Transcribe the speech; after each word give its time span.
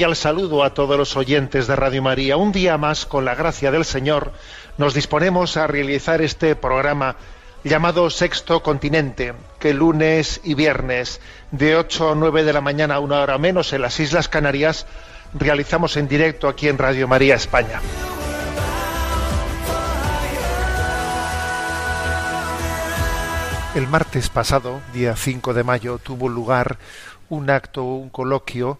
Cordial 0.00 0.16
saludo 0.16 0.64
a 0.64 0.72
todos 0.72 0.96
los 0.96 1.14
oyentes 1.14 1.66
de 1.66 1.76
Radio 1.76 2.00
María. 2.00 2.38
Un 2.38 2.52
día 2.52 2.78
más, 2.78 3.04
con 3.04 3.26
la 3.26 3.34
gracia 3.34 3.70
del 3.70 3.84
Señor, 3.84 4.32
nos 4.78 4.94
disponemos 4.94 5.58
a 5.58 5.66
realizar 5.66 6.22
este 6.22 6.56
programa 6.56 7.16
llamado 7.64 8.08
Sexto 8.08 8.62
Continente, 8.62 9.34
que 9.58 9.74
lunes 9.74 10.40
y 10.42 10.54
viernes 10.54 11.20
de 11.50 11.76
8 11.76 12.12
a 12.12 12.14
9 12.14 12.44
de 12.44 12.52
la 12.54 12.62
mañana, 12.62 12.98
una 12.98 13.20
hora 13.20 13.36
menos, 13.36 13.74
en 13.74 13.82
las 13.82 14.00
Islas 14.00 14.26
Canarias, 14.28 14.86
realizamos 15.34 15.98
en 15.98 16.08
directo 16.08 16.48
aquí 16.48 16.68
en 16.68 16.78
Radio 16.78 17.06
María 17.06 17.34
España. 17.34 17.82
El 23.74 23.86
martes 23.86 24.30
pasado, 24.30 24.80
día 24.94 25.14
5 25.14 25.52
de 25.52 25.62
mayo, 25.62 25.98
tuvo 25.98 26.30
lugar 26.30 26.78
un 27.28 27.50
acto, 27.50 27.84
un 27.84 28.08
coloquio 28.08 28.78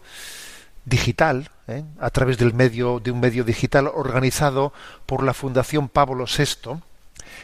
digital, 0.84 1.50
¿eh? 1.68 1.84
a 1.98 2.10
través 2.10 2.38
del 2.38 2.54
medio, 2.54 3.00
de 3.00 3.10
un 3.10 3.20
medio 3.20 3.44
digital 3.44 3.86
organizado 3.86 4.72
por 5.06 5.22
la 5.22 5.34
Fundación 5.34 5.88
Pablo 5.88 6.24
VI, 6.26 6.80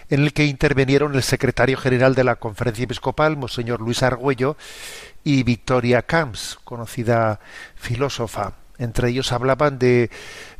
en 0.08 0.22
el 0.22 0.32
que 0.32 0.44
intervinieron 0.44 1.14
el 1.14 1.22
secretario 1.22 1.76
general 1.76 2.14
de 2.14 2.24
la 2.24 2.36
Conferencia 2.36 2.84
Episcopal, 2.84 3.36
Monseñor 3.36 3.80
Luis 3.80 4.02
Argüello, 4.02 4.56
y 5.24 5.42
Victoria 5.42 6.02
Camps, 6.02 6.58
conocida 6.64 7.40
filósofa. 7.74 8.52
Entre 8.78 9.08
ellos 9.08 9.32
hablaban 9.32 9.78
de 9.78 10.10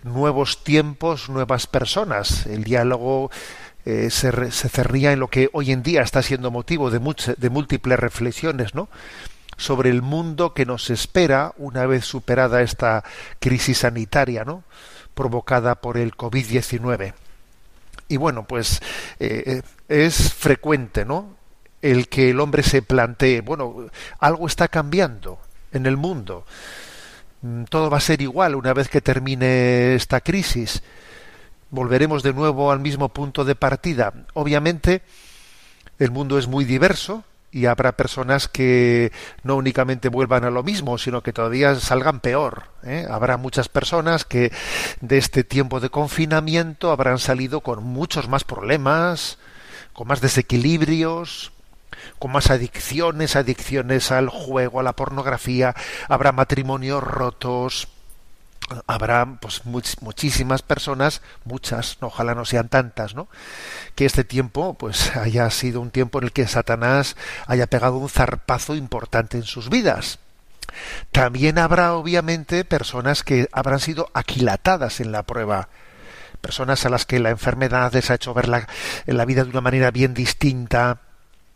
nuevos 0.02 0.64
tiempos, 0.64 1.28
nuevas 1.28 1.66
personas. 1.66 2.46
El 2.46 2.64
diálogo 2.64 3.30
eh, 3.84 4.08
se, 4.10 4.50
se 4.50 4.68
cerría 4.68 5.12
en 5.12 5.20
lo 5.20 5.28
que 5.28 5.50
hoy 5.52 5.70
en 5.70 5.82
día 5.82 6.02
está 6.02 6.22
siendo 6.22 6.50
motivo 6.50 6.90
de 6.90 7.50
múltiples 7.50 7.98
reflexiones, 7.98 8.74
¿no? 8.74 8.88
Sobre 9.56 9.90
el 9.90 10.02
mundo 10.02 10.54
que 10.54 10.66
nos 10.66 10.90
espera 10.90 11.52
una 11.56 11.86
vez 11.86 12.04
superada 12.04 12.62
esta 12.62 13.04
crisis 13.40 13.78
sanitaria, 13.78 14.44
¿no? 14.44 14.64
provocada 15.14 15.76
por 15.76 15.96
el 15.96 16.14
COVID-19. 16.14 17.14
Y 18.08 18.18
bueno, 18.18 18.46
pues 18.46 18.80
eh, 19.18 19.62
es 19.88 20.34
frecuente, 20.34 21.04
¿no? 21.04 21.34
El 21.80 22.08
que 22.08 22.30
el 22.30 22.40
hombre 22.40 22.62
se 22.62 22.82
plantee, 22.82 23.40
bueno, 23.40 23.88
algo 24.18 24.46
está 24.46 24.68
cambiando 24.68 25.38
en 25.72 25.86
el 25.86 25.96
mundo. 25.96 26.44
Mm, 27.42 27.64
Todo 27.64 27.90
va 27.90 27.96
a 27.96 28.00
ser 28.00 28.20
igual 28.20 28.54
una 28.54 28.74
vez 28.74 28.88
que 28.88 29.00
termine 29.00 29.94
esta 29.94 30.20
crisis. 30.20 30.82
Volveremos 31.70 32.22
de 32.22 32.34
nuevo 32.34 32.70
al 32.70 32.80
mismo 32.80 33.08
punto 33.08 33.44
de 33.44 33.54
partida. 33.54 34.12
Obviamente, 34.34 35.02
el 35.98 36.10
mundo 36.10 36.38
es 36.38 36.46
muy 36.46 36.64
diverso 36.64 37.24
y 37.56 37.64
habrá 37.64 37.92
personas 37.92 38.48
que 38.48 39.12
no 39.42 39.56
únicamente 39.56 40.10
vuelvan 40.10 40.44
a 40.44 40.50
lo 40.50 40.62
mismo, 40.62 40.98
sino 40.98 41.22
que 41.22 41.32
todavía 41.32 41.74
salgan 41.76 42.20
peor. 42.20 42.64
¿eh? 42.84 43.06
Habrá 43.10 43.38
muchas 43.38 43.70
personas 43.70 44.26
que 44.26 44.52
de 45.00 45.16
este 45.16 45.42
tiempo 45.42 45.80
de 45.80 45.88
confinamiento 45.88 46.90
habrán 46.90 47.18
salido 47.18 47.62
con 47.62 47.82
muchos 47.82 48.28
más 48.28 48.44
problemas, 48.44 49.38
con 49.94 50.06
más 50.06 50.20
desequilibrios, 50.20 51.52
con 52.18 52.30
más 52.30 52.50
adicciones, 52.50 53.36
adicciones 53.36 54.12
al 54.12 54.28
juego, 54.28 54.80
a 54.80 54.82
la 54.82 54.92
pornografía, 54.92 55.74
habrá 56.10 56.32
matrimonios 56.32 57.02
rotos, 57.02 57.88
habrá 58.86 59.26
pues 59.40 59.64
much- 59.64 60.00
muchísimas 60.00 60.62
personas, 60.62 61.22
muchas, 61.44 61.98
no, 62.00 62.08
ojalá 62.08 62.34
no 62.34 62.44
sean 62.44 62.68
tantas, 62.68 63.14
¿no? 63.14 63.28
Que 63.94 64.06
este 64.06 64.24
tiempo 64.24 64.74
pues 64.74 65.14
haya 65.16 65.48
sido 65.50 65.80
un 65.80 65.90
tiempo 65.90 66.18
en 66.18 66.24
el 66.24 66.32
que 66.32 66.46
Satanás 66.48 67.16
haya 67.46 67.66
pegado 67.68 67.96
un 67.98 68.08
zarpazo 68.08 68.74
importante 68.74 69.36
en 69.36 69.44
sus 69.44 69.68
vidas. 69.70 70.18
También 71.12 71.58
habrá 71.58 71.94
obviamente 71.94 72.64
personas 72.64 73.22
que 73.22 73.48
habrán 73.52 73.80
sido 73.80 74.10
aquilatadas 74.14 75.00
en 75.00 75.12
la 75.12 75.22
prueba, 75.22 75.68
personas 76.40 76.84
a 76.84 76.90
las 76.90 77.06
que 77.06 77.18
la 77.20 77.30
enfermedad 77.30 77.92
les 77.94 78.10
ha 78.10 78.14
hecho 78.14 78.34
ver 78.34 78.48
la, 78.48 78.66
la 79.06 79.24
vida 79.24 79.44
de 79.44 79.50
una 79.50 79.60
manera 79.60 79.90
bien 79.90 80.12
distinta, 80.12 80.98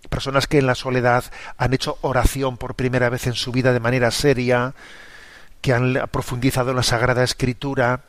personas 0.08 0.46
que 0.46 0.58
en 0.58 0.66
la 0.66 0.74
soledad 0.74 1.24
han 1.58 1.74
hecho 1.74 1.98
oración 2.00 2.56
por 2.56 2.76
primera 2.76 3.10
vez 3.10 3.26
en 3.26 3.34
su 3.34 3.52
vida 3.52 3.72
de 3.72 3.80
manera 3.80 4.10
seria, 4.10 4.74
que 5.60 5.72
han 5.72 6.08
profundizado 6.10 6.70
en 6.70 6.76
la 6.76 6.82
Sagrada 6.82 7.22
Escritura, 7.22 8.04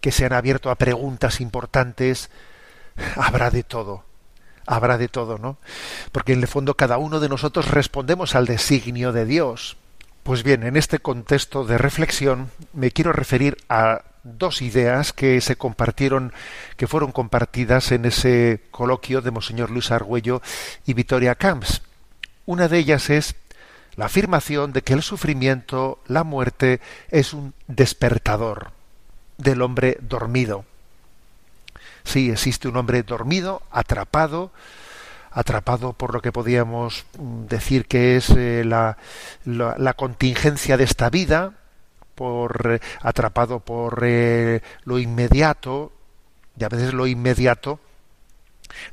que 0.00 0.12
se 0.12 0.24
han 0.24 0.32
abierto 0.32 0.70
a 0.70 0.76
preguntas 0.76 1.40
importantes, 1.40 2.30
habrá 3.16 3.50
de 3.50 3.62
todo, 3.62 4.04
habrá 4.66 4.98
de 4.98 5.08
todo, 5.08 5.38
¿no? 5.38 5.58
Porque 6.12 6.32
en 6.32 6.40
el 6.40 6.48
fondo 6.48 6.76
cada 6.76 6.98
uno 6.98 7.20
de 7.20 7.28
nosotros 7.28 7.70
respondemos 7.70 8.34
al 8.34 8.46
designio 8.46 9.12
de 9.12 9.26
Dios. 9.26 9.76
Pues 10.22 10.42
bien, 10.42 10.64
en 10.64 10.76
este 10.76 10.98
contexto 10.98 11.64
de 11.64 11.78
reflexión 11.78 12.50
me 12.72 12.90
quiero 12.90 13.12
referir 13.12 13.56
a 13.68 14.02
dos 14.22 14.60
ideas 14.60 15.12
que 15.12 15.40
se 15.40 15.56
compartieron, 15.56 16.32
que 16.76 16.86
fueron 16.86 17.10
compartidas 17.12 17.90
en 17.92 18.04
ese 18.04 18.60
coloquio 18.70 19.22
de 19.22 19.30
Monseñor 19.30 19.70
Luis 19.70 19.90
Argüello 19.90 20.42
y 20.86 20.94
Victoria 20.94 21.34
Camps. 21.34 21.82
Una 22.44 22.68
de 22.68 22.78
ellas 22.78 23.08
es 23.10 23.34
la 23.96 24.06
afirmación 24.06 24.72
de 24.72 24.82
que 24.82 24.92
el 24.94 25.02
sufrimiento, 25.02 25.98
la 26.06 26.24
muerte, 26.24 26.80
es 27.10 27.32
un 27.34 27.54
despertador 27.68 28.70
del 29.38 29.62
hombre 29.62 29.98
dormido. 30.00 30.64
Sí, 32.04 32.30
existe 32.30 32.68
un 32.68 32.76
hombre 32.76 33.02
dormido, 33.02 33.62
atrapado, 33.70 34.50
atrapado 35.30 35.92
por 35.92 36.14
lo 36.14 36.20
que 36.22 36.32
podríamos 36.32 37.04
mm, 37.18 37.44
decir 37.46 37.86
que 37.86 38.16
es 38.16 38.30
eh, 38.30 38.64
la, 38.64 38.96
la- 39.44 39.94
contingencia 39.94 40.76
de 40.76 40.84
esta 40.84 41.10
vida, 41.10 41.52
por 42.14 42.72
eh, 42.74 42.80
atrapado 43.00 43.60
por 43.60 44.00
eh, 44.02 44.60
lo 44.84 44.98
inmediato, 44.98 45.92
y 46.58 46.64
a 46.64 46.68
veces 46.68 46.92
lo 46.94 47.06
inmediato 47.06 47.80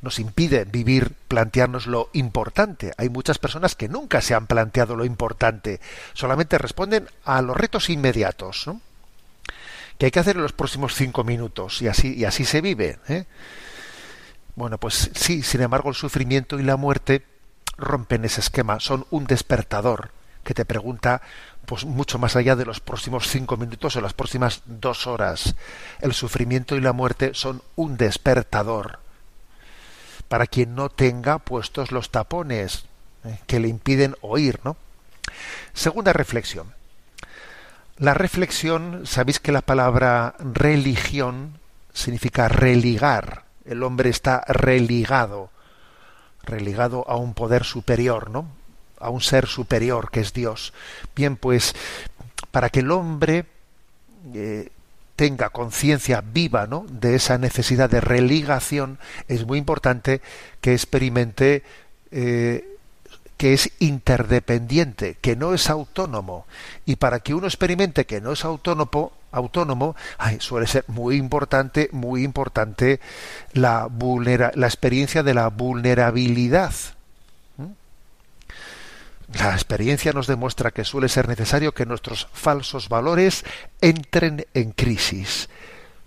nos 0.01 0.19
impide 0.19 0.65
vivir, 0.65 1.13
plantearnos 1.27 1.87
lo 1.87 2.09
importante. 2.13 2.93
Hay 2.97 3.09
muchas 3.09 3.37
personas 3.37 3.75
que 3.75 3.89
nunca 3.89 4.21
se 4.21 4.33
han 4.33 4.47
planteado 4.47 4.95
lo 4.95 5.05
importante, 5.05 5.79
solamente 6.13 6.57
responden 6.57 7.07
a 7.25 7.41
los 7.41 7.55
retos 7.55 7.89
inmediatos, 7.89 8.67
¿no? 8.67 8.81
que 9.97 10.05
hay 10.05 10.11
que 10.11 10.19
hacer 10.19 10.35
en 10.35 10.43
los 10.43 10.53
próximos 10.53 10.93
cinco 10.93 11.23
minutos 11.23 11.81
y 11.81 11.87
así 11.87 12.15
y 12.15 12.25
así 12.25 12.45
se 12.45 12.61
vive. 12.61 12.99
¿eh? 13.07 13.25
Bueno, 14.55 14.77
pues 14.77 15.11
sí, 15.13 15.43
sin 15.43 15.61
embargo, 15.61 15.89
el 15.89 15.95
sufrimiento 15.95 16.59
y 16.59 16.63
la 16.63 16.77
muerte 16.77 17.23
rompen 17.77 18.25
ese 18.25 18.41
esquema, 18.41 18.79
son 18.79 19.05
un 19.11 19.25
despertador 19.25 20.11
que 20.43 20.53
te 20.53 20.65
pregunta 20.65 21.21
pues 21.65 21.83
mucho 21.83 22.17
más 22.17 22.35
allá 22.37 22.55
de 22.55 22.65
los 22.65 22.79
próximos 22.79 23.27
cinco 23.27 23.57
minutos 23.57 23.95
o 23.95 24.01
las 24.01 24.13
próximas 24.13 24.61
dos 24.65 25.05
horas. 25.05 25.55
El 25.99 26.13
sufrimiento 26.13 26.75
y 26.75 26.81
la 26.81 26.93
muerte 26.93 27.31
son 27.33 27.61
un 27.75 27.97
despertador 27.97 28.99
para 30.27 30.47
quien 30.47 30.75
no 30.75 30.89
tenga 30.89 31.39
puestos 31.39 31.91
los 31.91 32.11
tapones 32.11 32.85
eh, 33.23 33.39
que 33.47 33.59
le 33.59 33.67
impiden 33.67 34.15
oír, 34.21 34.59
¿no? 34.63 34.77
Segunda 35.73 36.13
reflexión. 36.13 36.73
La 37.97 38.13
reflexión, 38.13 39.05
sabéis 39.05 39.39
que 39.39 39.51
la 39.51 39.61
palabra 39.61 40.35
religión 40.39 41.59
significa 41.93 42.47
religar. 42.47 43.45
El 43.65 43.83
hombre 43.83 44.09
está 44.09 44.43
religado, 44.47 45.49
religado 46.43 47.05
a 47.09 47.15
un 47.15 47.33
poder 47.33 47.63
superior, 47.63 48.29
¿no? 48.29 48.47
A 48.99 49.09
un 49.09 49.21
ser 49.21 49.47
superior 49.47 50.11
que 50.11 50.19
es 50.19 50.33
Dios. 50.33 50.73
Bien, 51.15 51.37
pues 51.37 51.75
para 52.51 52.69
que 52.69 52.79
el 52.81 52.91
hombre 52.91 53.45
eh, 54.33 54.69
tenga 55.17 55.49
conciencia 55.49 56.21
viva 56.21 56.67
¿no? 56.67 56.85
de 56.89 57.15
esa 57.15 57.37
necesidad 57.37 57.89
de 57.89 57.99
religación, 57.99 58.99
es 59.27 59.45
muy 59.45 59.57
importante 59.57 60.21
que 60.61 60.73
experimente 60.73 61.63
eh, 62.11 62.77
que 63.35 63.53
es 63.53 63.71
interdependiente, 63.79 65.17
que 65.19 65.35
no 65.35 65.53
es 65.53 65.69
autónomo. 65.69 66.45
Y 66.85 66.97
para 66.97 67.19
que 67.19 67.33
uno 67.33 67.47
experimente 67.47 68.05
que 68.05 68.21
no 68.21 68.31
es 68.31 68.45
autónomo, 68.45 69.11
autónomo 69.31 69.95
suele 70.39 70.67
ser 70.67 70.85
muy 70.87 71.17
importante, 71.17 71.89
muy 71.91 72.23
importante 72.23 72.99
la, 73.53 73.89
la 74.55 74.67
experiencia 74.67 75.23
de 75.23 75.33
la 75.33 75.49
vulnerabilidad. 75.49 76.73
La 79.33 79.51
experiencia 79.51 80.13
nos 80.13 80.27
demuestra 80.27 80.71
que 80.71 80.85
suele 80.85 81.09
ser 81.09 81.27
necesario 81.27 81.73
que 81.73 81.85
nuestros 81.85 82.27
falsos 82.31 82.87
valores 82.87 83.43
entren 83.81 84.45
en 84.53 84.71
crisis. 84.71 85.49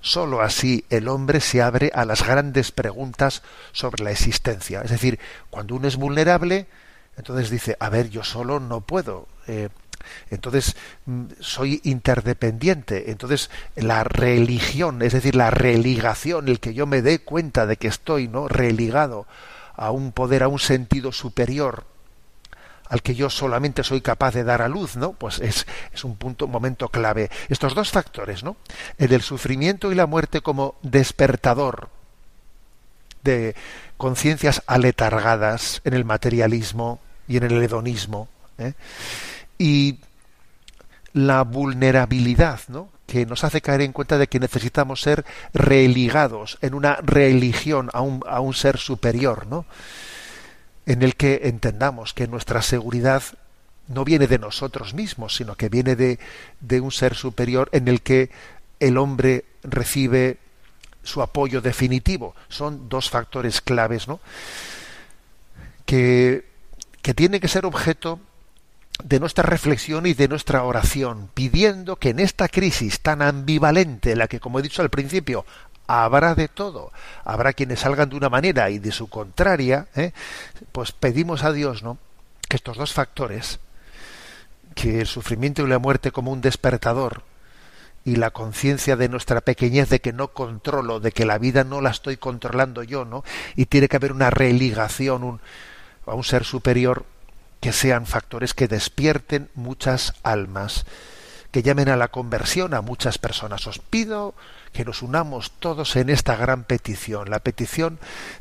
Solo 0.00 0.40
así 0.40 0.86
el 0.88 1.06
hombre 1.08 1.40
se 1.40 1.60
abre 1.60 1.92
a 1.94 2.06
las 2.06 2.26
grandes 2.26 2.72
preguntas 2.72 3.42
sobre 3.72 4.02
la 4.02 4.10
existencia. 4.10 4.80
Es 4.80 4.90
decir, 4.90 5.18
cuando 5.50 5.74
uno 5.74 5.86
es 5.86 5.96
vulnerable, 5.96 6.66
entonces 7.18 7.50
dice, 7.50 7.76
a 7.78 7.90
ver, 7.90 8.08
yo 8.08 8.24
solo 8.24 8.58
no 8.58 8.80
puedo. 8.80 9.28
Eh, 9.46 9.68
entonces 10.30 10.74
mm, 11.04 11.24
soy 11.40 11.82
interdependiente. 11.84 13.10
Entonces 13.10 13.50
la 13.76 14.02
religión, 14.02 15.02
es 15.02 15.12
decir, 15.12 15.36
la 15.36 15.50
religación, 15.50 16.48
el 16.48 16.58
que 16.58 16.72
yo 16.72 16.86
me 16.86 17.02
dé 17.02 17.18
cuenta 17.18 17.66
de 17.66 17.76
que 17.76 17.88
estoy 17.88 18.28
no 18.28 18.48
religado 18.48 19.26
a 19.76 19.90
un 19.90 20.12
poder, 20.12 20.42
a 20.42 20.48
un 20.48 20.58
sentido 20.58 21.12
superior 21.12 21.89
al 22.90 23.02
que 23.02 23.14
yo 23.14 23.30
solamente 23.30 23.84
soy 23.84 24.02
capaz 24.02 24.34
de 24.34 24.44
dar 24.44 24.60
a 24.60 24.68
luz, 24.68 24.96
¿no? 24.96 25.12
Pues 25.12 25.38
es, 25.38 25.66
es 25.94 26.04
un 26.04 26.16
punto, 26.16 26.44
un 26.44 26.50
momento 26.50 26.88
clave. 26.88 27.30
Estos 27.48 27.74
dos 27.74 27.90
factores, 27.90 28.42
¿no? 28.42 28.56
El 28.98 29.08
del 29.08 29.22
sufrimiento 29.22 29.90
y 29.90 29.94
la 29.94 30.06
muerte 30.06 30.42
como 30.42 30.74
despertador 30.82 31.88
de 33.22 33.54
conciencias 33.96 34.62
aletargadas 34.66 35.80
en 35.84 35.94
el 35.94 36.04
materialismo 36.04 37.00
y 37.28 37.36
en 37.36 37.44
el 37.44 37.62
hedonismo. 37.62 38.28
¿eh? 38.58 38.72
Y 39.56 40.00
la 41.12 41.42
vulnerabilidad, 41.42 42.60
¿no? 42.68 42.88
que 43.06 43.26
nos 43.26 43.44
hace 43.44 43.60
caer 43.60 43.82
en 43.82 43.92
cuenta 43.92 44.18
de 44.18 44.28
que 44.28 44.40
necesitamos 44.40 45.00
ser 45.00 45.24
religados 45.52 46.58
en 46.60 46.74
una 46.74 46.96
religión 46.96 47.90
a 47.92 48.00
un, 48.00 48.22
a 48.26 48.40
un 48.40 48.54
ser 48.54 48.78
superior, 48.78 49.48
¿no? 49.48 49.66
En 50.90 51.02
el 51.02 51.14
que 51.14 51.42
entendamos 51.44 52.14
que 52.14 52.26
nuestra 52.26 52.62
seguridad 52.62 53.22
no 53.86 54.04
viene 54.04 54.26
de 54.26 54.40
nosotros 54.40 54.92
mismos, 54.92 55.36
sino 55.36 55.54
que 55.54 55.68
viene 55.68 55.94
de, 55.94 56.18
de 56.58 56.80
un 56.80 56.90
ser 56.90 57.14
superior 57.14 57.68
en 57.70 57.86
el 57.86 58.02
que 58.02 58.30
el 58.80 58.98
hombre 58.98 59.44
recibe 59.62 60.38
su 61.04 61.22
apoyo 61.22 61.60
definitivo. 61.60 62.34
Son 62.48 62.88
dos 62.88 63.08
factores 63.08 63.60
claves, 63.60 64.08
¿no? 64.08 64.18
Que, 65.86 66.44
que 67.02 67.14
tienen 67.14 67.40
que 67.40 67.46
ser 67.46 67.66
objeto 67.66 68.18
de 69.04 69.20
nuestra 69.20 69.44
reflexión 69.44 70.06
y 70.06 70.14
de 70.14 70.26
nuestra 70.26 70.64
oración, 70.64 71.30
pidiendo 71.34 71.96
que 71.96 72.08
en 72.08 72.18
esta 72.18 72.48
crisis 72.48 72.98
tan 72.98 73.22
ambivalente, 73.22 74.16
la 74.16 74.26
que, 74.26 74.40
como 74.40 74.58
he 74.58 74.62
dicho 74.62 74.82
al 74.82 74.90
principio, 74.90 75.46
habrá 75.90 76.34
de 76.34 76.48
todo, 76.48 76.92
habrá 77.24 77.52
quienes 77.52 77.80
salgan 77.80 78.10
de 78.10 78.16
una 78.16 78.28
manera 78.28 78.70
y 78.70 78.78
de 78.78 78.92
su 78.92 79.08
contraria, 79.08 79.88
¿eh? 79.96 80.12
pues 80.72 80.92
pedimos 80.92 81.42
a 81.42 81.52
Dios, 81.52 81.82
¿no? 81.82 81.98
Que 82.48 82.56
estos 82.56 82.76
dos 82.76 82.92
factores, 82.92 83.58
que 84.74 85.00
el 85.00 85.06
sufrimiento 85.06 85.62
y 85.62 85.68
la 85.68 85.78
muerte 85.78 86.12
como 86.12 86.30
un 86.30 86.40
despertador, 86.40 87.22
y 88.04 88.16
la 88.16 88.30
conciencia 88.30 88.96
de 88.96 89.08
nuestra 89.08 89.42
pequeñez 89.42 89.90
de 89.90 90.00
que 90.00 90.12
no 90.12 90.28
controlo, 90.28 91.00
de 91.00 91.12
que 91.12 91.26
la 91.26 91.38
vida 91.38 91.64
no 91.64 91.80
la 91.80 91.90
estoy 91.90 92.16
controlando 92.16 92.82
yo, 92.82 93.04
¿no? 93.04 93.24
Y 93.56 93.66
tiene 93.66 93.88
que 93.88 93.96
haber 93.96 94.12
una 94.12 94.30
religación 94.30 95.40
a 96.06 96.14
un 96.14 96.24
ser 96.24 96.44
superior 96.44 97.04
que 97.60 97.72
sean 97.72 98.06
factores 98.06 98.54
que 98.54 98.68
despierten 98.68 99.50
muchas 99.54 100.14
almas, 100.22 100.86
que 101.50 101.62
llamen 101.62 101.88
a 101.88 101.96
la 101.96 102.08
conversión 102.08 102.74
a 102.74 102.80
muchas 102.80 103.18
personas. 103.18 103.66
Os 103.66 103.78
pido 103.78 104.34
que 104.72 104.84
nos 104.84 105.02
unamos 105.02 105.50
todos 105.58 105.96
en 105.96 106.10
esta 106.10 106.36
gran 106.36 106.64
petición, 106.64 107.30
la 107.30 107.40
petición 107.40 107.98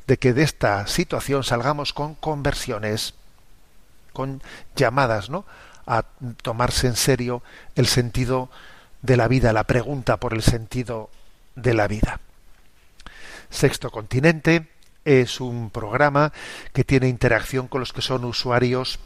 de 0.07 0.17
que 0.17 0.33
de 0.33 0.43
esta 0.43 0.85
situación 0.87 1.43
salgamos 1.43 1.93
con 1.93 2.15
conversiones, 2.15 3.15
con 4.13 4.41
llamadas, 4.75 5.29
¿no? 5.29 5.45
a 5.87 6.05
tomarse 6.43 6.85
en 6.85 6.95
serio 6.95 7.41
el 7.75 7.87
sentido 7.87 8.49
de 9.01 9.17
la 9.17 9.27
vida, 9.27 9.53
la 9.53 9.63
pregunta 9.63 10.17
por 10.17 10.33
el 10.33 10.43
sentido 10.43 11.09
de 11.55 11.73
la 11.73 11.87
vida. 11.87 12.19
Sexto 13.49 13.89
Continente 13.89 14.67
es 15.03 15.41
un 15.41 15.71
programa 15.71 16.31
que 16.73 16.83
tiene 16.83 17.07
interacción 17.07 17.67
con 17.67 17.79
los 17.79 17.91
que 17.91 18.03
son 18.03 18.23
usuarios 18.25 18.99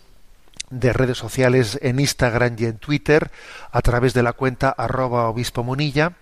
de 0.70 0.94
redes 0.94 1.18
sociales 1.18 1.80
en 1.82 2.00
Instagram 2.00 2.56
y 2.58 2.66
en 2.66 2.78
Twitter 2.78 3.32
a 3.72 3.82
través 3.82 4.14
de 4.14 4.24
la 4.24 4.34
cuenta 4.34 4.70
arroba 4.70 5.30
obispo 5.30 5.64
munilla, 5.64 6.14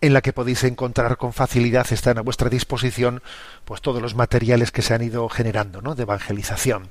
en 0.00 0.12
la 0.12 0.20
que 0.20 0.32
podéis 0.32 0.62
encontrar 0.64 1.16
con 1.16 1.32
facilidad, 1.32 1.86
están 1.92 2.18
a 2.18 2.22
vuestra 2.22 2.48
disposición, 2.48 3.22
pues 3.64 3.80
todos 3.80 4.02
los 4.02 4.16
materiales 4.16 4.72
que 4.72 4.82
se 4.82 4.94
han 4.94 5.02
ido 5.02 5.28
generando, 5.28 5.80
¿no? 5.80 5.94
de 5.94 6.02
evangelización. 6.02 6.90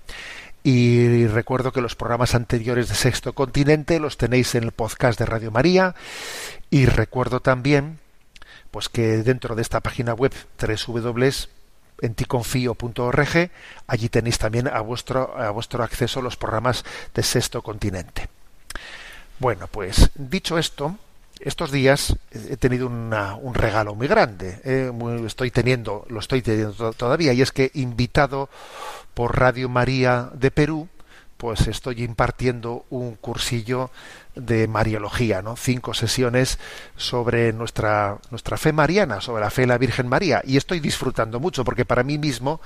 Y 0.63 1.27
recuerdo 1.27 1.71
que 1.71 1.81
los 1.81 1.95
programas 1.95 2.35
anteriores 2.35 2.89
de 2.89 2.95
Sexto 2.95 3.33
Continente 3.33 3.99
los 3.99 4.17
tenéis 4.17 4.53
en 4.55 4.63
el 4.63 4.71
podcast 4.71 5.17
de 5.17 5.25
Radio 5.25 5.51
María. 5.51 5.95
Y 6.69 6.85
recuerdo 6.85 7.39
también, 7.39 7.99
pues 8.69 8.87
que 8.89 9.17
dentro 9.23 9.55
de 9.55 9.61
esta 9.63 9.79
página 9.79 10.13
web 10.13 10.33
www 10.59 11.29
en 12.01 12.15
ticonfío.org. 12.15 13.51
Allí 13.87 14.09
tenéis 14.09 14.37
también 14.37 14.67
a 14.67 14.81
vuestro, 14.81 15.37
a 15.37 15.51
vuestro 15.51 15.83
acceso 15.83 16.21
los 16.21 16.35
programas 16.35 16.83
de 17.13 17.23
Sexto 17.23 17.61
Continente. 17.61 18.27
Bueno, 19.39 19.67
pues 19.67 20.11
dicho 20.15 20.57
esto, 20.57 20.97
estos 21.43 21.71
días 21.71 22.15
he 22.31 22.57
tenido 22.57 22.88
un 22.88 23.53
regalo 23.53 23.95
muy 23.95 24.07
grande. 24.07 24.60
Eh, 24.63 24.91
estoy 25.25 25.51
teniendo, 25.51 26.05
lo 26.10 26.19
estoy 26.19 26.41
teniendo 26.41 26.93
todavía, 26.93 27.33
y 27.33 27.41
es 27.41 27.51
que 27.51 27.71
invitado 27.74 28.50
por 29.13 29.38
Radio 29.38 29.69
María 29.69 30.29
de 30.33 30.51
Perú, 30.51 30.88
pues 31.41 31.67
estoy 31.67 32.03
impartiendo 32.03 32.86
un 32.91 33.15
cursillo 33.15 33.89
de 34.36 34.67
Mariología, 34.67 35.41
¿no? 35.41 35.55
Cinco 35.55 35.95
sesiones 35.95 36.60
sobre 36.95 37.51
nuestra, 37.51 38.19
nuestra 38.29 38.57
fe 38.57 38.71
mariana, 38.71 39.21
sobre 39.21 39.41
la 39.41 39.50
fe 39.50 39.62
de 39.62 39.67
la 39.69 39.79
Virgen 39.79 40.07
María. 40.07 40.43
Y 40.45 40.57
estoy 40.57 40.79
disfrutando 40.79 41.39
mucho 41.39 41.65
porque 41.65 41.83
para 41.83 42.03
mí 42.03 42.19
mismo 42.19 42.62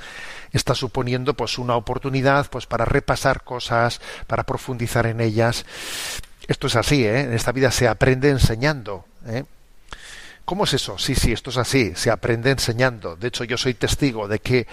está 0.51 0.75
suponiendo 0.75 1.36
pues 1.36 1.58
una 1.58 1.77
oportunidad 1.77 2.50
pues 2.50 2.65
para 2.65 2.84
repasar 2.84 3.44
cosas, 3.46 4.01
para 4.27 4.44
profundizar 4.44 5.08
en 5.08 5.22
ellas. 5.22 5.65
Esto 6.47 6.67
es 6.67 6.75
así, 6.75 7.05
¿eh? 7.05 7.21
En 7.21 7.33
esta 7.33 7.51
vida 7.51 7.71
se 7.71 7.87
aprende 7.87 8.29
enseñando, 8.29 9.05
¿eh? 9.27 9.43
¿Cómo 10.45 10.65
es 10.65 10.73
eso? 10.73 10.99
Sí, 10.99 11.15
sí, 11.15 11.31
esto 11.31 11.49
es 11.49 11.57
así, 11.57 11.93
se 11.95 12.11
aprende 12.11 12.51
enseñando. 12.51 13.15
De 13.15 13.29
hecho, 13.29 13.43
yo 13.43 13.57
soy 13.57 13.73
testigo 13.73 14.27
de 14.27 14.37
que 14.39 14.67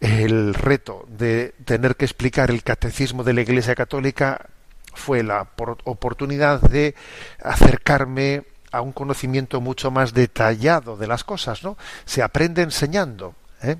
el 0.00 0.54
reto 0.54 1.04
de 1.08 1.54
tener 1.66 1.96
que 1.96 2.06
explicar 2.06 2.50
el 2.50 2.62
catecismo 2.62 3.22
de 3.22 3.34
la 3.34 3.42
Iglesia 3.42 3.74
Católica 3.74 4.46
fue 4.94 5.22
la 5.22 5.46
oportunidad 5.84 6.62
de 6.62 6.94
acercarme 7.42 8.44
a 8.72 8.80
un 8.80 8.92
conocimiento 8.92 9.60
mucho 9.60 9.90
más 9.90 10.14
detallado 10.14 10.96
de 10.96 11.06
las 11.06 11.22
cosas, 11.22 11.62
¿no? 11.62 11.76
Se 12.06 12.22
aprende 12.22 12.62
enseñando. 12.62 13.34
¿eh? 13.62 13.76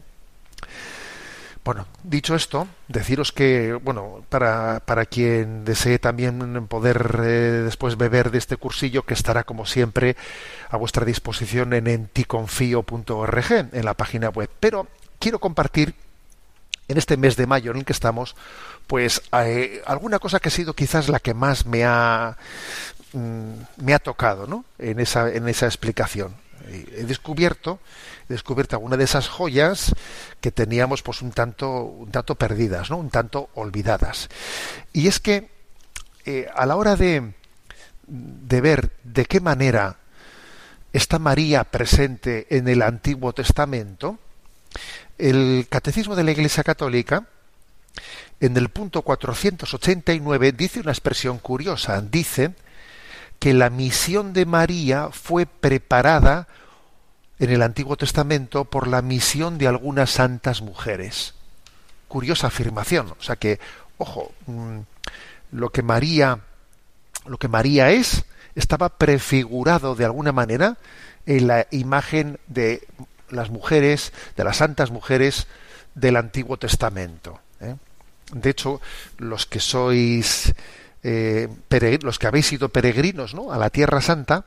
Bueno, 1.62 1.86
dicho 2.02 2.34
esto, 2.34 2.66
deciros 2.88 3.32
que, 3.32 3.74
bueno, 3.74 4.24
para, 4.30 4.80
para 4.80 5.04
quien 5.04 5.64
desee 5.64 5.98
también 5.98 6.66
poder 6.68 7.20
eh, 7.22 7.62
después 7.64 7.98
beber 7.98 8.30
de 8.30 8.38
este 8.38 8.56
cursillo, 8.56 9.02
que 9.02 9.12
estará 9.12 9.44
como 9.44 9.66
siempre 9.66 10.16
a 10.70 10.78
vuestra 10.78 11.04
disposición 11.04 11.74
en 11.74 11.86
enticonfio.org, 11.86 13.52
en 13.72 13.84
la 13.84 13.94
página 13.94 14.30
web. 14.30 14.48
Pero 14.58 14.88
quiero 15.18 15.38
compartir 15.38 15.94
en 16.88 16.96
este 16.96 17.16
mes 17.16 17.36
de 17.36 17.46
mayo 17.46 17.70
en 17.70 17.78
el 17.78 17.84
que 17.84 17.92
estamos, 17.92 18.34
pues 18.86 19.22
eh, 19.32 19.82
alguna 19.86 20.18
cosa 20.18 20.40
que 20.40 20.48
ha 20.48 20.52
sido 20.52 20.74
quizás 20.74 21.08
la 21.08 21.20
que 21.20 21.34
más 21.34 21.66
me 21.66 21.84
ha, 21.84 22.36
mm, 23.12 23.84
me 23.84 23.94
ha 23.94 23.98
tocado, 23.98 24.46
¿no? 24.46 24.64
En 24.78 24.98
esa, 24.98 25.30
en 25.30 25.46
esa 25.46 25.66
explicación. 25.66 26.34
He 26.70 27.04
descubierto 27.04 27.80
descubierto 28.30 28.76
alguna 28.76 28.96
de 28.96 29.04
esas 29.04 29.28
joyas 29.28 29.92
que 30.40 30.52
teníamos 30.52 31.02
pues 31.02 31.20
un 31.20 31.32
tanto, 31.32 31.82
un 31.82 32.10
tanto 32.10 32.36
perdidas, 32.36 32.90
¿no? 32.90 32.96
un 32.96 33.10
tanto 33.10 33.50
olvidadas. 33.54 34.28
Y 34.92 35.08
es 35.08 35.20
que 35.20 35.50
eh, 36.24 36.48
a 36.54 36.64
la 36.64 36.76
hora 36.76 36.96
de, 36.96 37.32
de 38.06 38.60
ver 38.60 38.92
de 39.02 39.26
qué 39.26 39.40
manera 39.40 39.96
está 40.92 41.18
María 41.18 41.64
presente 41.64 42.46
en 42.56 42.68
el 42.68 42.82
Antiguo 42.82 43.32
Testamento, 43.32 44.18
el 45.18 45.66
Catecismo 45.68 46.16
de 46.16 46.24
la 46.24 46.30
Iglesia 46.30 46.62
Católica, 46.62 47.26
en 48.38 48.56
el 48.56 48.70
punto 48.70 49.02
489, 49.02 50.52
dice 50.52 50.80
una 50.80 50.92
expresión 50.92 51.38
curiosa. 51.38 52.00
Dice 52.00 52.54
que 53.38 53.52
la 53.52 53.70
misión 53.70 54.32
de 54.32 54.46
María 54.46 55.10
fue 55.12 55.46
preparada 55.46 56.48
en 57.40 57.50
el 57.50 57.62
Antiguo 57.62 57.96
Testamento 57.96 58.66
por 58.66 58.86
la 58.86 59.00
misión 59.00 59.56
de 59.58 59.66
algunas 59.66 60.10
santas 60.10 60.60
mujeres. 60.60 61.34
Curiosa 62.06 62.48
afirmación. 62.48 63.14
O 63.18 63.22
sea 63.22 63.36
que, 63.36 63.58
ojo, 63.96 64.32
mm, 64.46 64.80
lo 65.52 65.70
que 65.70 65.82
María, 65.82 66.40
lo 67.24 67.38
que 67.38 67.48
María 67.48 67.90
es, 67.90 68.24
estaba 68.54 68.90
prefigurado 68.90 69.94
de 69.94 70.04
alguna 70.04 70.32
manera 70.32 70.76
en 71.24 71.46
la 71.46 71.66
imagen 71.70 72.38
de 72.46 72.86
las 73.30 73.48
mujeres, 73.48 74.12
de 74.36 74.44
las 74.44 74.58
santas 74.58 74.90
mujeres 74.90 75.46
del 75.94 76.16
Antiguo 76.16 76.58
Testamento. 76.58 77.40
¿eh? 77.60 77.76
De 78.34 78.50
hecho, 78.50 78.82
los 79.16 79.46
que 79.46 79.60
sois 79.60 80.52
eh, 81.02 81.48
los 82.02 82.18
que 82.18 82.26
habéis 82.26 82.46
sido 82.46 82.68
peregrinos 82.68 83.32
¿no? 83.32 83.50
a 83.50 83.56
la 83.56 83.70
Tierra 83.70 84.02
Santa, 84.02 84.44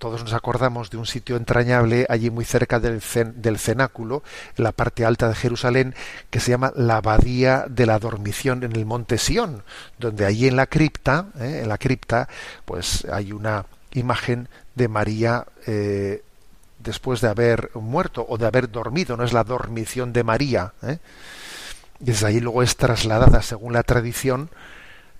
todos 0.00 0.24
nos 0.24 0.32
acordamos 0.32 0.88
de 0.90 0.96
un 0.96 1.04
sitio 1.04 1.36
entrañable 1.36 2.06
allí 2.08 2.30
muy 2.30 2.46
cerca 2.46 2.80
del, 2.80 3.02
cenáculo, 3.02 4.24
en 4.56 4.64
la 4.64 4.72
parte 4.72 5.04
alta 5.04 5.28
de 5.28 5.34
Jerusalén, 5.34 5.94
que 6.30 6.40
se 6.40 6.50
llama 6.50 6.72
la 6.74 6.96
Abadía 6.96 7.66
de 7.68 7.84
la 7.84 7.98
Dormición 7.98 8.64
en 8.64 8.74
el 8.74 8.86
Monte 8.86 9.18
Sión, 9.18 9.62
donde 9.98 10.24
allí 10.24 10.48
en 10.48 10.56
la 10.56 10.66
cripta, 10.66 11.26
¿eh? 11.38 11.60
en 11.62 11.68
la 11.68 11.76
cripta, 11.76 12.28
pues 12.64 13.04
hay 13.12 13.30
una 13.32 13.66
imagen 13.92 14.48
de 14.74 14.88
María 14.88 15.46
eh, 15.66 16.24
después 16.78 17.20
de 17.20 17.28
haber 17.28 17.70
muerto 17.74 18.24
o 18.26 18.38
de 18.38 18.46
haber 18.46 18.70
dormido, 18.70 19.18
no 19.18 19.24
es 19.24 19.34
la 19.34 19.44
dormición 19.44 20.14
de 20.14 20.24
María. 20.24 20.72
¿eh? 20.82 20.98
Desde 21.98 22.26
allí 22.26 22.40
luego 22.40 22.62
es 22.62 22.74
trasladada, 22.76 23.42
según 23.42 23.74
la 23.74 23.82
tradición, 23.82 24.48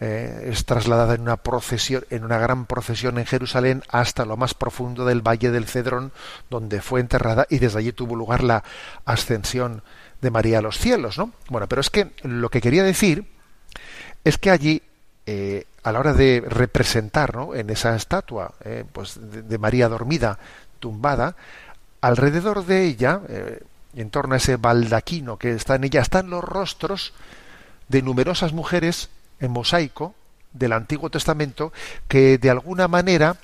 eh, 0.02 0.48
es 0.50 0.64
trasladada 0.64 1.14
en 1.14 1.20
una 1.20 1.36
procesión, 1.36 2.06
en 2.08 2.24
una 2.24 2.38
gran 2.38 2.64
procesión 2.64 3.18
en 3.18 3.26
Jerusalén 3.26 3.82
hasta 3.90 4.24
lo 4.24 4.38
más 4.38 4.54
profundo 4.54 5.04
del 5.04 5.20
Valle 5.20 5.50
del 5.50 5.66
Cedrón, 5.66 6.10
donde 6.48 6.80
fue 6.80 7.00
enterrada 7.00 7.46
y 7.50 7.58
desde 7.58 7.80
allí 7.80 7.92
tuvo 7.92 8.16
lugar 8.16 8.42
la 8.42 8.64
ascensión 9.04 9.82
de 10.22 10.30
María 10.30 10.60
a 10.60 10.62
los 10.62 10.78
cielos, 10.78 11.18
¿no? 11.18 11.32
Bueno, 11.50 11.68
pero 11.68 11.82
es 11.82 11.90
que 11.90 12.12
lo 12.22 12.48
que 12.48 12.62
quería 12.62 12.82
decir 12.82 13.26
es 14.24 14.38
que 14.38 14.50
allí 14.50 14.82
eh, 15.26 15.66
a 15.82 15.92
la 15.92 16.00
hora 16.00 16.14
de 16.14 16.44
representar 16.46 17.36
¿no? 17.36 17.54
en 17.54 17.68
esa 17.68 17.94
estatua 17.94 18.54
eh, 18.64 18.84
pues 18.90 19.18
de, 19.20 19.58
María 19.58 19.88
dormida, 19.88 20.38
tumbada, 20.78 21.36
alrededor 22.00 22.64
de 22.64 22.84
ella, 22.84 23.20
en 23.94 24.08
torno 24.08 24.32
a 24.32 24.38
ese 24.38 24.56
baldaquino 24.56 25.36
que 25.36 25.52
está 25.52 25.74
en 25.74 25.84
ella, 25.84 26.00
están 26.00 26.30
los 26.30 26.42
rostros 26.42 27.12
de 27.88 28.00
numerosas 28.00 28.54
mujeres 28.54 29.10
en 29.40 29.50
mosaico 29.50 30.14
del 30.52 30.72
Antiguo 30.72 31.10
Testamento 31.10 31.72
que 32.08 32.38
de 32.38 32.50
alguna 32.50 32.88
manera 32.88 33.36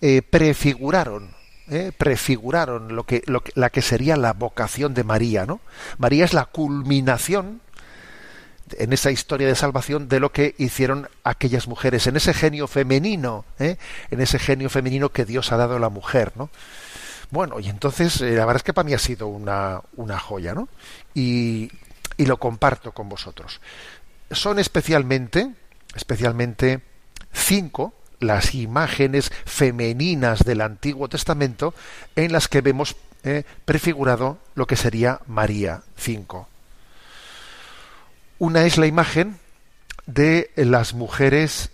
eh, 0.00 0.22
prefiguraron 0.22 1.36
eh, 1.70 1.92
prefiguraron 1.96 2.96
lo 2.96 3.04
que, 3.04 3.22
la 3.54 3.68
que 3.68 3.82
sería 3.82 4.16
la 4.16 4.32
vocación 4.32 4.94
de 4.94 5.04
María, 5.04 5.44
¿no? 5.44 5.60
María 5.98 6.24
es 6.24 6.32
la 6.32 6.46
culminación 6.46 7.60
en 8.78 8.94
esa 8.94 9.10
historia 9.10 9.46
de 9.46 9.54
salvación 9.54 10.08
de 10.08 10.18
lo 10.18 10.32
que 10.32 10.54
hicieron 10.56 11.08
aquellas 11.24 11.68
mujeres, 11.68 12.06
en 12.06 12.16
ese 12.16 12.32
genio 12.32 12.68
femenino, 12.68 13.44
¿eh? 13.58 13.76
en 14.10 14.20
ese 14.22 14.38
genio 14.38 14.70
femenino 14.70 15.10
que 15.10 15.26
Dios 15.26 15.52
ha 15.52 15.58
dado 15.58 15.76
a 15.76 15.78
la 15.78 15.90
mujer, 15.90 16.32
¿no? 16.36 16.48
Bueno, 17.30 17.60
y 17.60 17.68
entonces 17.68 18.22
la 18.22 18.46
verdad 18.46 18.56
es 18.56 18.62
que 18.62 18.72
para 18.72 18.86
mí 18.86 18.94
ha 18.94 18.98
sido 18.98 19.26
una, 19.26 19.82
una 19.96 20.18
joya, 20.18 20.54
¿no? 20.54 20.68
Y, 21.12 21.70
y 22.16 22.24
lo 22.24 22.38
comparto 22.38 22.92
con 22.92 23.10
vosotros 23.10 23.60
son 24.30 24.58
especialmente, 24.58 25.52
especialmente 25.94 26.80
cinco 27.32 27.94
las 28.20 28.54
imágenes 28.54 29.30
femeninas 29.44 30.44
del 30.44 30.60
Antiguo 30.60 31.08
Testamento 31.08 31.74
en 32.16 32.32
las 32.32 32.48
que 32.48 32.60
vemos 32.60 32.96
eh, 33.22 33.44
prefigurado 33.64 34.38
lo 34.54 34.66
que 34.66 34.76
sería 34.76 35.20
María. 35.26 35.82
Cinco. 35.96 36.48
Una 38.38 38.64
es 38.64 38.78
la 38.78 38.86
imagen 38.86 39.38
de 40.06 40.50
las 40.56 40.94
mujeres 40.94 41.70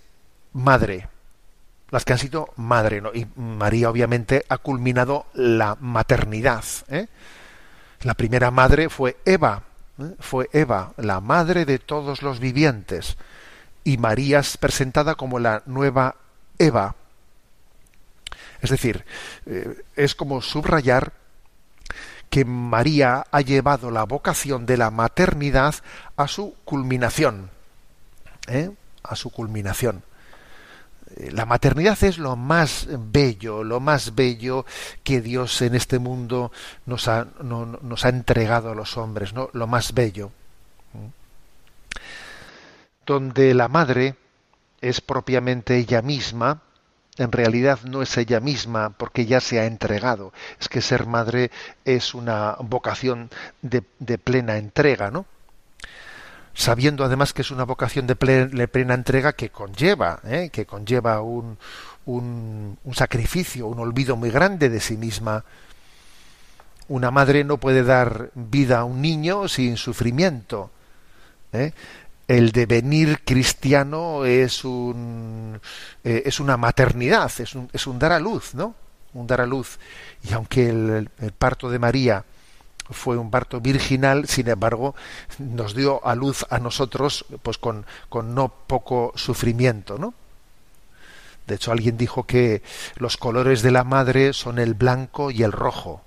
madre, 0.53 1.09
las 1.91 2.05
que 2.05 2.15
han 2.15 2.19
sido 2.19 2.49
madre, 2.57 3.03
y 3.15 3.27
María 3.37 3.91
obviamente 3.91 4.45
ha 4.49 4.59
culminado 4.59 5.27
la 5.35 5.77
maternidad. 5.81 6.65
¿eh? 6.89 7.07
La 8.03 8.15
primera 8.15 8.51
madre 8.51 8.89
fue 8.89 9.19
Eva, 9.25 9.63
¿eh? 9.99 10.15
fue 10.21 10.49
Eva, 10.53 10.93
la 10.97 11.21
madre 11.21 11.65
de 11.65 11.79
todos 11.79 12.23
los 12.23 12.41
vivientes, 12.41 13.17
y 13.85 13.99
María 13.99 14.41
es 14.41 14.57
presentada 14.57 15.15
como 15.15 15.39
la 15.39 15.63
nueva 15.67 16.17
Eva. 16.59 16.95
Es 18.61 18.71
decir, 18.71 19.05
eh, 19.47 19.83
es 19.95 20.15
como 20.15 20.41
subrayar 20.41 21.13
que 22.31 22.45
María 22.45 23.27
ha 23.31 23.41
llevado 23.43 23.91
la 23.91 24.05
vocación 24.05 24.67
de 24.67 24.77
la 24.77 24.91
maternidad 24.91 25.75
a 26.17 26.27
su 26.27 26.55
culminación. 26.65 27.51
¿eh? 28.49 28.71
A 29.03 29.17
su 29.17 29.31
culminación 29.31 30.03
la 31.17 31.47
maternidad 31.47 32.03
es 32.03 32.19
lo 32.19 32.37
más 32.37 32.89
bello, 32.91 33.63
lo 33.63 33.81
más 33.81 34.15
bello 34.15 34.67
que 35.03 35.21
Dios 35.21 35.63
en 35.63 35.75
este 35.75 35.99
mundo 35.99 36.51
nos 36.87 37.09
ha, 37.09 37.27
nos 37.43 38.05
ha 38.05 38.09
entregado 38.09 38.73
a 38.73 38.75
los 38.75 38.97
hombres, 38.97 39.33
¿no? 39.33 39.49
Lo 39.53 39.67
más 39.67 39.95
bello. 39.95 40.33
Donde 43.07 43.55
la 43.55 43.69
madre 43.69 44.17
es 44.81 45.01
propiamente 45.01 45.77
ella 45.77 46.03
misma, 46.03 46.63
en 47.17 47.31
realidad 47.31 47.79
no 47.85 48.03
es 48.03 48.17
ella 48.17 48.41
misma 48.41 48.91
porque 48.91 49.27
ya 49.27 49.41
se 49.41 49.61
ha 49.61 49.67
entregado. 49.67 50.33
Es 50.59 50.69
que 50.69 50.81
ser 50.81 51.07
madre 51.07 51.51
es 51.85 52.15
una 52.15 52.57
vocación 52.59 53.31
de, 53.63 53.85
de 54.01 54.19
plena 54.19 54.57
entrega, 54.57 55.11
¿no? 55.11 55.27
Sabiendo 56.55 57.05
además 57.05 57.33
que 57.33 57.43
es 57.43 57.51
una 57.51 57.65
vocación 57.65 58.07
de 58.07 58.17
plena, 58.17 58.95
entrega 58.95 59.33
que 59.33 59.51
conlleva, 59.51 60.21
¿eh? 60.25 60.51
que 60.53 60.67
conlleva 60.67 61.21
un, 61.21 61.59
un, 62.07 62.79
sacrificio, 62.95 63.67
un 63.67 63.81
olvido 63.81 64.17
muy 64.17 64.31
grande 64.31 64.69
de 64.69 64.81
sí 64.81 64.97
misma. 64.97 65.45
Una 66.87 67.11
madre 67.11 67.45
no 67.45 67.59
puede 67.59 67.83
dar 67.83 68.31
vida 68.35 68.81
a 68.81 68.85
un 68.85 69.01
niño 69.01 69.49
sin 69.49 69.77
sufrimiento. 69.77 70.71
¿eh? 71.53 71.73
El 72.29 72.53
devenir 72.53 73.25
cristiano 73.25 74.25
es 74.25 74.65
un 74.65 75.61
eh, 76.05 76.23
es 76.25 76.41
una 76.41 76.57
maternidad, 76.57 77.33
es 77.39 77.55
un, 77.55 77.69
es 77.73 77.87
un 77.87 77.99
dar 77.99 78.13
a 78.13 78.21
luz, 78.21 78.55
¿no? 78.55 78.75
Un 79.13 79.27
dar 79.27 79.41
a 79.41 79.47
luz. 79.47 79.79
Y 80.23 80.33
aunque 80.33 80.69
el 80.69 81.11
parto 81.37 81.69
de 81.69 81.79
María 81.79 82.25
fue 82.91 83.17
un 83.17 83.31
parto 83.31 83.61
virginal, 83.61 84.27
sin 84.29 84.49
embargo, 84.49 84.95
nos 85.39 85.75
dio 85.75 86.07
a 86.07 86.15
luz 86.15 86.47
a 86.51 86.59
nosotros 86.59 87.25
pues 87.43 87.59
con, 87.59 87.87
con 88.09 88.35
no 88.35 88.49
poco 88.67 89.13
sufrimiento, 89.15 89.99
¿no? 89.99 90.15
De 91.47 91.57
hecho, 91.57 91.73
alguien 91.73 91.97
dijo 91.97 92.25
que 92.25 92.63
los 92.97 93.17
colores 93.17 93.63
de 93.63 93.71
la 93.71 93.85
madre 93.85 94.33
son 94.33 94.59
el 94.59 94.75
blanco 94.75 95.31
y 95.31 95.43
el 95.43 95.53
rojo. 95.53 96.03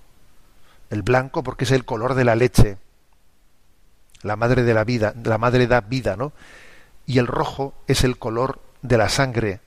El 0.90 1.04
blanco 1.04 1.44
porque 1.44 1.66
es 1.66 1.72
el 1.72 1.86
color 1.86 2.16
de 2.16 2.24
la 2.24 2.36
leche. 2.36 2.78
La 4.24 4.36
madre 4.36 4.64
de 4.64 4.74
la 4.74 4.84
vida, 4.84 5.14
la 5.24 5.38
madre 5.38 5.68
da 5.68 5.82
vida, 5.82 6.16
¿no? 6.16 6.34
Y 7.06 7.20
el 7.20 7.28
rojo 7.28 7.76
es 7.88 8.04
el 8.04 8.18
color 8.18 8.60
de 8.82 8.98
la 8.98 9.10
sangre, 9.10 9.60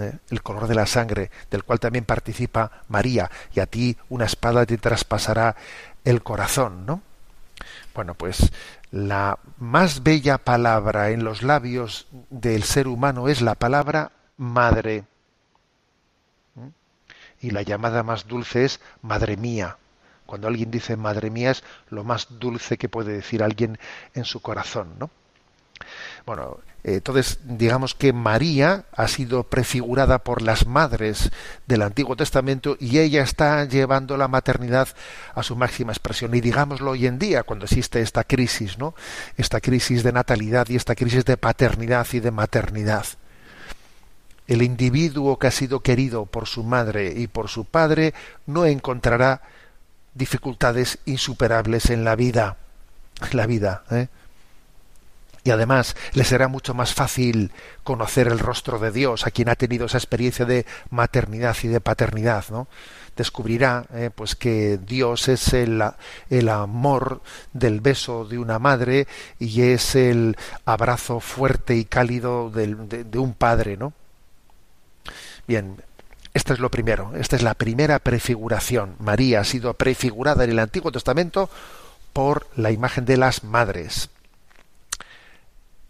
¿eh? 0.00 0.18
el 0.30 0.42
color 0.42 0.66
de 0.66 0.74
la 0.74 0.86
sangre, 0.86 1.30
del 1.50 1.64
cual 1.64 1.80
también 1.80 2.04
participa 2.04 2.70
María, 2.88 3.30
y 3.54 3.60
a 3.60 3.66
ti 3.66 3.96
una 4.08 4.24
espada 4.24 4.66
te 4.66 4.78
traspasará 4.78 5.56
el 6.04 6.22
corazón, 6.22 6.86
¿no? 6.86 7.02
Bueno, 7.94 8.14
pues 8.14 8.50
la 8.90 9.38
más 9.58 10.02
bella 10.02 10.38
palabra 10.38 11.10
en 11.10 11.24
los 11.24 11.42
labios 11.42 12.06
del 12.30 12.62
ser 12.62 12.88
humano 12.88 13.28
es 13.28 13.40
la 13.40 13.54
palabra 13.54 14.12
madre. 14.36 15.04
¿Mm? 16.54 16.68
Y 17.40 17.50
la 17.50 17.62
llamada 17.62 18.02
más 18.02 18.26
dulce 18.26 18.64
es 18.64 18.80
madre 19.02 19.36
mía. 19.36 19.76
Cuando 20.26 20.48
alguien 20.48 20.70
dice 20.70 20.96
madre 20.96 21.30
mía 21.30 21.50
es 21.50 21.64
lo 21.88 22.04
más 22.04 22.38
dulce 22.38 22.78
que 22.78 22.88
puede 22.88 23.12
decir 23.12 23.42
alguien 23.42 23.78
en 24.14 24.24
su 24.24 24.40
corazón, 24.40 24.94
¿no? 24.98 25.10
Bueno, 26.24 26.60
entonces 26.82 27.40
digamos 27.44 27.94
que 27.94 28.12
María 28.12 28.84
ha 28.92 29.06
sido 29.08 29.44
prefigurada 29.44 30.20
por 30.20 30.40
las 30.40 30.66
madres 30.66 31.30
del 31.66 31.82
Antiguo 31.82 32.16
Testamento 32.16 32.76
y 32.80 32.98
ella 32.98 33.22
está 33.22 33.64
llevando 33.66 34.16
la 34.16 34.28
maternidad 34.28 34.88
a 35.34 35.42
su 35.42 35.56
máxima 35.56 35.92
expresión. 35.92 36.34
Y 36.34 36.40
digámoslo 36.40 36.92
hoy 36.92 37.06
en 37.06 37.18
día, 37.18 37.42
cuando 37.42 37.66
existe 37.66 38.00
esta 38.00 38.24
crisis, 38.24 38.78
¿no? 38.78 38.94
Esta 39.36 39.60
crisis 39.60 40.02
de 40.02 40.12
natalidad 40.12 40.68
y 40.68 40.76
esta 40.76 40.94
crisis 40.94 41.24
de 41.24 41.36
paternidad 41.36 42.06
y 42.12 42.20
de 42.20 42.30
maternidad. 42.30 43.06
El 44.46 44.62
individuo 44.62 45.38
que 45.38 45.46
ha 45.46 45.52
sido 45.52 45.80
querido 45.80 46.26
por 46.26 46.46
su 46.46 46.64
madre 46.64 47.12
y 47.14 47.26
por 47.28 47.48
su 47.48 47.66
padre 47.66 48.14
no 48.46 48.64
encontrará 48.64 49.42
dificultades 50.14 50.98
insuperables 51.04 51.90
en 51.90 52.04
la 52.04 52.16
vida. 52.16 52.56
La 53.32 53.46
vida, 53.46 53.84
¿eh? 53.90 54.08
Y 55.44 55.50
además 55.50 55.96
le 56.12 56.24
será 56.24 56.48
mucho 56.48 56.74
más 56.74 56.94
fácil 56.94 57.52
conocer 57.82 58.28
el 58.28 58.38
rostro 58.38 58.78
de 58.78 58.90
Dios 58.90 59.26
a 59.26 59.30
quien 59.30 59.48
ha 59.48 59.54
tenido 59.54 59.86
esa 59.86 59.98
experiencia 59.98 60.44
de 60.44 60.66
maternidad 60.90 61.56
y 61.62 61.68
de 61.68 61.80
paternidad, 61.80 62.44
¿no? 62.50 62.68
Descubrirá 63.16 63.86
eh, 63.92 64.10
pues 64.14 64.36
que 64.36 64.78
Dios 64.78 65.28
es 65.28 65.52
el, 65.52 65.82
el 66.30 66.48
amor 66.48 67.22
del 67.52 67.80
beso 67.80 68.24
de 68.24 68.38
una 68.38 68.58
madre 68.58 69.06
y 69.38 69.62
es 69.62 69.94
el 69.94 70.36
abrazo 70.64 71.20
fuerte 71.20 71.76
y 71.76 71.84
cálido 71.84 72.50
de, 72.50 72.74
de 73.04 73.18
un 73.18 73.34
padre, 73.34 73.76
¿no? 73.76 73.92
Bien, 75.46 75.76
esto 76.32 76.52
es 76.52 76.60
lo 76.60 76.70
primero, 76.70 77.12
esta 77.16 77.36
es 77.36 77.42
la 77.42 77.54
primera 77.54 77.98
prefiguración. 77.98 78.94
María 79.00 79.40
ha 79.40 79.44
sido 79.44 79.74
prefigurada 79.74 80.44
en 80.44 80.50
el 80.50 80.58
Antiguo 80.60 80.92
Testamento 80.92 81.50
por 82.12 82.46
la 82.56 82.70
imagen 82.70 83.04
de 83.04 83.16
las 83.16 83.42
madres. 83.42 84.10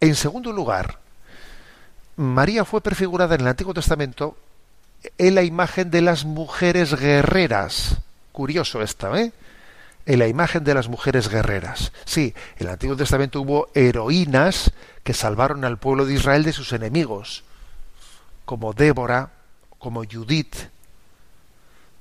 En 0.01 0.15
segundo 0.15 0.53
lugar, 0.53 0.99
María 2.17 2.65
fue 2.65 2.81
prefigurada 2.81 3.35
en 3.35 3.43
el 3.43 3.49
Antiguo 3.49 3.75
Testamento 3.75 4.37
en 5.19 5.35
la 5.35 5.43
imagen 5.43 5.91
de 5.91 6.01
las 6.01 6.25
mujeres 6.25 6.95
guerreras. 6.95 7.99
Curioso 8.33 8.83
esta, 8.83 9.19
¿eh? 9.21 9.33
En 10.07 10.19
la 10.19 10.27
imagen 10.27 10.65
de 10.65 10.75
las 10.75 10.89
mujeres 10.89 11.29
guerreras. 11.29 11.93
Sí, 12.05 12.35
en 12.57 12.67
el 12.67 12.73
Antiguo 12.73 12.97
Testamento 12.97 13.41
hubo 13.41 13.69
heroínas 13.75 14.73
que 15.05 15.15
salvaron 15.15 15.65
al 15.65 15.79
pueblo 15.79 16.07
de 16.07 16.15
Israel 16.15 16.45
de 16.45 16.53
sus 16.53 16.73
enemigos, 16.73 17.45
como 18.45 18.73
Débora, 18.73 19.31
como 19.79 20.03
Judith. 20.05 20.57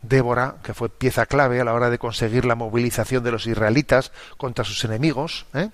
Débora, 0.01 0.55
que 0.63 0.73
fue 0.73 0.87
pieza 0.87 1.25
clave 1.25 1.59
a 1.59 1.65
la 1.65 1.73
hora 1.73 1.89
de 1.89 1.99
conseguir 1.99 2.45
la 2.45 2.55
movilización 2.55 3.23
de 3.23 3.31
los 3.31 3.47
israelitas 3.47 4.13
contra 4.37 4.63
sus 4.63 4.85
enemigos, 4.85 5.45
¿eh? 5.53 5.69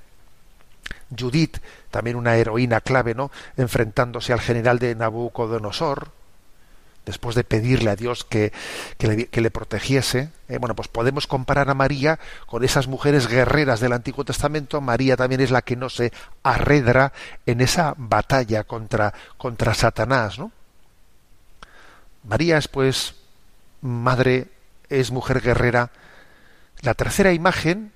Judith, 1.17 1.57
también 1.91 2.15
una 2.15 2.35
heroína 2.35 2.81
clave, 2.81 3.13
¿no? 3.13 3.31
Enfrentándose 3.57 4.33
al 4.33 4.41
general 4.41 4.79
de 4.79 4.95
Nabucodonosor, 4.95 6.11
después 7.05 7.35
de 7.35 7.43
pedirle 7.43 7.91
a 7.91 7.95
Dios 7.95 8.23
que, 8.23 8.51
que, 8.97 9.41
le, 9.41 9.51
protegiese. 9.51 10.29
Eh, 10.49 10.57
bueno, 10.57 10.75
pues 10.75 10.87
podemos 10.87 11.27
comparar 11.27 11.69
a 11.69 11.75
María 11.75 12.19
con 12.47 12.63
esas 12.63 12.87
mujeres 12.87 13.27
guerreras 13.27 13.79
del 13.79 13.93
Antiguo 13.93 14.25
Testamento. 14.25 14.81
María 14.81 15.15
también 15.15 15.41
es 15.41 15.51
la 15.51 15.61
que 15.61 15.75
no 15.75 15.89
se 15.89 16.11
arredra 16.43 17.13
en 17.45 17.61
esa 17.61 17.93
batalla 17.97 18.63
contra, 18.63 19.13
contra 19.37 19.73
Satanás, 19.73 20.39
¿no? 20.39 20.51
María 22.23 22.57
es 22.57 22.67
pues 22.67 23.15
madre, 23.81 24.47
es 24.89 25.11
mujer 25.11 25.41
guerrera. 25.41 25.91
La 26.81 26.95
tercera 26.95 27.33
imagen 27.33 27.91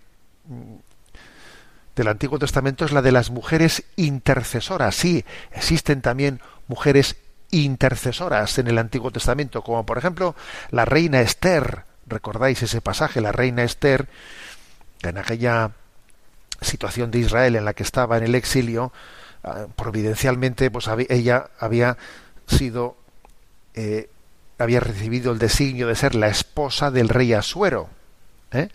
del 1.99 2.07
Antiguo 2.07 2.39
Testamento 2.39 2.85
es 2.85 2.93
la 2.93 3.01
de 3.01 3.11
las 3.11 3.29
mujeres 3.29 3.83
intercesoras. 3.97 4.95
Sí, 4.95 5.25
existen 5.51 6.01
también 6.01 6.39
mujeres 6.67 7.17
intercesoras 7.51 8.57
en 8.57 8.67
el 8.67 8.77
Antiguo 8.77 9.11
Testamento, 9.11 9.61
como 9.63 9.85
por 9.85 9.97
ejemplo 9.97 10.33
la 10.71 10.85
reina 10.85 11.19
Esther. 11.19 11.83
¿Recordáis 12.07 12.63
ese 12.63 12.79
pasaje? 12.79 13.19
La 13.19 13.33
reina 13.33 13.63
Esther, 13.63 14.07
en 15.03 15.17
aquella 15.17 15.71
situación 16.61 17.11
de 17.11 17.19
Israel 17.19 17.57
en 17.57 17.65
la 17.65 17.73
que 17.73 17.83
estaba 17.83 18.17
en 18.17 18.23
el 18.23 18.35
exilio, 18.35 18.93
ah, 19.43 19.67
providencialmente, 19.75 20.71
pues 20.71 20.89
ella 21.09 21.49
había 21.59 21.97
sido, 22.47 22.95
eh, 23.73 24.09
había 24.57 24.79
recibido 24.79 25.33
el 25.33 25.39
designio 25.39 25.87
de 25.87 25.95
ser 25.95 26.15
la 26.15 26.29
esposa 26.29 26.91
del 26.91 27.09
rey 27.09 27.33
Asuero. 27.33 27.89
¿eh? 28.53 28.69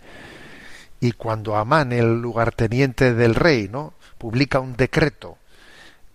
Y 0.99 1.11
cuando 1.13 1.55
Amán, 1.55 1.91
el 1.91 2.21
lugarteniente 2.21 3.13
del 3.13 3.35
rey, 3.35 3.69
¿no? 3.69 3.93
publica 4.17 4.59
un 4.59 4.75
decreto 4.75 5.37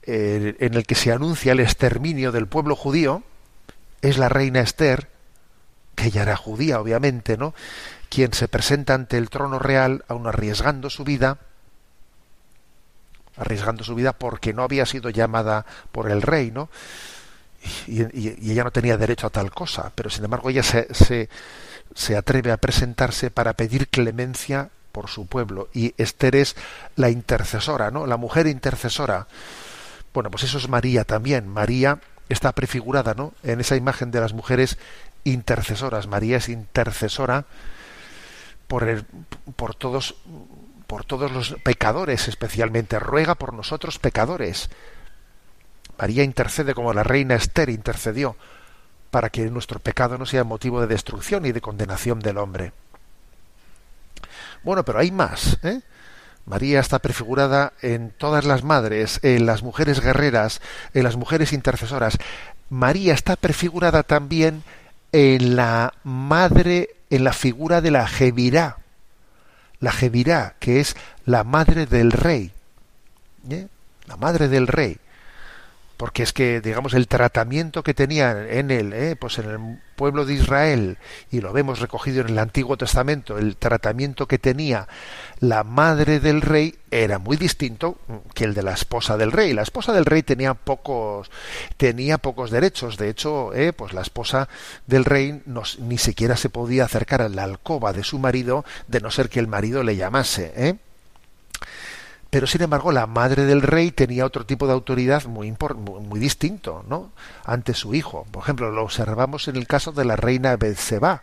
eh, 0.03 0.57
en 0.59 0.75
el 0.75 0.87
que 0.87 0.95
se 0.95 1.12
anuncia 1.12 1.53
el 1.53 1.61
exterminio 1.61 2.33
del 2.33 2.47
pueblo 2.47 2.75
judío, 2.75 3.23
es 4.03 4.19
la 4.19 4.29
reina 4.29 4.61
Esther, 4.61 5.09
que 5.95 6.07
ella 6.07 6.23
era 6.23 6.37
judía, 6.37 6.81
obviamente, 6.81 7.37
¿no? 7.37 7.55
quien 8.09 8.33
se 8.33 8.49
presenta 8.49 8.95
ante 8.95 9.16
el 9.16 9.31
trono 9.31 9.59
real, 9.59 10.05
aun 10.09 10.27
arriesgando 10.27 10.90
su 10.90 11.05
vida, 11.05 11.38
arriesgando 13.37 13.85
su 13.85 13.95
vida 13.95 14.12
porque 14.12 14.53
no 14.53 14.62
había 14.62 14.85
sido 14.85 15.11
llamada 15.11 15.64
por 15.93 16.11
el 16.11 16.21
rey, 16.21 16.51
¿no? 16.51 16.69
Y, 17.87 18.51
ella 18.51 18.64
no 18.64 18.71
tenía 18.71 18.97
derecho 18.97 19.27
a 19.27 19.31
tal 19.31 19.51
cosa, 19.51 19.93
pero 19.95 20.11
sin 20.11 20.25
embargo 20.25 20.51
ella 20.51 20.62
se, 20.62 20.93
se, 20.93 21.29
se 21.94 22.16
atreve 22.16 22.53
a 22.53 22.57
presentarse 22.57 23.31
para 23.31 23.55
pedir 23.55 23.88
clemencia 23.88 24.70
por 24.92 25.09
su 25.09 25.26
pueblo 25.26 25.68
y 25.72 25.94
Esther 25.98 26.37
es 26.37 26.57
la 26.96 27.11
intercesora, 27.11 27.90
¿no? 27.90 28.07
La 28.07 28.16
mujer 28.16 28.46
intercesora. 28.46 29.26
Bueno, 30.12 30.31
pues 30.31 30.44
eso 30.44 30.59
es 30.59 30.68
María 30.68 31.05
también. 31.05 31.48
María 31.48 32.00
está 32.29 32.53
prefigurada, 32.53 33.14
¿no? 33.14 33.33
En 33.42 33.61
esa 33.61 33.76
imagen 33.76 34.11
de 34.11 34.20
las 34.20 34.33
mujeres 34.33 34.79
intercesoras. 35.24 36.07
María 36.07 36.38
es 36.38 36.48
intercesora 36.48 37.44
por 38.66 38.88
el, 38.88 39.05
por 39.57 39.74
todos 39.74 40.16
por 40.87 41.05
todos 41.05 41.31
los 41.31 41.55
pecadores, 41.62 42.26
especialmente 42.26 42.98
ruega 42.98 43.37
por 43.37 43.55
nosotros 43.55 44.00
pecadores. 44.00 44.70
María 45.96 46.24
intercede 46.24 46.74
como 46.74 46.92
la 46.92 47.05
reina 47.05 47.37
Esther 47.37 47.70
intercedió 47.70 48.35
para 49.11 49.31
que 49.31 49.51
nuestro 49.51 49.81
pecado 49.81 50.18
no 50.18 50.27
sea 50.27 50.44
motivo 50.44 50.81
de 50.81 50.87
destrucción 50.87 51.44
y 51.46 51.53
de 51.53 51.61
condenación 51.61 52.20
del 52.20 52.38
hombre. 52.38 52.73
Bueno, 54.62 54.85
pero 54.85 54.99
hay 54.99 55.11
más. 55.11 55.59
¿eh? 55.62 55.81
María 56.46 56.81
está 56.81 56.99
prefigurada 56.99 57.73
en 57.83 58.11
todas 58.11 58.44
las 58.44 58.62
madres, 58.62 59.20
en 59.23 59.46
las 59.46 59.62
mujeres 59.62 60.01
guerreras, 60.01 60.61
en 60.94 61.05
las 61.05 61.16
mujeres 61.16 61.53
intercesoras. 61.53 62.18
María 62.68 63.14
está 63.14 63.37
prefigurada 63.37 64.03
también 64.03 64.62
en 65.12 65.57
la 65.57 65.94
madre, 66.05 66.90
en 67.11 67.25
la 67.25 67.33
figura 67.33 67.81
de 67.81 67.90
la 67.90 68.07
Jevirá. 68.07 68.79
La 69.81 69.92
Jevirá, 69.92 70.55
que 70.61 70.81
es 70.81 70.96
la 71.25 71.42
madre 71.42 71.87
del 71.87 72.12
rey. 72.12 72.53
¿eh? 73.49 73.66
La 74.07 74.16
madre 74.16 74.49
del 74.49 74.66
rey 74.66 74.99
porque 76.01 76.23
es 76.23 76.33
que 76.33 76.63
digamos 76.63 76.95
el 76.95 77.09
tratamiento 77.09 77.83
que 77.83 77.93
tenía 77.93 78.49
en 78.49 78.71
el 78.71 78.95
eh, 78.95 79.17
pues 79.17 79.39
en 79.39 79.51
el 79.51 79.79
pueblo 79.97 80.25
de 80.25 80.33
Israel 80.33 80.97
y 81.31 81.43
lo 81.43 81.53
vemos 81.53 81.79
recogido 81.79 82.23
en 82.23 82.31
el 82.31 82.39
Antiguo 82.39 82.79
Testamento 82.79 83.37
el 83.37 83.59
tratamiento 83.59 84.27
que 84.27 84.39
tenía 84.39 84.89
la 85.41 85.63
madre 85.63 86.19
del 86.19 86.41
rey 86.41 86.75
era 86.91 87.19
muy 87.19 87.37
distinto 87.37 87.99
que 88.33 88.45
el 88.45 88.55
de 88.55 88.63
la 88.63 88.73
esposa 88.73 89.19
del 89.19 89.31
rey 89.31 89.53
la 89.53 89.61
esposa 89.61 89.93
del 89.93 90.07
rey 90.07 90.23
tenía 90.23 90.55
pocos 90.55 91.31
tenía 91.77 92.17
pocos 92.17 92.51
derechos 92.51 92.97
de 92.97 93.11
hecho 93.11 93.53
eh, 93.53 93.75
pues 93.75 93.93
la 93.93 94.01
esposa 94.01 94.49
del 94.87 95.05
rey 95.05 95.43
ni 95.81 95.99
siquiera 95.99 96.39
se 96.39 96.49
podía 96.49 96.87
acercar 96.87 97.21
a 97.21 97.29
la 97.29 97.45
alcoba 97.45 97.93
de 97.93 98.05
su 98.05 98.19
marido 98.19 98.65
de 98.89 99.01
no 99.01 99.11
ser 99.11 99.29
que 99.29 99.39
el 99.39 99.49
marido 99.49 99.83
le 99.83 99.97
llamase 99.97 100.55
¿eh? 100.57 100.79
Pero 102.31 102.47
sin 102.47 102.62
embargo 102.62 102.93
la 102.93 103.07
madre 103.07 103.45
del 103.45 103.61
rey 103.61 103.90
tenía 103.90 104.25
otro 104.25 104.47
tipo 104.47 104.66
de 104.66 104.73
autoridad 104.73 105.25
muy, 105.25 105.53
muy, 106.01 106.21
distinto 106.21 106.85
¿no? 106.88 107.11
ante 107.45 107.75
su 107.75 107.95
hijo. 107.95 108.25
Por 108.31 108.45
ejemplo, 108.45 108.71
lo 108.71 108.85
observamos 108.85 109.49
en 109.49 109.57
el 109.57 109.66
caso 109.66 109.90
de 109.90 110.05
la 110.05 110.14
reina 110.14 110.57
Betseba, 110.57 111.23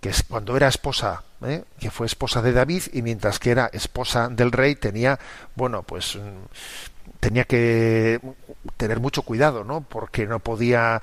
que 0.00 0.08
es 0.08 0.24
cuando 0.24 0.56
era 0.56 0.66
esposa, 0.66 1.22
¿eh? 1.44 1.62
que 1.78 1.90
fue 1.90 2.06
esposa 2.06 2.42
de 2.42 2.52
David 2.52 2.82
y 2.92 3.02
mientras 3.02 3.38
que 3.38 3.52
era 3.52 3.70
esposa 3.72 4.28
del 4.28 4.50
rey 4.50 4.74
tenía, 4.74 5.20
bueno, 5.54 5.84
pues 5.84 6.18
tenía 7.20 7.44
que 7.44 8.20
tener 8.76 8.98
mucho 8.98 9.22
cuidado, 9.22 9.62
¿no? 9.62 9.82
Porque 9.82 10.26
no 10.26 10.40
podía 10.40 11.00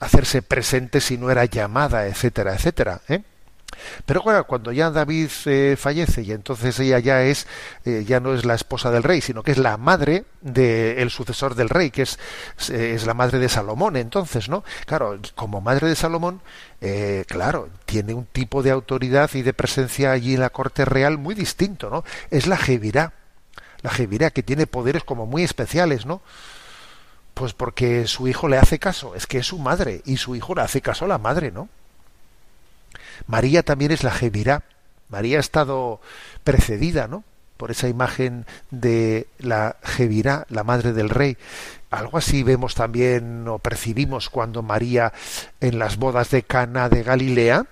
hacerse 0.00 0.42
presente 0.42 1.00
si 1.00 1.16
no 1.16 1.30
era 1.30 1.44
llamada, 1.44 2.06
etcétera, 2.08 2.54
etcétera. 2.54 3.02
¿eh? 3.08 3.22
Pero 4.06 4.22
cuando 4.46 4.72
ya 4.72 4.90
David 4.90 5.30
eh, 5.46 5.76
fallece 5.78 6.22
y 6.22 6.32
entonces 6.32 6.78
ella 6.80 6.98
ya 6.98 7.22
es 7.22 7.46
eh, 7.84 8.04
ya 8.06 8.20
no 8.20 8.34
es 8.34 8.44
la 8.44 8.54
esposa 8.54 8.90
del 8.90 9.02
rey, 9.02 9.20
sino 9.20 9.42
que 9.42 9.52
es 9.52 9.58
la 9.58 9.76
madre 9.76 10.24
del 10.40 11.10
sucesor 11.10 11.54
del 11.54 11.68
rey, 11.68 11.90
que 11.90 12.02
es, 12.02 12.18
es 12.68 13.06
la 13.06 13.14
madre 13.14 13.38
de 13.38 13.48
Salomón. 13.48 13.96
Entonces, 13.96 14.48
¿no? 14.48 14.64
Claro, 14.86 15.18
como 15.34 15.60
madre 15.60 15.88
de 15.88 15.96
Salomón, 15.96 16.40
eh, 16.80 17.24
claro, 17.28 17.68
tiene 17.84 18.12
un 18.12 18.26
tipo 18.26 18.62
de 18.62 18.72
autoridad 18.72 19.30
y 19.34 19.42
de 19.42 19.52
presencia 19.52 20.12
allí 20.12 20.34
en 20.34 20.40
la 20.40 20.50
corte 20.50 20.84
real 20.84 21.16
muy 21.18 21.34
distinto, 21.34 21.90
¿no? 21.90 22.04
Es 22.30 22.46
la 22.46 22.56
Jevirá, 22.56 23.12
la 23.82 23.90
Jevirá 23.90 24.30
que 24.30 24.42
tiene 24.42 24.66
poderes 24.66 25.04
como 25.04 25.26
muy 25.26 25.44
especiales, 25.44 26.06
¿no? 26.06 26.22
Pues 27.34 27.54
porque 27.54 28.06
su 28.06 28.28
hijo 28.28 28.48
le 28.48 28.58
hace 28.58 28.78
caso, 28.78 29.14
es 29.14 29.26
que 29.26 29.38
es 29.38 29.46
su 29.46 29.58
madre 29.58 30.02
y 30.04 30.16
su 30.16 30.34
hijo 30.34 30.54
le 30.54 30.62
hace 30.62 30.80
caso 30.80 31.04
a 31.04 31.08
la 31.08 31.18
madre, 31.18 31.52
¿no? 31.52 31.68
María 33.26 33.62
también 33.62 33.92
es 33.92 34.04
la 34.04 34.10
Jevirá. 34.10 34.62
María 35.08 35.38
ha 35.38 35.40
estado 35.40 36.00
precedida, 36.44 37.08
¿no? 37.08 37.24
Por 37.56 37.70
esa 37.70 37.88
imagen 37.88 38.46
de 38.70 39.26
la 39.38 39.76
Jevirá, 39.82 40.46
la 40.48 40.64
madre 40.64 40.92
del 40.92 41.10
rey. 41.10 41.36
Algo 41.90 42.18
así 42.18 42.42
vemos 42.42 42.74
también 42.74 43.46
o 43.46 43.58
percibimos 43.58 44.30
cuando 44.30 44.62
María 44.62 45.12
en 45.60 45.78
las 45.78 45.96
bodas 45.96 46.30
de 46.30 46.42
Cana 46.42 46.88
de 46.88 47.02
Galilea 47.02 47.66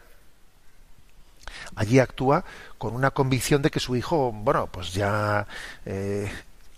allí 1.74 1.98
actúa 1.98 2.44
con 2.78 2.94
una 2.94 3.10
convicción 3.10 3.62
de 3.62 3.70
que 3.70 3.80
su 3.80 3.96
hijo, 3.96 4.32
bueno, 4.32 4.66
pues 4.66 4.92
ya 4.92 5.46
eh, 5.84 6.30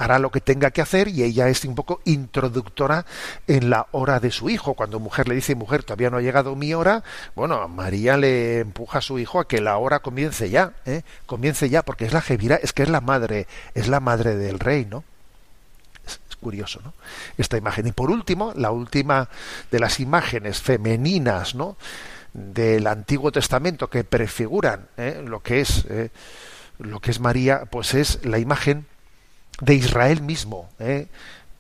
hará 0.02 0.18
lo 0.18 0.30
que 0.30 0.40
tenga 0.40 0.72
que 0.72 0.82
hacer 0.82 1.08
y 1.08 1.22
ella 1.22 1.48
es 1.48 1.64
un 1.64 1.76
poco 1.76 2.00
introductora 2.04 3.06
en 3.46 3.70
la 3.70 3.86
hora 3.92 4.18
de 4.18 4.32
su 4.32 4.50
hijo. 4.50 4.74
Cuando 4.74 4.98
mujer 4.98 5.28
le 5.28 5.36
dice, 5.36 5.54
mujer, 5.54 5.84
todavía 5.84 6.10
no 6.10 6.16
ha 6.16 6.22
llegado 6.22 6.56
mi 6.56 6.74
hora, 6.74 7.04
bueno, 7.36 7.68
María 7.68 8.16
le 8.16 8.58
empuja 8.58 8.98
a 8.98 9.02
su 9.02 9.18
hijo 9.20 9.38
a 9.38 9.46
que 9.46 9.60
la 9.60 9.76
hora 9.76 10.00
comience 10.00 10.50
ya, 10.50 10.72
¿eh? 10.86 11.02
comience 11.26 11.68
ya, 11.68 11.82
porque 11.82 12.04
es 12.04 12.12
la 12.12 12.20
Jevira, 12.20 12.56
es 12.56 12.72
que 12.72 12.82
es 12.82 12.88
la 12.88 13.00
madre, 13.00 13.46
es 13.74 13.86
la 13.86 14.00
madre 14.00 14.34
del 14.34 14.58
rey, 14.58 14.86
¿no? 14.90 15.04
Es, 16.04 16.18
curioso, 16.40 16.80
¿no? 16.82 16.92
Esta 17.38 17.56
imagen. 17.56 17.86
Y 17.86 17.92
por 17.92 18.10
último, 18.10 18.52
la 18.56 18.72
última 18.72 19.28
de 19.70 19.78
las 19.78 20.00
imágenes 20.00 20.60
femeninas, 20.60 21.54
¿no? 21.54 21.76
del 22.32 22.86
Antiguo 22.86 23.30
Testamento 23.30 23.90
que 23.90 24.04
prefiguran 24.04 24.88
¿eh? 24.96 25.22
lo 25.22 25.40
que 25.40 25.60
es 25.60 25.84
¿eh? 25.90 26.08
lo 26.78 26.98
que 26.98 27.10
es 27.10 27.20
María, 27.20 27.66
pues 27.66 27.92
es 27.92 28.24
la 28.24 28.38
imagen 28.38 28.86
de 29.62 29.75
Israel 29.75 30.22
mismo, 30.22 30.68
¿eh? 30.81 31.07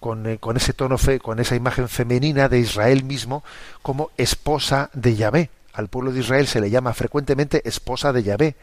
con, 0.00 0.26
eh, 0.26 0.38
con, 0.38 0.56
ese 0.56 0.72
tono, 0.72 0.98
fe, 0.98 1.20
con 1.20 1.38
esa 1.38 1.54
imagen 1.54 1.88
femenina 1.88 2.48
de 2.48 2.58
Israel 2.58 3.04
mismo 3.04 3.44
como 3.80 4.10
esposa 4.16 4.90
de 4.92 5.14
Yahvé. 5.14 5.50
Al 5.72 5.86
pueblo 5.86 6.10
de 6.10 6.18
Israel 6.18 6.48
se 6.48 6.60
le 6.60 6.68
llama 6.68 6.94
frecuentemente 6.94 7.62
esposa 7.66 8.12
de 8.12 8.24
Yahvé. 8.24 8.56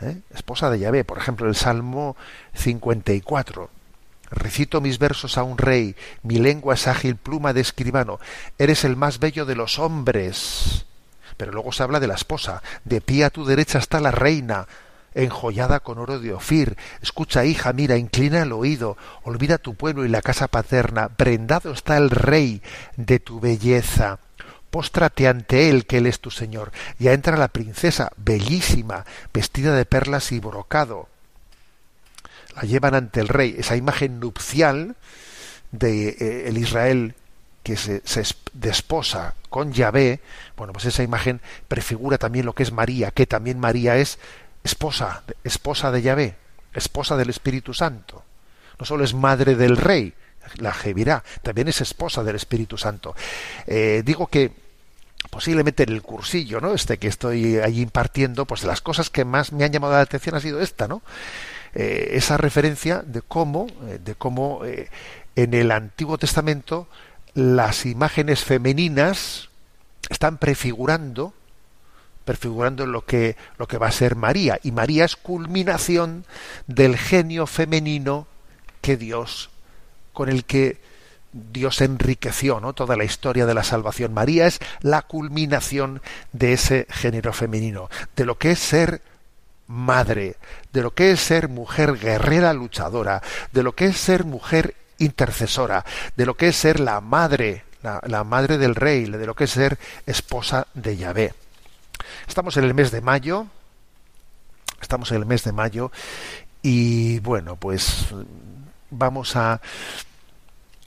¿eh? 0.00 0.16
Esposa 0.32 0.70
de 0.70 0.78
Yahvé, 0.78 1.02
por 1.02 1.18
ejemplo, 1.18 1.48
el 1.48 1.56
Salmo 1.56 2.16
54. 2.54 3.68
Recito 4.30 4.80
mis 4.80 5.00
versos 5.00 5.38
a 5.38 5.42
un 5.42 5.58
rey, 5.58 5.96
mi 6.22 6.38
lengua 6.38 6.74
es 6.74 6.86
ágil 6.86 7.16
pluma 7.16 7.52
de 7.52 7.62
escribano. 7.62 8.20
Eres 8.58 8.84
el 8.84 8.94
más 8.94 9.18
bello 9.18 9.44
de 9.44 9.56
los 9.56 9.80
hombres. 9.80 10.86
Pero 11.36 11.50
luego 11.50 11.72
se 11.72 11.82
habla 11.82 11.98
de 11.98 12.06
la 12.06 12.14
esposa. 12.14 12.62
De 12.84 13.00
pie 13.00 13.24
a 13.24 13.30
tu 13.30 13.44
derecha 13.44 13.78
está 13.78 13.98
la 13.98 14.12
reina, 14.12 14.68
enjollada 15.14 15.80
con 15.80 15.98
oro 15.98 16.18
de 16.18 16.32
Ofir. 16.32 16.76
Escucha, 17.00 17.44
hija, 17.44 17.72
mira, 17.72 17.96
inclina 17.96 18.42
el 18.42 18.52
oído, 18.52 18.96
olvida 19.22 19.58
tu 19.58 19.74
pueblo 19.74 20.04
y 20.04 20.08
la 20.08 20.22
casa 20.22 20.48
paterna. 20.48 21.08
Prendado 21.08 21.72
está 21.72 21.96
el 21.96 22.10
rey 22.10 22.62
de 22.96 23.18
tu 23.18 23.40
belleza. 23.40 24.18
Póstrate 24.70 25.28
ante 25.28 25.68
él, 25.68 25.86
que 25.86 25.98
él 25.98 26.06
es 26.06 26.20
tu 26.20 26.30
señor. 26.30 26.72
Ya 26.98 27.12
entra 27.12 27.36
la 27.36 27.48
princesa, 27.48 28.10
bellísima, 28.16 29.04
vestida 29.32 29.74
de 29.76 29.84
perlas 29.84 30.32
y 30.32 30.40
brocado. 30.40 31.08
La 32.56 32.62
llevan 32.62 32.94
ante 32.94 33.20
el 33.20 33.28
rey. 33.28 33.54
Esa 33.58 33.76
imagen 33.76 34.18
nupcial 34.20 34.96
de 35.72 36.08
eh, 36.08 36.48
el 36.48 36.58
Israel 36.58 37.14
que 37.62 37.76
se, 37.76 38.02
se 38.04 38.24
desposa 38.52 39.34
con 39.48 39.72
Yahvé, 39.72 40.20
bueno, 40.56 40.72
pues 40.72 40.86
esa 40.86 41.02
imagen 41.02 41.40
prefigura 41.68 42.18
también 42.18 42.46
lo 42.46 42.54
que 42.54 42.62
es 42.62 42.72
María, 42.72 43.10
que 43.10 43.26
también 43.26 43.60
María 43.60 43.96
es 43.96 44.18
esposa, 44.64 45.22
esposa 45.44 45.90
de 45.90 46.02
Yahvé, 46.02 46.36
esposa 46.74 47.16
del 47.16 47.30
Espíritu 47.30 47.74
Santo. 47.74 48.24
No 48.78 48.86
solo 48.86 49.04
es 49.04 49.14
madre 49.14 49.54
del 49.54 49.76
rey, 49.76 50.14
la 50.56 50.72
Jevirá, 50.72 51.22
también 51.42 51.68
es 51.68 51.80
esposa 51.80 52.22
del 52.22 52.36
Espíritu 52.36 52.76
Santo. 52.76 53.14
Eh, 53.66 54.02
digo 54.04 54.26
que 54.26 54.52
posiblemente 55.30 55.84
en 55.84 55.90
el 55.90 56.02
cursillo, 56.02 56.60
¿no? 56.60 56.74
Este 56.74 56.98
que 56.98 57.08
estoy 57.08 57.58
ahí 57.58 57.80
impartiendo, 57.80 58.44
pues 58.44 58.64
las 58.64 58.80
cosas 58.80 59.08
que 59.08 59.24
más 59.24 59.52
me 59.52 59.64
han 59.64 59.72
llamado 59.72 59.94
la 59.94 60.00
atención 60.00 60.34
ha 60.34 60.40
sido 60.40 60.60
esta, 60.60 60.88
¿no? 60.88 61.02
Eh, 61.74 62.10
esa 62.12 62.36
referencia 62.36 63.02
de 63.06 63.22
cómo, 63.22 63.66
eh, 63.86 63.98
de 64.04 64.14
cómo 64.14 64.62
en 65.36 65.54
el 65.54 65.70
Antiguo 65.70 66.18
Testamento 66.18 66.88
las 67.34 67.86
imágenes 67.86 68.44
femeninas 68.44 69.48
están 70.10 70.38
prefigurando 70.38 71.32
prefigurando 72.24 72.86
lo 72.86 73.04
que, 73.04 73.36
lo 73.58 73.66
que 73.66 73.78
va 73.78 73.88
a 73.88 73.92
ser 73.92 74.16
María. 74.16 74.58
Y 74.62 74.72
María 74.72 75.04
es 75.04 75.16
culminación 75.16 76.24
del 76.66 76.96
genio 76.96 77.46
femenino 77.46 78.26
que 78.80 78.96
Dios, 78.96 79.50
con 80.12 80.28
el 80.28 80.44
que 80.44 80.80
Dios 81.32 81.80
enriqueció 81.80 82.60
¿no? 82.60 82.74
toda 82.74 82.96
la 82.96 83.04
historia 83.04 83.46
de 83.46 83.54
la 83.54 83.64
salvación. 83.64 84.12
María 84.12 84.46
es 84.46 84.60
la 84.80 85.02
culminación 85.02 86.02
de 86.32 86.52
ese 86.52 86.86
género 86.90 87.32
femenino, 87.32 87.88
de 88.16 88.26
lo 88.26 88.36
que 88.38 88.52
es 88.52 88.58
ser 88.58 89.00
madre, 89.66 90.36
de 90.72 90.82
lo 90.82 90.92
que 90.92 91.12
es 91.12 91.20
ser 91.20 91.48
mujer 91.48 91.98
guerrera 91.98 92.52
luchadora, 92.52 93.22
de 93.52 93.62
lo 93.62 93.74
que 93.74 93.86
es 93.86 93.96
ser 93.96 94.24
mujer 94.24 94.74
intercesora, 94.98 95.84
de 96.16 96.26
lo 96.26 96.36
que 96.36 96.48
es 96.48 96.56
ser 96.56 96.78
la 96.78 97.00
madre, 97.00 97.64
la, 97.82 98.00
la 98.06 98.24
madre 98.24 98.58
del 98.58 98.74
rey, 98.74 99.06
de 99.06 99.26
lo 99.26 99.34
que 99.34 99.44
es 99.44 99.50
ser 99.50 99.78
esposa 100.06 100.66
de 100.74 100.96
Yahvé. 100.96 101.34
Estamos 102.28 102.56
en 102.56 102.64
el 102.64 102.74
mes 102.74 102.90
de 102.90 103.00
mayo, 103.00 103.46
estamos 104.80 105.10
en 105.10 105.18
el 105.18 105.26
mes 105.26 105.44
de 105.44 105.52
mayo 105.52 105.90
y 106.62 107.18
bueno, 107.20 107.56
pues 107.56 108.06
vamos 108.90 109.36
a, 109.36 109.60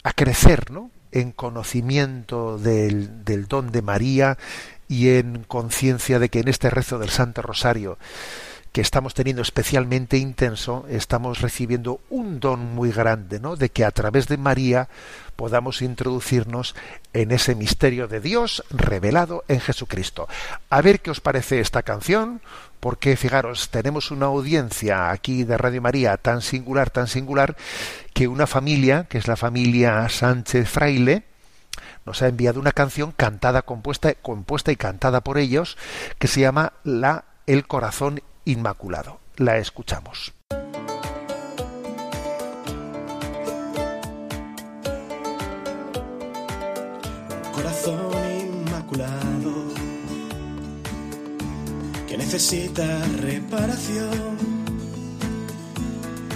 a 0.04 0.14
crecer, 0.14 0.72
¿no? 0.72 0.92
En 1.12 1.32
conocimiento 1.32 2.58
del, 2.58 3.24
del 3.26 3.48
don 3.48 3.72
de 3.72 3.82
María 3.82 4.38
y 4.88 5.10
en 5.10 5.44
conciencia 5.44 6.20
de 6.20 6.30
que 6.30 6.40
en 6.40 6.48
este 6.48 6.70
rezo 6.70 7.00
del 7.00 7.10
Santo 7.10 7.42
Rosario 7.42 7.98
que 8.76 8.82
estamos 8.82 9.14
teniendo 9.14 9.42
especialmente 9.42 10.18
intenso, 10.18 10.86
estamos 10.90 11.40
recibiendo 11.40 12.02
un 12.10 12.42
don 12.42 12.76
muy 12.76 12.92
grande, 12.92 13.40
¿no? 13.40 13.56
De 13.56 13.70
que 13.70 13.86
a 13.86 13.92
través 13.92 14.28
de 14.28 14.36
María 14.36 14.90
podamos 15.38 15.82
introducirnos 15.82 16.76
en 17.14 17.32
ese 17.32 17.56
misterio 17.56 18.10
de 18.10 18.20
Dios 18.20 18.66
revelado 18.72 19.46
en 19.48 19.62
Jesucristo. 19.62 20.28
A 20.70 20.82
ver 20.82 21.00
qué 21.00 21.10
os 21.10 21.22
parece 21.22 21.62
esta 21.62 21.84
canción, 21.84 22.42
porque 22.82 23.16
fijaros, 23.16 23.70
tenemos 23.70 24.12
una 24.12 24.26
audiencia 24.26 25.10
aquí 25.10 25.46
de 25.46 25.58
Radio 25.58 25.82
María 25.82 26.18
tan 26.18 26.42
singular, 26.42 26.90
tan 26.90 27.08
singular, 27.08 27.56
que 28.14 28.28
una 28.28 28.46
familia, 28.46 29.06
que 29.06 29.20
es 29.20 29.30
la 29.30 29.38
familia 29.38 30.10
Sánchez 30.10 30.68
Fraile, 30.68 31.24
nos 32.06 32.22
ha 32.22 32.28
enviado 32.28 32.60
una 32.60 32.74
canción 32.74 33.14
cantada, 33.14 33.62
compuesta, 33.62 34.14
compuesta 34.16 34.74
y 34.74 34.76
cantada 34.76 35.22
por 35.22 35.38
ellos, 35.38 35.78
que 36.20 36.28
se 36.28 36.42
llama 36.42 36.74
La 36.84 37.24
El 37.48 37.68
Corazón 37.68 38.20
Inmaculado. 38.48 39.20
La 39.38 39.58
escuchamos. 39.58 40.32
Corazón 47.56 48.12
inmaculado 48.40 49.54
que 52.08 52.18
necesita 52.18 52.86
reparación. 53.20 54.38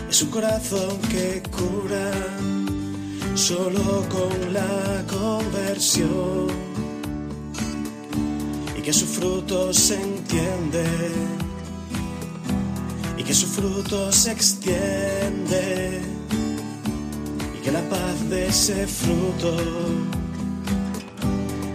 Es 0.09 0.23
un 0.23 0.31
corazón 0.31 0.99
que 1.11 1.43
cura 1.51 2.11
solo 3.35 4.03
con 4.09 4.51
la 4.51 5.05
conversión 5.07 6.47
y 8.75 8.81
que 8.81 8.93
su 8.93 9.05
fruto 9.05 9.71
se 9.71 10.01
entiende 10.01 11.29
que 13.29 13.35
su 13.35 13.45
fruto 13.45 14.11
se 14.11 14.31
extiende 14.31 16.01
y 17.55 17.61
que 17.63 17.71
la 17.71 17.81
paz 17.81 18.27
de 18.27 18.47
ese 18.47 18.87
fruto 18.87 19.55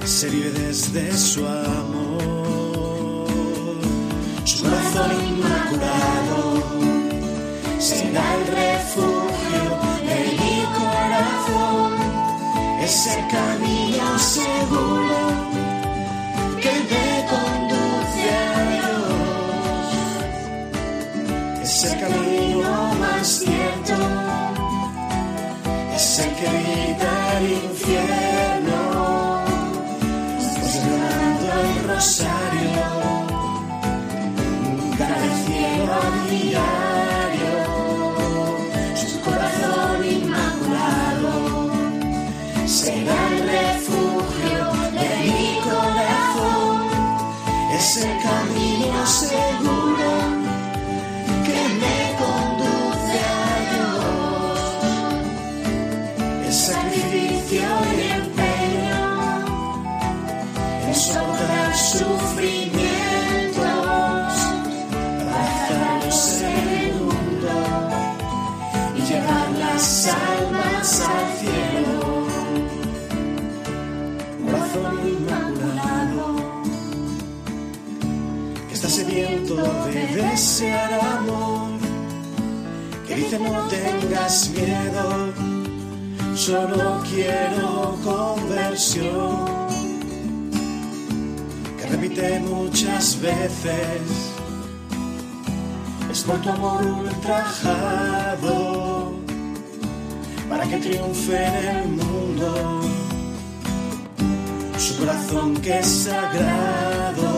se 0.05 0.31
vive 0.31 0.51
desde 0.51 1.17
su 1.17 1.47
amor. 1.47 3.29
Su 4.45 4.65
corazón 4.65 5.13
inmaculado 5.29 6.61
será 7.79 8.25
el 8.35 8.47
refugio 8.61 9.65
de 10.09 10.19
mi 10.41 10.57
corazón, 10.75 11.93
ese 12.83 13.15
camino 13.31 14.19
seguro 14.19 15.24
más 23.25 23.39
cierto 23.39 23.95
es 25.97 26.19
el 26.19 26.31
que 26.35 27.74
las 69.75 70.07
almas 70.07 71.01
al 71.01 71.27
cielo. 71.41 72.27
Corazón 74.45 74.95
inmaculado. 75.15 76.27
Que 78.69 78.75
está 78.75 78.89
sediento 78.89 79.57
de 79.87 80.01
desear 80.23 80.93
amor, 81.17 81.73
que 83.07 83.15
dice 83.17 83.37
no 83.41 83.67
tengas 83.67 84.51
miedo, 84.51 85.07
solo 86.37 87.03
quiero 87.11 87.99
conversión, 88.05 89.47
que 91.79 91.85
repite 91.87 92.41
muchas 92.41 93.21
veces, 93.21 94.03
es 96.13 96.23
por 96.23 96.41
tu 96.43 96.51
amor 96.51 96.85
ultrajado, 97.03 98.45
para 100.49 100.65
que 100.67 100.77
triunfe 100.79 101.47
en 101.47 101.67
el 101.67 101.89
mundo. 101.89 102.81
Su 104.79 104.99
corazón 104.99 105.57
que 105.59 105.79
es 105.79 105.87
sagrado, 105.87 107.31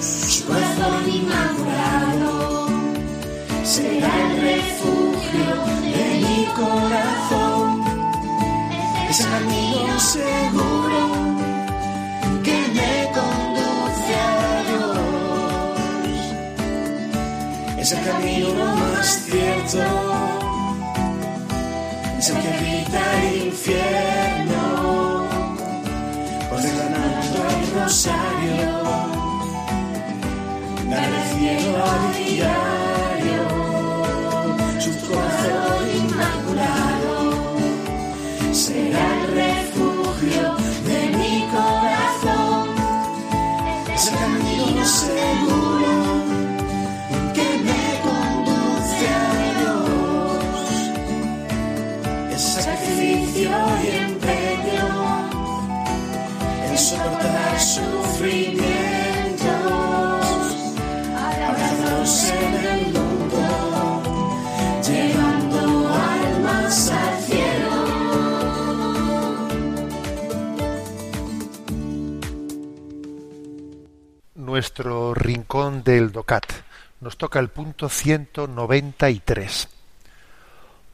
su 0.00 0.44
corazón 0.46 1.08
inmaculado, 1.08 2.68
será 3.64 4.12
el 4.26 4.40
refugio 4.40 5.54
de 5.94 6.06
mi 6.26 6.40
corazón, 6.54 7.84
ese 9.08 9.24
camino 9.24 9.98
seguro 10.00 11.00
que 12.42 12.56
me 12.76 12.92
conduce 13.18 14.14
a 14.14 14.62
Dios, 14.68 14.98
es 17.78 17.92
el 17.92 18.02
camino 18.04 18.64
más 18.76 19.08
cierto, 19.24 19.82
es 22.26 22.32
el 22.32 22.42
que 22.42 22.48
evita 22.48 23.22
el 23.22 23.46
infierno. 23.46 24.62
Ordenando 26.50 27.38
el 27.54 27.62
rosario, 27.78 28.66
dar 30.90 31.10
el 31.18 31.24
cielo 31.32 31.72
a 31.84 31.88
diario, 32.18 33.42
su 34.80 34.90
corazón 35.06 35.82
inmaculado 36.00 37.14
será 38.52 39.04
el 39.18 39.26
refugio 39.42 40.44
de 40.88 40.98
mi 41.18 41.34
corazón, 41.54 42.66
es 43.94 44.04
el 44.08 44.14
camino 44.18 44.84
en 62.32 62.54
el 62.54 62.92
llevando 64.82 65.94
al 65.94 66.72
cielo. 67.22 67.72
Nuestro 74.34 75.14
rincón 75.14 75.82
del 75.82 76.12
DOCAT. 76.12 76.44
Nos 77.00 77.16
toca 77.16 77.38
el 77.38 77.48
punto 77.48 77.88
193. 77.88 79.68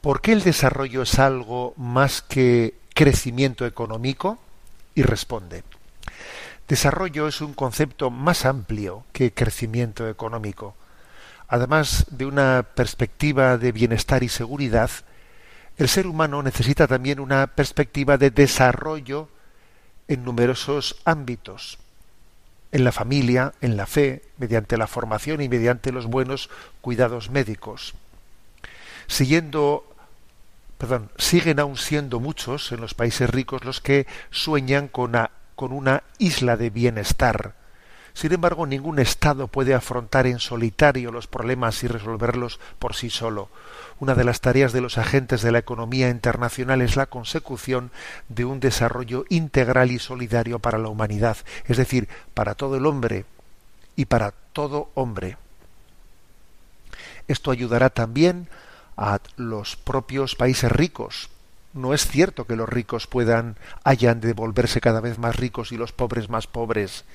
¿Por 0.01 0.21
qué 0.21 0.33
el 0.33 0.43
desarrollo 0.43 1.03
es 1.03 1.17
algo 1.19 1.73
más 1.77 2.21
que 2.21 2.75
crecimiento 2.93 3.65
económico? 3.65 4.37
Y 4.95 5.03
responde, 5.03 5.63
desarrollo 6.67 7.27
es 7.27 7.41
un 7.41 7.53
concepto 7.53 8.09
más 8.09 8.45
amplio 8.45 9.05
que 9.11 9.33
crecimiento 9.33 10.07
económico. 10.07 10.75
Además 11.47 12.05
de 12.09 12.25
una 12.25 12.63
perspectiva 12.75 13.57
de 13.57 13.71
bienestar 13.71 14.23
y 14.23 14.29
seguridad, 14.29 14.89
el 15.77 15.89
ser 15.89 16.07
humano 16.07 16.41
necesita 16.43 16.87
también 16.87 17.19
una 17.19 17.47
perspectiva 17.47 18.17
de 18.17 18.31
desarrollo 18.31 19.29
en 20.07 20.23
numerosos 20.23 20.97
ámbitos, 21.05 21.77
en 22.71 22.83
la 22.83 22.91
familia, 22.91 23.53
en 23.61 23.77
la 23.77 23.85
fe, 23.85 24.23
mediante 24.37 24.77
la 24.77 24.87
formación 24.87 25.41
y 25.41 25.49
mediante 25.49 25.91
los 25.91 26.07
buenos 26.07 26.49
cuidados 26.81 27.29
médicos. 27.29 27.93
Siguiendo 29.07 29.93
perdón, 30.83 31.09
siguen 31.17 31.61
aún 31.61 31.77
siendo 31.77 32.19
muchos 32.19 32.73
en 32.73 32.81
los 32.81 32.93
países 32.93 33.29
ricos 33.29 33.63
los 33.63 33.79
que 33.79 34.05
sueñan 34.31 34.89
con 34.89 35.15
con 35.55 35.71
una 35.71 36.03
isla 36.17 36.57
de 36.57 36.69
bienestar. 36.69 37.55
Sin 38.13 38.31
embargo, 38.31 38.67
ningún 38.67 38.99
Estado 38.99 39.47
puede 39.47 39.73
afrontar 39.73 40.27
en 40.27 40.39
solitario 40.39 41.11
los 41.11 41.27
problemas 41.27 41.83
y 41.83 41.87
resolverlos 41.87 42.59
por 42.77 42.95
sí 42.95 43.09
solo. 43.09 43.49
Una 43.99 44.13
de 44.13 44.23
las 44.23 44.39
tareas 44.39 44.71
de 44.71 44.81
los 44.81 44.97
agentes 44.97 45.41
de 45.41 45.51
la 45.51 45.59
economía 45.59 46.09
internacional 46.09 46.81
es 46.81 46.95
la 46.95 47.07
consecución 47.07 47.91
de 48.29 48.45
un 48.45 48.59
desarrollo 48.59 49.25
integral 49.29 49.91
y 49.91 49.99
solidario 49.99 50.59
para 50.59 50.77
la 50.77 50.89
humanidad, 50.89 51.37
es 51.65 51.77
decir, 51.77 52.07
para 52.33 52.53
todo 52.53 52.75
el 52.75 52.85
hombre 52.85 53.25
y 53.95 54.05
para 54.05 54.31
todo 54.53 54.89
hombre. 54.93 55.37
Esto 57.27 57.51
ayudará 57.51 57.89
también 57.89 58.47
a 58.95 59.19
los 59.37 59.75
propios 59.75 60.35
países 60.35 60.71
ricos. 60.71 61.29
No 61.73 61.93
es 61.93 62.05
cierto 62.05 62.45
que 62.45 62.55
los 62.55 62.69
ricos 62.69 63.07
puedan 63.07 63.57
hayan 63.83 64.21
de 64.21 64.33
volverse 64.33 64.79
cada 64.79 65.01
vez 65.01 65.17
más 65.17 65.35
ricos 65.35 65.71
y 65.71 65.77
los 65.77 65.91
pobres 65.91 66.29
más 66.29 66.47
pobres. 66.47 67.05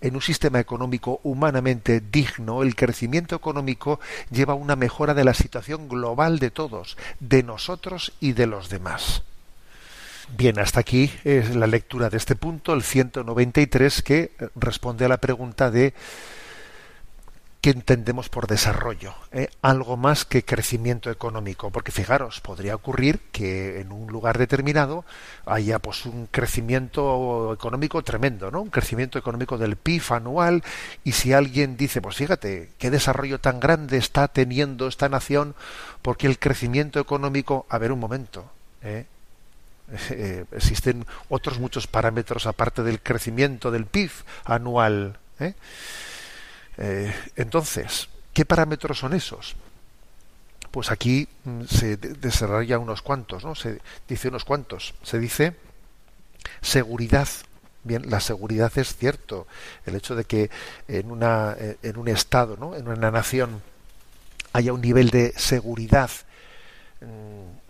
En 0.00 0.14
un 0.14 0.22
sistema 0.22 0.58
económico 0.58 1.20
humanamente 1.22 2.00
digno, 2.00 2.62
el 2.62 2.74
crecimiento 2.74 3.36
económico 3.36 4.00
lleva 4.30 4.54
a 4.54 4.56
una 4.56 4.74
mejora 4.74 5.12
de 5.12 5.24
la 5.24 5.34
situación 5.34 5.88
global 5.88 6.38
de 6.38 6.50
todos, 6.50 6.96
de 7.20 7.42
nosotros 7.42 8.14
y 8.18 8.32
de 8.32 8.46
los 8.46 8.70
demás. 8.70 9.22
Bien, 10.38 10.58
hasta 10.58 10.80
aquí 10.80 11.12
es 11.24 11.54
la 11.54 11.66
lectura 11.66 12.08
de 12.08 12.16
este 12.16 12.36
punto, 12.36 12.72
el 12.72 12.82
193, 12.82 14.02
que 14.02 14.32
responde 14.54 15.04
a 15.04 15.08
la 15.08 15.18
pregunta 15.18 15.70
de 15.70 15.92
¿qué 17.60 17.70
entendemos 17.70 18.28
por 18.28 18.46
desarrollo? 18.46 19.14
¿Eh? 19.32 19.48
Algo 19.60 19.96
más 19.96 20.24
que 20.24 20.44
crecimiento 20.44 21.10
económico, 21.10 21.70
porque 21.70 21.92
fijaros, 21.92 22.40
podría 22.40 22.74
ocurrir 22.74 23.20
que 23.32 23.80
en 23.80 23.92
un 23.92 24.10
lugar 24.10 24.38
determinado 24.38 25.04
haya 25.44 25.78
pues 25.78 26.06
un 26.06 26.26
crecimiento 26.26 27.52
económico 27.52 28.02
tremendo, 28.02 28.50
¿no? 28.50 28.62
Un 28.62 28.70
crecimiento 28.70 29.18
económico 29.18 29.58
del 29.58 29.76
PIB 29.76 30.02
anual 30.12 30.64
y 31.04 31.12
si 31.12 31.32
alguien 31.32 31.76
dice, 31.76 32.00
pues 32.00 32.16
fíjate, 32.16 32.70
qué 32.78 32.90
desarrollo 32.90 33.40
tan 33.40 33.60
grande 33.60 33.98
está 33.98 34.28
teniendo 34.28 34.88
esta 34.88 35.08
nación 35.08 35.54
porque 36.02 36.26
el 36.26 36.38
crecimiento 36.38 36.98
económico, 36.98 37.66
a 37.68 37.78
ver 37.78 37.92
un 37.92 38.00
momento, 38.00 38.50
¿eh? 38.82 39.06
Eh, 40.10 40.44
existen 40.52 41.04
otros 41.28 41.58
muchos 41.58 41.88
parámetros 41.88 42.46
aparte 42.46 42.84
del 42.84 43.00
crecimiento 43.00 43.70
del 43.70 43.86
PIB 43.86 44.10
anual. 44.44 45.18
¿eh? 45.40 45.54
Eh, 46.80 47.14
entonces, 47.36 48.08
¿qué 48.32 48.44
parámetros 48.44 48.98
son 48.98 49.14
esos? 49.14 49.54
Pues 50.70 50.90
aquí 50.90 51.28
mm, 51.44 51.64
se 51.64 51.96
desarrolla 51.96 52.78
unos 52.78 53.02
cuantos, 53.02 53.44
¿no? 53.44 53.54
Se 53.54 53.80
dice 54.08 54.28
unos 54.28 54.44
cuantos. 54.44 54.94
Se 55.02 55.18
dice 55.18 55.54
seguridad. 56.62 57.28
Bien, 57.84 58.10
la 58.10 58.20
seguridad 58.20 58.72
es 58.76 58.96
cierto. 58.96 59.46
El 59.86 59.94
hecho 59.94 60.16
de 60.16 60.24
que 60.24 60.50
en, 60.88 61.10
una, 61.10 61.56
en 61.58 61.96
un 61.96 62.08
estado, 62.08 62.56
¿no? 62.56 62.74
en 62.74 62.88
una 62.88 63.10
nación, 63.10 63.62
haya 64.52 64.72
un 64.72 64.80
nivel 64.80 65.10
de 65.10 65.32
seguridad 65.36 66.10
mm, 67.00 67.60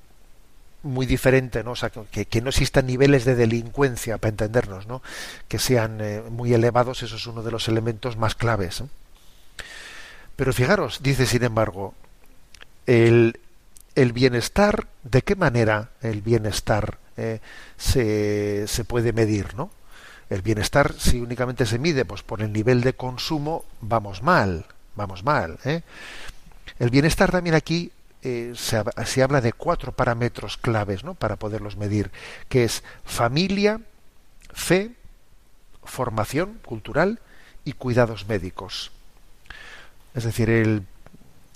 muy 0.82 1.06
diferente, 1.06 1.62
¿no? 1.62 1.72
O 1.72 1.76
sea, 1.76 1.90
que, 1.90 2.24
que, 2.24 2.40
no 2.40 2.48
existan 2.48 2.86
niveles 2.86 3.24
de 3.24 3.34
delincuencia, 3.34 4.18
para 4.18 4.30
entendernos, 4.30 4.86
¿no? 4.86 5.02
Que 5.48 5.58
sean 5.58 6.00
eh, 6.00 6.22
muy 6.30 6.54
elevados, 6.54 7.02
eso 7.02 7.16
es 7.16 7.26
uno 7.26 7.42
de 7.42 7.50
los 7.50 7.68
elementos 7.68 8.16
más 8.16 8.34
claves. 8.34 8.82
Pero 10.40 10.54
fijaros, 10.54 11.02
dice 11.02 11.26
sin 11.26 11.44
embargo, 11.44 11.92
el, 12.86 13.38
el 13.94 14.14
bienestar, 14.14 14.86
¿de 15.02 15.20
qué 15.20 15.36
manera 15.36 15.90
el 16.00 16.22
bienestar 16.22 16.96
eh, 17.18 17.40
se, 17.76 18.66
se, 18.66 18.84
puede 18.86 19.12
medir, 19.12 19.54
¿no? 19.54 19.70
El 20.30 20.40
bienestar, 20.40 20.94
si 20.98 21.20
únicamente 21.20 21.66
se 21.66 21.78
mide 21.78 22.06
pues, 22.06 22.22
por 22.22 22.40
el 22.40 22.54
nivel 22.54 22.80
de 22.80 22.94
consumo, 22.94 23.66
vamos 23.82 24.22
mal, 24.22 24.64
vamos 24.96 25.24
mal. 25.24 25.58
¿eh? 25.66 25.82
El 26.78 26.88
bienestar 26.88 27.30
también 27.30 27.54
aquí 27.54 27.92
eh, 28.22 28.54
se, 28.56 28.82
se, 29.04 29.22
habla 29.22 29.42
de 29.42 29.52
cuatro 29.52 29.92
parámetros 29.92 30.56
claves 30.56 31.04
¿no? 31.04 31.12
para 31.12 31.36
poderlos 31.36 31.76
medir, 31.76 32.10
que 32.48 32.64
es 32.64 32.82
familia, 33.04 33.82
fe, 34.54 34.92
formación 35.84 36.60
cultural 36.64 37.20
y 37.66 37.74
cuidados 37.74 38.26
médicos. 38.26 38.90
Es 40.14 40.24
decir, 40.24 40.50
el, 40.50 40.84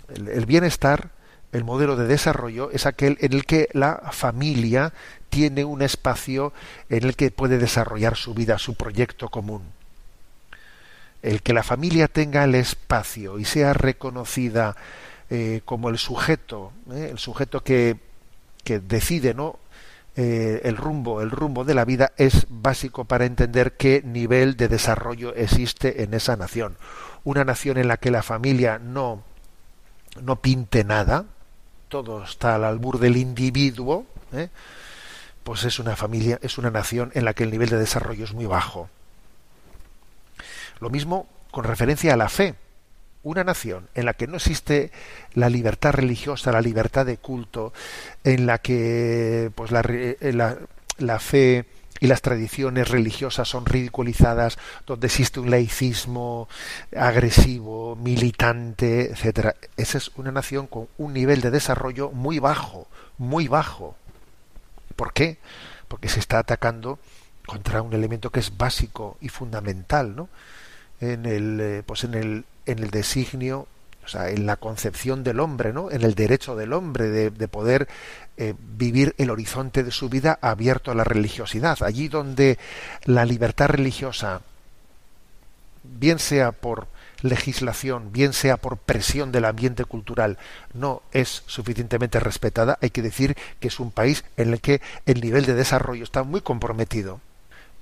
el, 0.08 0.46
bienestar 0.46 1.10
el 1.52 1.64
modelo 1.64 1.96
de 1.96 2.06
desarrollo 2.06 2.70
es 2.70 2.86
aquel 2.86 3.16
en 3.20 3.32
el 3.32 3.46
que 3.46 3.68
la 3.72 4.10
familia 4.12 4.92
tiene 5.28 5.64
un 5.64 5.82
espacio 5.82 6.52
en 6.88 7.04
el 7.04 7.16
que 7.16 7.30
puede 7.30 7.58
desarrollar 7.58 8.16
su 8.16 8.34
vida, 8.34 8.58
su 8.58 8.74
proyecto 8.74 9.28
común. 9.28 9.62
El 11.22 11.42
que 11.42 11.52
la 11.52 11.62
familia 11.62 12.08
tenga 12.08 12.44
el 12.44 12.54
espacio 12.54 13.38
y 13.38 13.44
sea 13.44 13.72
reconocida 13.72 14.76
eh, 15.30 15.62
como 15.64 15.88
el 15.88 15.98
sujeto, 15.98 16.72
eh, 16.92 17.08
el 17.12 17.18
sujeto 17.18 17.64
que, 17.64 17.96
que 18.62 18.78
decide 18.78 19.32
¿no? 19.34 19.58
Eh, 20.16 20.60
el 20.64 20.76
rumbo, 20.76 21.22
el 21.22 21.30
rumbo 21.30 21.64
de 21.64 21.74
la 21.74 21.84
vida 21.84 22.12
es 22.16 22.46
básico 22.48 23.04
para 23.04 23.24
entender 23.24 23.76
qué 23.76 24.00
nivel 24.04 24.56
de 24.56 24.68
desarrollo 24.68 25.34
existe 25.34 26.04
en 26.04 26.14
esa 26.14 26.36
nación. 26.36 26.76
Una 27.24 27.44
nación 27.44 27.78
en 27.78 27.88
la 27.88 27.96
que 27.96 28.12
la 28.12 28.22
familia 28.22 28.78
no, 28.78 29.24
no 30.20 30.36
pinte 30.36 30.84
nada, 30.84 31.24
todo 31.88 32.22
está 32.22 32.54
al 32.54 32.64
albur 32.64 32.98
del 32.98 33.16
individuo, 33.16 34.06
¿eh? 34.32 34.50
pues 35.42 35.64
es 35.64 35.78
una 35.78 35.96
familia, 35.96 36.38
es 36.42 36.58
una 36.58 36.70
nación 36.70 37.10
en 37.14 37.24
la 37.24 37.34
que 37.34 37.44
el 37.44 37.50
nivel 37.50 37.70
de 37.70 37.78
desarrollo 37.78 38.24
es 38.24 38.32
muy 38.32 38.46
bajo. 38.46 38.88
Lo 40.80 40.90
mismo 40.90 41.28
con 41.50 41.64
referencia 41.64 42.14
a 42.14 42.16
la 42.16 42.28
fe. 42.28 42.54
Una 43.24 43.42
nación 43.42 43.88
en 43.94 44.04
la 44.04 44.14
que 44.14 44.26
no 44.26 44.36
existe 44.36 44.92
la 45.32 45.48
libertad 45.48 45.92
religiosa, 45.92 46.52
la 46.52 46.60
libertad 46.60 47.04
de 47.04 47.16
culto, 47.16 47.72
en 48.22 48.46
la 48.46 48.58
que 48.58 49.50
pues 49.54 49.72
la, 49.72 49.80
eh, 49.88 50.32
la, 50.32 50.58
la 50.98 51.18
fe 51.18 51.64
y 52.00 52.06
las 52.06 52.22
tradiciones 52.22 52.88
religiosas 52.88 53.48
son 53.48 53.64
ridiculizadas, 53.64 54.58
donde 54.86 55.06
existe 55.06 55.40
un 55.40 55.50
laicismo 55.50 56.48
agresivo, 56.94 57.96
militante, 57.96 59.12
etcétera. 59.12 59.56
Esa 59.76 59.98
es 59.98 60.10
una 60.16 60.30
nación 60.30 60.66
con 60.66 60.88
un 60.98 61.14
nivel 61.14 61.40
de 61.40 61.50
desarrollo 61.50 62.10
muy 62.10 62.38
bajo, 62.38 62.88
muy 63.16 63.48
bajo. 63.48 63.96
¿Por 64.96 65.12
qué? 65.12 65.38
Porque 65.88 66.08
se 66.08 66.20
está 66.20 66.38
atacando 66.38 66.98
contra 67.46 67.82
un 67.82 67.92
elemento 67.92 68.30
que 68.30 68.40
es 68.40 68.56
básico 68.56 69.16
y 69.20 69.28
fundamental, 69.28 70.14
¿no? 70.14 70.28
En 71.00 71.26
el, 71.26 71.60
eh, 71.60 71.82
pues 71.84 72.04
en 72.04 72.14
el, 72.14 72.44
en 72.66 72.78
el 72.80 72.90
designio 72.90 73.68
o 74.04 74.08
sea, 74.08 74.28
en 74.28 74.46
la 74.46 74.56
concepción 74.56 75.24
del 75.24 75.40
hombre, 75.40 75.72
¿no? 75.72 75.90
En 75.90 76.02
el 76.02 76.14
derecho 76.14 76.56
del 76.56 76.72
hombre 76.74 77.08
de, 77.08 77.30
de 77.30 77.48
poder 77.48 77.88
eh, 78.36 78.54
vivir 78.58 79.14
el 79.16 79.30
horizonte 79.30 79.82
de 79.82 79.90
su 79.90 80.08
vida 80.08 80.38
abierto 80.42 80.90
a 80.90 80.94
la 80.94 81.04
religiosidad. 81.04 81.82
Allí 81.82 82.08
donde 82.08 82.58
la 83.04 83.24
libertad 83.24 83.68
religiosa, 83.68 84.42
bien 85.82 86.18
sea 86.18 86.52
por 86.52 86.88
legislación, 87.22 88.12
bien 88.12 88.32
sea 88.34 88.58
por 88.58 88.76
presión 88.76 89.32
del 89.32 89.46
ambiente 89.46 89.84
cultural, 89.84 90.36
no 90.74 91.02
es 91.12 91.42
suficientemente 91.46 92.20
respetada, 92.20 92.78
hay 92.82 92.90
que 92.90 93.02
decir 93.02 93.36
que 93.60 93.68
es 93.68 93.80
un 93.80 93.90
país 93.90 94.24
en 94.36 94.52
el 94.52 94.60
que 94.60 94.82
el 95.06 95.20
nivel 95.22 95.46
de 95.46 95.54
desarrollo 95.54 96.04
está 96.04 96.22
muy 96.22 96.42
comprometido. 96.42 97.20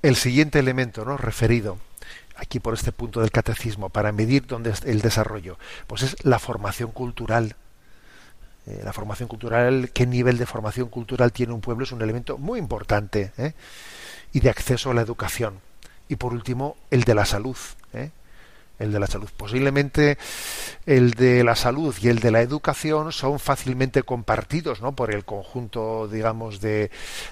El 0.02 0.16
siguiente 0.16 0.60
elemento, 0.60 1.04
¿no? 1.04 1.16
referido 1.16 1.78
aquí 2.42 2.60
por 2.60 2.74
este 2.74 2.92
punto 2.92 3.20
del 3.20 3.30
catecismo, 3.30 3.88
para 3.88 4.12
medir 4.12 4.46
dónde 4.46 4.70
es 4.70 4.82
el 4.84 5.00
desarrollo, 5.00 5.58
pues 5.86 6.02
es 6.02 6.24
la 6.24 6.38
formación 6.38 6.90
cultural. 6.90 7.56
Eh, 8.66 8.80
la 8.84 8.92
formación 8.92 9.28
cultural, 9.28 9.90
qué 9.92 10.06
nivel 10.06 10.38
de 10.38 10.46
formación 10.46 10.88
cultural 10.88 11.32
tiene 11.32 11.52
un 11.52 11.60
pueblo 11.60 11.84
es 11.84 11.92
un 11.92 12.02
elemento 12.02 12.38
muy 12.38 12.60
importante 12.60 13.32
¿eh? 13.36 13.54
y 14.32 14.40
de 14.40 14.50
acceso 14.50 14.90
a 14.90 14.94
la 14.94 15.00
educación. 15.00 15.60
Y 16.08 16.16
por 16.16 16.32
último, 16.32 16.76
el 16.90 17.02
de 17.04 17.14
la 17.14 17.24
salud. 17.24 17.56
¿eh? 17.92 18.10
El 18.78 18.92
de 18.92 19.00
la 19.00 19.06
salud. 19.06 19.28
Posiblemente 19.36 20.18
el 20.86 21.12
de 21.12 21.44
la 21.44 21.56
salud 21.56 21.94
y 22.00 22.08
el 22.08 22.18
de 22.18 22.30
la 22.30 22.40
educación 22.40 23.12
son 23.12 23.38
fácilmente 23.38 24.02
compartidos 24.02 24.80
¿no? 24.80 24.92
por 24.92 25.14
el 25.14 25.24
conjunto, 25.24 26.08
digamos, 26.08 26.60
de, 26.60 26.90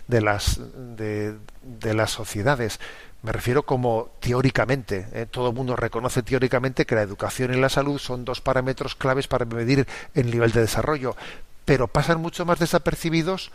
de 0.09 0.21
las, 0.21 0.61
de, 0.97 1.37
de 1.63 1.95
las 1.95 2.11
sociedades 2.11 2.81
me 3.23 3.33
refiero 3.33 3.65
como 3.65 4.11
teóricamente. 4.21 5.07
¿eh? 5.13 5.27
Todo 5.31 5.51
el 5.51 5.55
mundo 5.55 5.77
reconoce 5.77 6.23
teóricamente 6.23 6.87
que 6.87 6.95
la 6.95 7.03
educación 7.03 7.55
y 7.55 7.61
la 7.61 7.69
salud 7.69 7.99
son 7.99 8.25
dos 8.25 8.41
parámetros 8.41 8.95
claves 8.95 9.29
para 9.29 9.45
medir 9.45 9.87
el 10.15 10.31
nivel 10.31 10.53
de 10.53 10.61
desarrollo, 10.61 11.17
pero 11.65 11.89
pasan 11.89 12.21
mucho 12.21 12.45
más 12.45 12.59
desapercibidos 12.59 13.51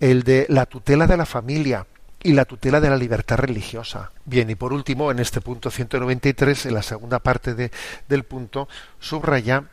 el 0.00 0.22
de 0.24 0.46
la 0.48 0.66
tutela 0.66 1.06
de 1.06 1.16
la 1.16 1.26
familia 1.26 1.86
y 2.22 2.32
la 2.32 2.44
tutela 2.44 2.80
de 2.80 2.90
la 2.90 2.96
libertad 2.96 3.36
religiosa. 3.36 4.12
Bien, 4.24 4.48
y 4.50 4.54
por 4.54 4.72
último, 4.72 5.10
en 5.10 5.18
este 5.18 5.40
punto 5.40 5.70
193, 5.70 6.66
en 6.66 6.74
la 6.74 6.82
segunda 6.82 7.18
parte 7.18 7.54
de, 7.54 7.70
del 8.08 8.24
punto, 8.24 8.68
subraya 9.00 9.64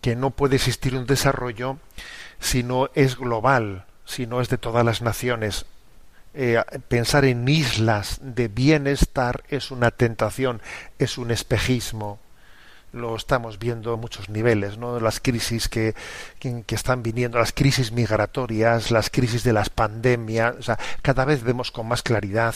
que 0.00 0.16
no 0.16 0.30
puede 0.30 0.56
existir 0.56 0.94
un 0.94 1.06
desarrollo 1.06 1.78
si 2.40 2.62
no 2.62 2.90
es 2.94 3.16
global, 3.16 3.86
si 4.04 4.26
no 4.26 4.40
es 4.40 4.48
de 4.48 4.58
todas 4.58 4.84
las 4.84 5.00
naciones, 5.00 5.64
eh, 6.34 6.60
pensar 6.88 7.24
en 7.24 7.48
islas 7.48 8.18
de 8.20 8.48
bienestar 8.48 9.44
es 9.48 9.70
una 9.70 9.92
tentación, 9.92 10.60
es 10.98 11.16
un 11.16 11.30
espejismo. 11.30 12.18
Lo 12.92 13.16
estamos 13.16 13.58
viendo 13.58 13.92
a 13.92 13.96
muchos 13.96 14.28
niveles, 14.28 14.76
¿no? 14.78 14.98
Las 15.00 15.20
crisis 15.20 15.68
que, 15.68 15.94
que, 16.38 16.64
están 16.74 17.02
viniendo, 17.02 17.38
las 17.38 17.52
crisis 17.52 17.92
migratorias, 17.92 18.90
las 18.90 19.10
crisis 19.10 19.42
de 19.44 19.52
las 19.52 19.70
pandemias, 19.70 20.54
o 20.58 20.62
sea, 20.62 20.78
cada 21.02 21.24
vez 21.24 21.42
vemos 21.42 21.70
con 21.70 21.88
más 21.88 22.02
claridad 22.02 22.54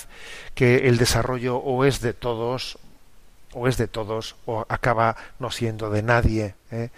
que 0.55 0.89
el 0.89 0.97
desarrollo 0.97 1.57
o 1.57 1.85
es 1.85 2.01
de 2.01 2.15
todos, 2.15 2.79
o 3.53 3.67
es 3.67 3.77
de 3.79 3.89
todos, 3.89 4.37
o 4.47 4.65
acaba 4.69 5.17
no 5.39 5.51
siendo 5.51 5.91
de 5.91 6.03
nadie. 6.03 6.55
¿eh? 6.71 6.91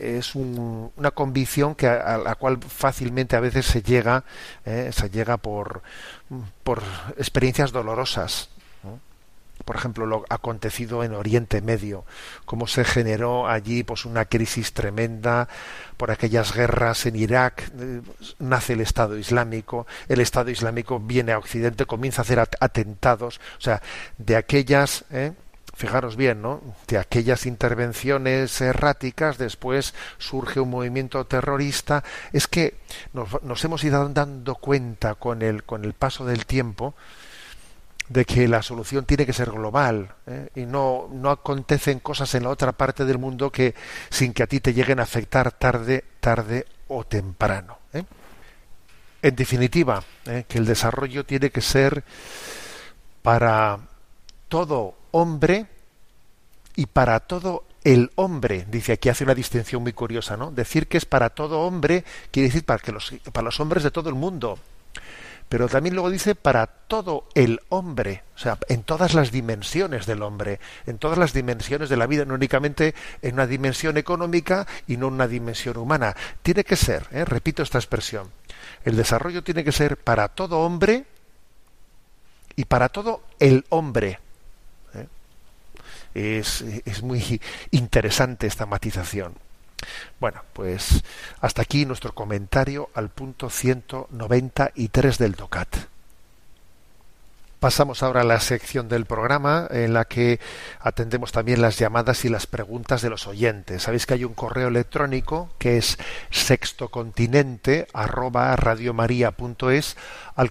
Es 0.00 0.34
un, 0.34 0.90
una 0.96 1.10
convicción 1.10 1.74
que 1.74 1.86
a, 1.86 2.18
la 2.18 2.34
cual 2.34 2.58
fácilmente 2.62 3.36
a 3.36 3.40
veces 3.40 3.66
se 3.66 3.82
llega 3.82 4.24
eh, 4.64 4.90
se 4.92 5.10
llega 5.10 5.36
por 5.36 5.82
por 6.62 6.82
experiencias 7.16 7.72
dolorosas 7.72 8.48
por 9.64 9.76
ejemplo 9.76 10.06
lo 10.06 10.24
acontecido 10.28 11.04
en 11.04 11.14
Oriente 11.14 11.60
Medio 11.60 12.04
cómo 12.44 12.66
se 12.66 12.84
generó 12.84 13.48
allí 13.48 13.82
pues 13.82 14.04
una 14.04 14.24
crisis 14.24 14.72
tremenda 14.72 15.48
por 15.96 16.10
aquellas 16.10 16.54
guerras 16.54 17.06
en 17.06 17.16
Irak 17.16 17.70
eh, 17.78 18.00
nace 18.38 18.72
el 18.72 18.80
Estado 18.80 19.18
Islámico 19.18 19.86
el 20.08 20.20
Estado 20.20 20.50
Islámico 20.50 20.98
viene 20.98 21.32
a 21.32 21.38
Occidente 21.38 21.86
comienza 21.86 22.22
a 22.22 22.24
hacer 22.24 22.40
atentados 22.40 23.40
o 23.58 23.60
sea 23.60 23.82
de 24.18 24.36
aquellas 24.36 25.04
eh, 25.10 25.32
fijaros 25.80 26.14
bien, 26.14 26.42
¿no? 26.42 26.60
De 26.86 26.98
aquellas 26.98 27.46
intervenciones 27.46 28.60
erráticas, 28.60 29.38
después 29.38 29.94
surge 30.18 30.60
un 30.60 30.68
movimiento 30.68 31.24
terrorista. 31.24 32.04
Es 32.34 32.46
que 32.46 32.74
nos, 33.14 33.64
hemos 33.64 33.82
ido 33.82 34.06
dando 34.10 34.56
cuenta 34.56 35.14
con 35.14 35.40
el, 35.40 35.64
con 35.64 35.86
el 35.86 35.94
paso 35.94 36.26
del 36.26 36.44
tiempo 36.44 36.94
de 38.10 38.26
que 38.26 38.46
la 38.46 38.60
solución 38.60 39.06
tiene 39.06 39.24
que 39.24 39.32
ser 39.32 39.52
global 39.52 40.12
¿eh? 40.26 40.48
y 40.56 40.66
no, 40.66 41.08
no 41.12 41.30
acontecen 41.30 42.00
cosas 42.00 42.34
en 42.34 42.42
la 42.42 42.50
otra 42.50 42.72
parte 42.72 43.04
del 43.04 43.18
mundo 43.18 43.50
que 43.50 43.74
sin 44.10 44.34
que 44.34 44.42
a 44.42 44.48
ti 44.48 44.60
te 44.60 44.74
lleguen 44.74 45.00
a 45.00 45.04
afectar 45.04 45.52
tarde, 45.52 46.04
tarde 46.18 46.66
o 46.88 47.04
temprano. 47.04 47.78
¿eh? 47.94 48.04
En 49.22 49.34
definitiva, 49.34 50.02
¿eh? 50.26 50.44
que 50.46 50.58
el 50.58 50.66
desarrollo 50.66 51.24
tiene 51.24 51.50
que 51.50 51.62
ser 51.62 52.04
para 53.22 53.78
todo 54.48 54.99
hombre 55.12 55.66
y 56.76 56.86
para 56.86 57.20
todo 57.20 57.64
el 57.84 58.10
hombre. 58.16 58.66
Dice 58.70 58.92
aquí 58.92 59.08
hace 59.08 59.24
una 59.24 59.34
distinción 59.34 59.82
muy 59.82 59.92
curiosa, 59.92 60.36
¿no? 60.36 60.50
Decir 60.50 60.86
que 60.86 60.98
es 60.98 61.04
para 61.04 61.30
todo 61.30 61.60
hombre 61.60 62.04
quiere 62.30 62.48
decir 62.48 62.64
para 62.64 62.80
los 62.92 63.12
para 63.32 63.44
los 63.44 63.60
hombres 63.60 63.82
de 63.82 63.90
todo 63.90 64.08
el 64.08 64.14
mundo. 64.14 64.58
pero 65.48 65.68
también 65.68 65.96
luego 65.96 66.10
dice 66.10 66.36
para 66.36 66.68
todo 66.68 67.24
el 67.34 67.60
hombre, 67.70 68.22
o 68.36 68.38
sea, 68.38 68.56
en 68.68 68.84
todas 68.84 69.14
las 69.14 69.32
dimensiones 69.32 70.06
del 70.06 70.22
hombre, 70.22 70.60
en 70.86 70.98
todas 70.98 71.18
las 71.18 71.32
dimensiones 71.32 71.88
de 71.88 71.96
la 71.96 72.06
vida, 72.06 72.24
no 72.24 72.34
únicamente 72.34 72.94
en 73.20 73.34
una 73.34 73.48
dimensión 73.48 73.96
económica 73.96 74.68
y 74.86 74.96
no 74.96 75.08
en 75.08 75.14
una 75.14 75.26
dimensión 75.26 75.76
humana. 75.76 76.14
Tiene 76.42 76.62
que 76.62 76.76
ser, 76.76 77.08
¿eh? 77.10 77.24
repito 77.24 77.64
esta 77.64 77.78
expresión, 77.78 78.30
el 78.84 78.94
desarrollo 78.96 79.42
tiene 79.42 79.64
que 79.64 79.72
ser 79.72 79.96
para 79.96 80.28
todo 80.28 80.60
hombre 80.60 81.04
y 82.54 82.64
para 82.66 82.88
todo 82.88 83.22
el 83.40 83.64
hombre. 83.70 84.20
Es, 86.14 86.62
es 86.84 87.02
muy 87.02 87.40
interesante 87.70 88.46
esta 88.46 88.66
matización. 88.66 89.34
Bueno, 90.18 90.42
pues 90.52 91.02
hasta 91.40 91.62
aquí 91.62 91.86
nuestro 91.86 92.14
comentario 92.14 92.90
al 92.94 93.08
punto 93.08 93.48
193 93.50 95.18
del 95.18 95.34
DOCAT. 95.34 95.76
Pasamos 97.60 98.02
ahora 98.02 98.22
a 98.22 98.24
la 98.24 98.40
sección 98.40 98.88
del 98.88 99.04
programa 99.04 99.68
en 99.70 99.92
la 99.92 100.06
que 100.06 100.40
atendemos 100.80 101.30
también 101.30 101.60
las 101.60 101.78
llamadas 101.78 102.24
y 102.24 102.30
las 102.30 102.46
preguntas 102.46 103.02
de 103.02 103.10
los 103.10 103.26
oyentes. 103.26 103.82
Sabéis 103.82 104.06
que 104.06 104.14
hay 104.14 104.24
un 104.24 104.32
correo 104.32 104.68
electrónico 104.68 105.50
que 105.58 105.76
es 105.76 105.98
sextocontinente 106.30 107.86
al 107.92 108.08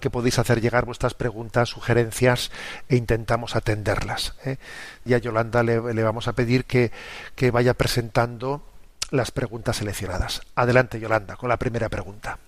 que 0.00 0.10
podéis 0.10 0.38
hacer 0.38 0.60
llegar 0.60 0.84
vuestras 0.84 1.14
preguntas, 1.14 1.70
sugerencias 1.70 2.52
e 2.88 2.94
intentamos 2.94 3.56
atenderlas. 3.56 4.36
¿eh? 4.44 4.58
Y 5.04 5.14
a 5.14 5.18
Yolanda 5.18 5.64
le, 5.64 5.92
le, 5.92 6.02
vamos 6.04 6.28
a 6.28 6.34
pedir 6.34 6.64
que, 6.64 6.92
que 7.34 7.50
vaya 7.50 7.74
presentando 7.74 8.62
las 9.10 9.32
preguntas 9.32 9.78
seleccionadas. 9.78 10.42
Adelante, 10.54 11.00
Yolanda, 11.00 11.34
con 11.34 11.48
la 11.48 11.56
primera 11.56 11.88
pregunta. 11.88 12.38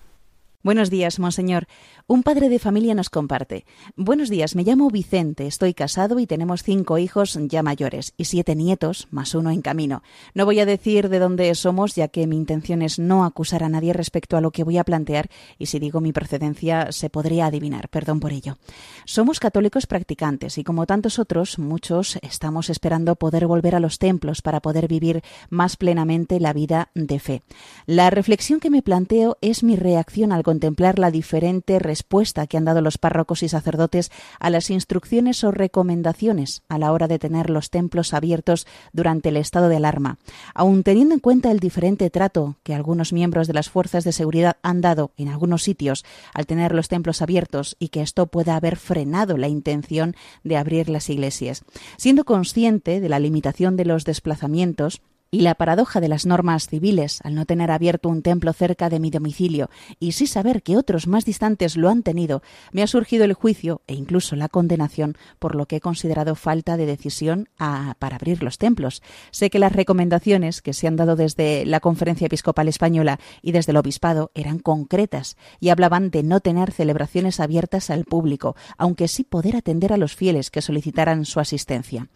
Buenos 0.63 0.91
días, 0.91 1.19
monseñor. 1.19 1.67
Un 2.09 2.25
padre 2.25 2.49
de 2.49 2.59
familia 2.59 2.95
nos 2.95 3.11
comparte. 3.11 3.65
Buenos 3.97 4.29
días, 4.29 4.57
me 4.57 4.65
llamo 4.65 4.91
Vicente, 4.91 5.47
estoy 5.47 5.73
casado 5.73 6.19
y 6.19 6.27
tenemos 6.27 6.65
cinco 6.65 6.99
hijos 6.99 7.39
ya 7.43 7.63
mayores 7.63 8.13
y 8.17 8.25
siete 8.25 8.57
nietos, 8.57 9.07
más 9.11 9.37
uno 9.37 9.51
en 9.51 9.63
camino. 9.63 10.03
No 10.35 10.45
voy 10.45 10.59
a 10.59 10.67
decir 10.67 11.09
de 11.09 11.21
dónde 11.21 11.55
somos, 11.55 11.95
ya 11.95 12.09
que 12.09 12.27
mi 12.27 12.37
intención 12.37 12.83
es 12.83 12.99
no 12.99 13.25
acusar 13.25 13.63
a 13.63 13.69
nadie 13.69 13.93
respecto 13.93 14.37
a 14.37 14.41
lo 14.41 14.51
que 14.51 14.65
voy 14.65 14.79
a 14.79 14.85
plantear, 14.85 15.29
y 15.59 15.67
si 15.67 15.79
digo 15.79 16.01
mi 16.01 16.13
procedencia 16.13 16.91
se 16.91 17.09
podría 17.09 17.47
adivinar, 17.47 17.89
perdón 17.89 18.19
por 18.19 18.33
ello. 18.33 18.59
Somos 19.05 19.39
católicos 19.39 19.87
practicantes 19.87 20.59
y 20.59 20.65
como 20.65 20.87
tantos 20.87 21.21
otros, 21.21 21.61
muchos 21.61 22.19
estamos 22.23 22.69
esperando 22.69 23.15
poder 23.15 23.47
volver 23.47 23.77
a 23.77 23.81
los 23.81 24.01
templos 24.01 24.43
para 24.43 24.61
poder 24.61 24.89
vivir 24.89 25.23
más 25.51 25.77
plenamente 25.77 26.41
la 26.41 26.53
vida 26.53 26.91
de 26.95 27.21
fe. 27.21 27.43
La 27.87 28.11
reflexión 28.11 28.59
que 28.59 28.71
me 28.71 28.83
planteo 28.83 29.39
es 29.41 29.63
mi 29.63 29.77
reacción 29.77 30.33
al 30.33 30.43
contemplar 30.43 30.99
la 30.99 31.13
diferente 31.13 31.79
respuesta 31.93 32.47
que 32.47 32.57
han 32.57 32.65
dado 32.65 32.81
los 32.81 32.97
párrocos 32.97 33.43
y 33.43 33.51
sacerdotes 33.51 34.11
a 34.41 34.49
las 34.49 34.71
instrucciones 34.71 35.45
o 35.45 35.51
recomendaciones 35.51 36.63
a 36.71 36.79
la 36.79 36.91
hora 36.91 37.07
de 37.07 37.19
tener 37.19 37.51
los 37.51 37.69
templos 37.69 38.15
abiertos 38.15 38.67
durante 38.95 39.29
el 39.29 39.37
estado 39.37 39.69
de 39.69 39.77
alarma. 39.77 40.17
Aun 40.55 40.85
teniendo 40.85 41.13
en 41.13 41.21
cuenta 41.21 41.51
el 41.51 41.61
diferente 41.61 42.09
trato 42.09 42.57
que 42.63 42.75
algunos 42.75 43.13
miembros 43.13 43.47
de 43.47 43.53
las 43.53 43.69
fuerzas 43.69 44.05
de 44.05 44.13
seguridad 44.13 44.57
han 44.63 44.81
dado 44.81 45.13
en 45.19 45.29
algunos 45.29 45.65
sitios 45.65 46.03
al 46.33 46.47
tener 46.47 46.75
los 46.75 46.89
templos 46.89 47.21
abiertos 47.21 47.77
y 47.79 47.89
que 47.89 48.01
esto 48.01 48.27
pueda 48.27 48.57
haber 48.57 48.77
frenado 48.77 49.37
la 49.37 49.49
intención 49.49 50.17
de 50.45 50.57
abrir 50.57 50.89
las 50.89 51.11
iglesias. 51.11 51.63
Siendo 51.99 52.25
consciente 52.25 53.03
de 53.03 53.09
la 53.11 53.19
limitación 53.19 53.77
de 53.77 53.85
los 53.85 54.07
desplazamientos, 54.07 55.03
y 55.35 55.41
la 55.41 55.55
paradoja 55.55 56.01
de 56.03 56.09
las 56.09 56.27
normas 56.27 56.69
civiles 56.69 57.21
al 57.25 57.35
no 57.35 57.47
tener 57.47 57.71
abierto 57.71 58.11
un 58.11 58.21
templo 58.21 58.53
cerca 58.53 58.91
de 58.91 59.01
mi 59.01 59.11
domicilio 59.11 59.71
y 59.99 60.13
sí 60.13 60.27
saber 60.27 60.63
que 60.63 60.77
otros 60.77 61.07
más 61.07 61.25
distantes 61.25 61.79
lo 61.79 61.89
han 61.89 62.03
tenido, 62.03 62.43
me 62.71 62.83
ha 62.83 62.87
surgido 62.87 63.25
el 63.25 63.33
juicio 63.33 63.81
e 63.87 63.95
incluso 63.95 64.37
la 64.37 64.51
condenación 64.51 65.17
por 65.39 65.55
lo 65.55 65.65
que 65.65 65.77
he 65.77 65.81
considerado 65.81 66.35
falta 66.35 66.77
de 66.77 66.85
decisión 66.85 67.49
para 67.57 68.17
abrir 68.17 68.43
los 68.43 68.59
templos. 68.59 69.03
Sé 69.31 69.49
que 69.49 69.59
las 69.59 69.73
recomendaciones 69.73 70.61
que 70.61 70.75
se 70.75 70.87
han 70.87 70.97
dado 70.97 71.17
desde 71.17 71.65
la 71.65 71.81
Conferencia 71.81 72.27
Episcopal 72.27 72.69
Española 72.69 73.19
y 73.41 73.53
desde 73.53 73.73
el 73.73 73.79
Obispado 73.79 74.33
eran 74.35 74.59
concretas 74.59 75.39
y 75.61 75.71
hablaban 75.71 76.11
de 76.11 76.23
no 76.25 76.41
tener 76.41 76.73
celebraciones 76.73 77.41
abiertas 77.41 77.89
al 77.89 78.05
público, 78.05 78.55
aunque 78.77 79.09
sí 79.09 79.25
poder 79.25 79.57
atender 79.57 79.95
a 79.95 79.97
los 79.97 80.15
fieles 80.15 80.51
que 80.51 80.61
solicitaran 80.61 81.25
su 81.25 81.41
asistencia. 81.41 82.09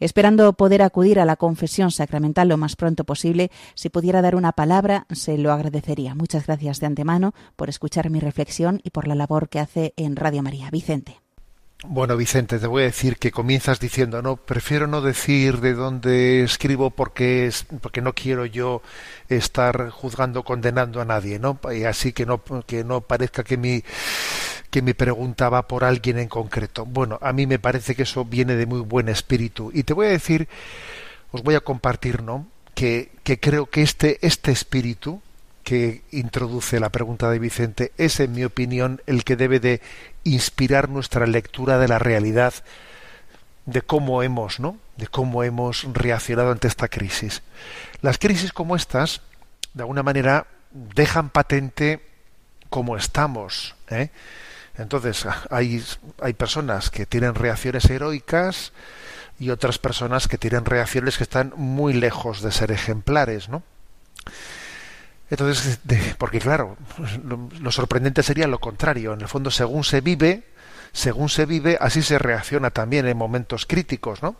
Esperando 0.00 0.52
poder 0.52 0.82
acudir 0.82 1.20
a 1.20 1.24
la 1.24 1.36
confesión 1.36 1.90
sacramental 1.90 2.48
lo 2.48 2.56
más 2.56 2.76
pronto 2.76 3.04
posible, 3.04 3.50
si 3.74 3.88
pudiera 3.88 4.22
dar 4.22 4.36
una 4.36 4.52
palabra, 4.52 5.06
se 5.10 5.38
lo 5.38 5.52
agradecería. 5.52 6.14
Muchas 6.14 6.46
gracias 6.46 6.80
de 6.80 6.86
antemano 6.86 7.34
por 7.56 7.68
escuchar 7.68 8.10
mi 8.10 8.20
reflexión 8.20 8.80
y 8.84 8.90
por 8.90 9.08
la 9.08 9.14
labor 9.14 9.48
que 9.48 9.60
hace 9.60 9.94
en 9.96 10.16
Radio 10.16 10.42
María. 10.42 10.70
Vicente. 10.70 11.27
Bueno, 11.84 12.16
Vicente, 12.16 12.58
te 12.58 12.66
voy 12.66 12.82
a 12.82 12.86
decir 12.86 13.18
que 13.18 13.30
comienzas 13.30 13.78
diciendo, 13.78 14.20
no, 14.20 14.34
prefiero 14.36 14.88
no 14.88 15.00
decir 15.00 15.60
de 15.60 15.74
dónde 15.74 16.42
escribo 16.42 16.90
porque 16.90 17.46
es, 17.46 17.66
porque 17.80 18.00
no 18.02 18.14
quiero 18.14 18.46
yo 18.46 18.82
estar 19.28 19.90
juzgando, 19.90 20.42
condenando 20.42 21.00
a 21.00 21.04
nadie, 21.04 21.38
¿no? 21.38 21.60
Y 21.72 21.84
así 21.84 22.12
que 22.12 22.26
no, 22.26 22.42
que 22.66 22.82
no 22.82 23.00
parezca 23.00 23.44
que 23.44 23.56
mi, 23.56 23.84
que 24.70 24.82
me 24.82 24.94
preguntaba 24.94 25.68
por 25.68 25.84
alguien 25.84 26.18
en 26.18 26.26
concreto. 26.28 26.84
Bueno, 26.84 27.20
a 27.22 27.32
mí 27.32 27.46
me 27.46 27.60
parece 27.60 27.94
que 27.94 28.02
eso 28.02 28.24
viene 28.24 28.56
de 28.56 28.66
muy 28.66 28.80
buen 28.80 29.08
espíritu. 29.08 29.70
Y 29.72 29.84
te 29.84 29.94
voy 29.94 30.08
a 30.08 30.10
decir, 30.10 30.48
os 31.30 31.44
voy 31.44 31.54
a 31.54 31.60
compartir, 31.60 32.24
¿no? 32.24 32.48
Que, 32.74 33.12
que 33.22 33.38
creo 33.38 33.66
que 33.66 33.82
este, 33.82 34.18
este 34.26 34.50
espíritu, 34.50 35.22
que 35.68 36.00
introduce 36.12 36.80
la 36.80 36.88
pregunta 36.88 37.30
de 37.30 37.38
Vicente 37.38 37.92
es, 37.98 38.20
en 38.20 38.32
mi 38.32 38.42
opinión, 38.42 39.02
el 39.04 39.22
que 39.22 39.36
debe 39.36 39.60
de 39.60 39.82
inspirar 40.24 40.88
nuestra 40.88 41.26
lectura 41.26 41.76
de 41.76 41.88
la 41.88 41.98
realidad, 41.98 42.54
de 43.66 43.82
cómo 43.82 44.22
hemos, 44.22 44.60
¿no? 44.60 44.78
De 44.96 45.08
cómo 45.08 45.44
hemos 45.44 45.84
reaccionado 45.92 46.52
ante 46.52 46.68
esta 46.68 46.88
crisis. 46.88 47.42
Las 48.00 48.16
crisis 48.16 48.50
como 48.50 48.76
estas, 48.76 49.20
de 49.74 49.82
alguna 49.82 50.02
manera, 50.02 50.46
dejan 50.70 51.28
patente 51.28 52.00
cómo 52.70 52.96
estamos. 52.96 53.76
¿eh? 53.90 54.08
Entonces, 54.78 55.26
hay, 55.50 55.84
hay 56.22 56.32
personas 56.32 56.88
que 56.88 57.04
tienen 57.04 57.34
reacciones 57.34 57.84
heroicas 57.90 58.72
y 59.38 59.50
otras 59.50 59.78
personas 59.78 60.28
que 60.28 60.38
tienen 60.38 60.64
reacciones 60.64 61.18
que 61.18 61.24
están 61.24 61.52
muy 61.56 61.92
lejos 61.92 62.40
de 62.40 62.52
ser 62.52 62.72
ejemplares, 62.72 63.50
¿no? 63.50 63.62
Entonces, 65.30 65.78
porque 66.18 66.38
claro, 66.38 66.76
lo, 67.60 67.70
sorprendente 67.70 68.22
sería 68.22 68.46
lo 68.46 68.58
contrario. 68.58 69.12
En 69.12 69.20
el 69.20 69.28
fondo, 69.28 69.50
según 69.50 69.84
se 69.84 70.00
vive, 70.00 70.44
según 70.92 71.28
se 71.28 71.44
vive, 71.44 71.76
así 71.80 72.02
se 72.02 72.18
reacciona 72.18 72.70
también 72.70 73.06
en 73.06 73.16
momentos 73.16 73.66
críticos, 73.66 74.22
¿no? 74.22 74.36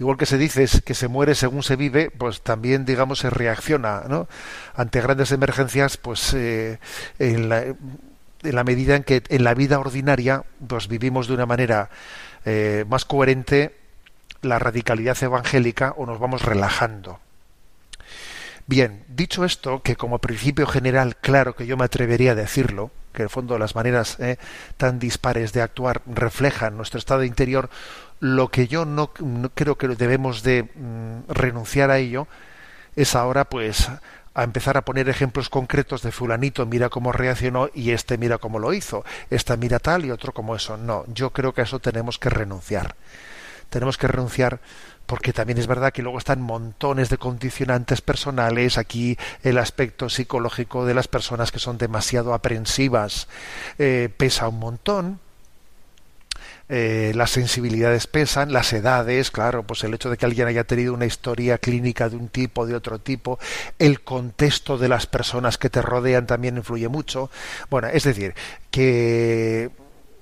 Igual 0.00 0.16
que 0.16 0.26
se 0.26 0.38
dice 0.38 0.66
que 0.82 0.94
se 0.94 1.08
muere 1.08 1.34
según 1.34 1.62
se 1.62 1.76
vive, 1.76 2.10
pues 2.10 2.40
también, 2.40 2.86
digamos, 2.86 3.18
se 3.18 3.30
reacciona, 3.30 4.04
¿no? 4.08 4.28
Ante 4.74 5.00
grandes 5.02 5.30
emergencias, 5.30 5.98
pues 5.98 6.32
eh, 6.32 6.80
en, 7.18 7.50
la, 7.50 7.62
en, 7.62 7.76
la, 8.42 8.64
medida 8.64 8.96
en 8.96 9.04
que 9.04 9.22
en 9.28 9.44
la 9.44 9.54
vida 9.54 9.78
ordinaria, 9.78 10.42
pues 10.66 10.88
vivimos 10.88 11.28
de 11.28 11.34
una 11.34 11.46
manera 11.46 11.90
eh, 12.46 12.84
más 12.88 13.04
coherente 13.04 13.76
la 14.40 14.58
radicalidad 14.58 15.22
evangélica 15.22 15.92
o 15.96 16.06
nos 16.06 16.18
vamos 16.18 16.42
relajando. 16.42 17.20
Bien, 18.70 19.02
dicho 19.08 19.44
esto, 19.44 19.82
que 19.82 19.96
como 19.96 20.20
principio 20.20 20.64
general, 20.64 21.16
claro 21.16 21.56
que 21.56 21.66
yo 21.66 21.76
me 21.76 21.84
atrevería 21.86 22.30
a 22.30 22.34
decirlo, 22.36 22.92
que 23.12 23.22
en 23.22 23.24
el 23.24 23.28
fondo 23.28 23.58
las 23.58 23.74
maneras 23.74 24.16
eh, 24.20 24.36
tan 24.76 25.00
dispares 25.00 25.52
de 25.52 25.60
actuar 25.60 26.02
reflejan 26.06 26.76
nuestro 26.76 26.98
estado 27.00 27.24
interior, 27.24 27.68
lo 28.20 28.46
que 28.52 28.68
yo 28.68 28.84
no, 28.84 29.12
creo 29.54 29.76
que 29.76 29.88
debemos 29.88 30.44
de 30.44 30.68
mm, 30.72 31.32
renunciar 31.32 31.90
a 31.90 31.98
ello 31.98 32.28
es 32.94 33.16
ahora 33.16 33.44
pues 33.46 33.88
a 34.34 34.44
empezar 34.44 34.76
a 34.76 34.84
poner 34.84 35.08
ejemplos 35.08 35.48
concretos 35.48 36.02
de 36.02 36.12
fulanito 36.12 36.64
mira 36.64 36.90
cómo 36.90 37.10
reaccionó 37.10 37.70
y 37.74 37.90
este 37.90 38.18
mira 38.18 38.38
cómo 38.38 38.60
lo 38.60 38.72
hizo, 38.72 39.04
esta 39.30 39.56
mira 39.56 39.80
tal 39.80 40.04
y 40.04 40.12
otro 40.12 40.32
como 40.32 40.54
eso. 40.54 40.76
No, 40.76 41.04
yo 41.08 41.30
creo 41.30 41.52
que 41.54 41.62
a 41.62 41.64
eso 41.64 41.80
tenemos 41.80 42.20
que 42.20 42.30
renunciar. 42.30 42.94
Tenemos 43.68 43.98
que 43.98 44.06
renunciar 44.06 44.60
porque 45.10 45.32
también 45.32 45.58
es 45.58 45.66
verdad 45.66 45.92
que 45.92 46.02
luego 46.02 46.18
están 46.18 46.40
montones 46.40 47.10
de 47.10 47.18
condicionantes 47.18 48.00
personales, 48.00 48.78
aquí 48.78 49.18
el 49.42 49.58
aspecto 49.58 50.08
psicológico 50.08 50.86
de 50.86 50.94
las 50.94 51.08
personas 51.08 51.50
que 51.50 51.58
son 51.58 51.78
demasiado 51.78 52.32
aprensivas 52.32 53.26
eh, 53.80 54.08
pesa 54.16 54.46
un 54.46 54.60
montón, 54.60 55.18
eh, 56.68 57.10
las 57.16 57.30
sensibilidades 57.30 58.06
pesan, 58.06 58.52
las 58.52 58.72
edades, 58.72 59.32
claro, 59.32 59.64
pues 59.64 59.82
el 59.82 59.94
hecho 59.94 60.10
de 60.10 60.16
que 60.16 60.26
alguien 60.26 60.46
haya 60.46 60.62
tenido 60.62 60.94
una 60.94 61.06
historia 61.06 61.58
clínica 61.58 62.08
de 62.08 62.14
un 62.14 62.28
tipo, 62.28 62.64
de 62.64 62.76
otro 62.76 63.00
tipo, 63.00 63.40
el 63.80 64.02
contexto 64.02 64.78
de 64.78 64.88
las 64.88 65.08
personas 65.08 65.58
que 65.58 65.70
te 65.70 65.82
rodean 65.82 66.28
también 66.28 66.56
influye 66.56 66.86
mucho. 66.86 67.32
Bueno, 67.68 67.88
es 67.88 68.04
decir, 68.04 68.36
que, 68.70 69.72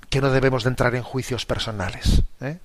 que 0.08 0.22
no 0.22 0.30
debemos 0.30 0.64
de 0.64 0.70
entrar 0.70 0.94
en 0.94 1.02
juicios 1.02 1.44
personales. 1.44 2.22
¿eh? 2.40 2.56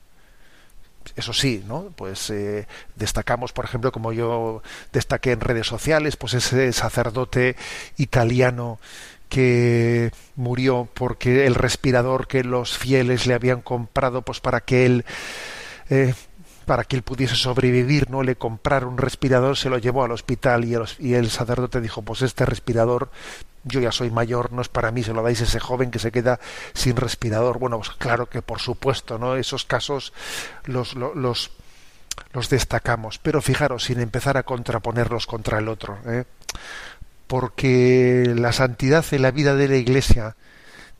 Eso 1.15 1.33
sí, 1.33 1.63
¿no? 1.67 1.93
Pues 1.95 2.29
eh, 2.29 2.67
destacamos, 2.95 3.53
por 3.53 3.65
ejemplo, 3.65 3.91
como 3.91 4.13
yo 4.13 4.61
destaqué 4.91 5.31
en 5.31 5.41
redes 5.41 5.67
sociales, 5.67 6.15
pues 6.15 6.33
ese 6.33 6.71
sacerdote 6.73 7.55
italiano 7.97 8.79
que 9.29 10.11
murió 10.35 10.87
porque 10.93 11.47
el 11.47 11.55
respirador 11.55 12.27
que 12.27 12.43
los 12.43 12.77
fieles 12.77 13.25
le 13.25 13.33
habían 13.33 13.61
comprado 13.61 14.21
pues 14.21 14.39
para 14.39 14.61
que 14.61 14.85
él 14.85 15.05
eh, 15.89 16.13
para 16.65 16.83
que 16.83 16.95
él 16.95 17.01
pudiese 17.01 17.35
sobrevivir, 17.35 18.09
¿no? 18.09 18.23
Le 18.23 18.35
compraron 18.35 18.93
un 18.93 18.97
respirador, 18.97 19.57
se 19.57 19.69
lo 19.69 19.77
llevó 19.77 20.03
al 20.03 20.11
hospital 20.11 20.65
y 20.65 20.73
el, 20.75 20.83
y 20.99 21.13
el 21.13 21.29
sacerdote 21.29 21.81
dijo, 21.81 22.01
pues 22.03 22.21
este 22.21 22.45
respirador, 22.45 23.09
yo 23.63 23.79
ya 23.79 23.91
soy 23.91 24.11
mayor, 24.11 24.51
no 24.51 24.61
es 24.61 24.69
para 24.69 24.91
mí, 24.91 25.03
se 25.03 25.13
lo 25.13 25.23
dais 25.23 25.41
a 25.41 25.45
ese 25.45 25.59
joven 25.59 25.91
que 25.91 25.99
se 25.99 26.11
queda 26.11 26.39
sin 26.73 26.95
respirador. 26.95 27.59
Bueno, 27.59 27.77
pues 27.77 27.91
claro 27.91 28.27
que 28.27 28.41
por 28.41 28.59
supuesto, 28.59 29.17
¿no? 29.17 29.35
Esos 29.35 29.65
casos 29.65 30.13
los, 30.65 30.95
los, 30.95 31.51
los, 32.33 32.49
destacamos, 32.49 33.19
pero 33.19 33.41
fijaros, 33.41 33.85
sin 33.85 33.99
empezar 33.99 34.37
a 34.37 34.43
contraponerlos 34.43 35.25
contra 35.25 35.59
el 35.59 35.67
otro, 35.67 35.97
¿eh? 36.05 36.25
porque 37.27 38.33
la 38.35 38.51
santidad 38.51 39.05
en 39.11 39.21
la 39.21 39.31
vida 39.31 39.55
de 39.55 39.67
la 39.67 39.77
Iglesia 39.77 40.35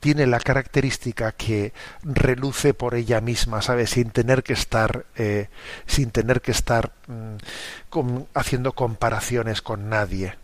tiene 0.00 0.26
la 0.26 0.38
característica 0.38 1.32
que 1.32 1.72
reluce 2.02 2.74
por 2.74 2.94
ella 2.94 3.20
misma, 3.20 3.62
¿sabes? 3.62 3.90
Sin 3.90 4.10
tener 4.10 4.42
que 4.42 4.52
estar, 4.52 5.06
eh, 5.16 5.48
sin 5.86 6.10
tener 6.10 6.42
que 6.42 6.50
estar 6.50 6.92
mm, 7.06 8.18
haciendo 8.34 8.72
comparaciones 8.72 9.62
con 9.62 9.88
nadie. 9.88 10.34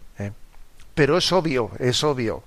Pero 1.01 1.17
es 1.17 1.33
obvio, 1.33 1.71
es 1.79 2.05
obvio 2.05 2.43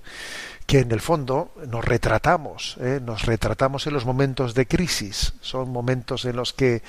que 0.64 0.78
en 0.78 0.92
el 0.92 1.00
fondo 1.00 1.50
nos 1.66 1.84
retratamos, 1.84 2.76
¿eh? 2.80 3.00
nos 3.04 3.26
retratamos 3.26 3.88
en 3.88 3.94
los 3.94 4.04
momentos 4.06 4.54
de 4.54 4.68
crisis. 4.68 5.34
Son 5.40 5.70
momentos 5.70 6.24
en 6.24 6.36
los 6.36 6.52
que, 6.52 6.84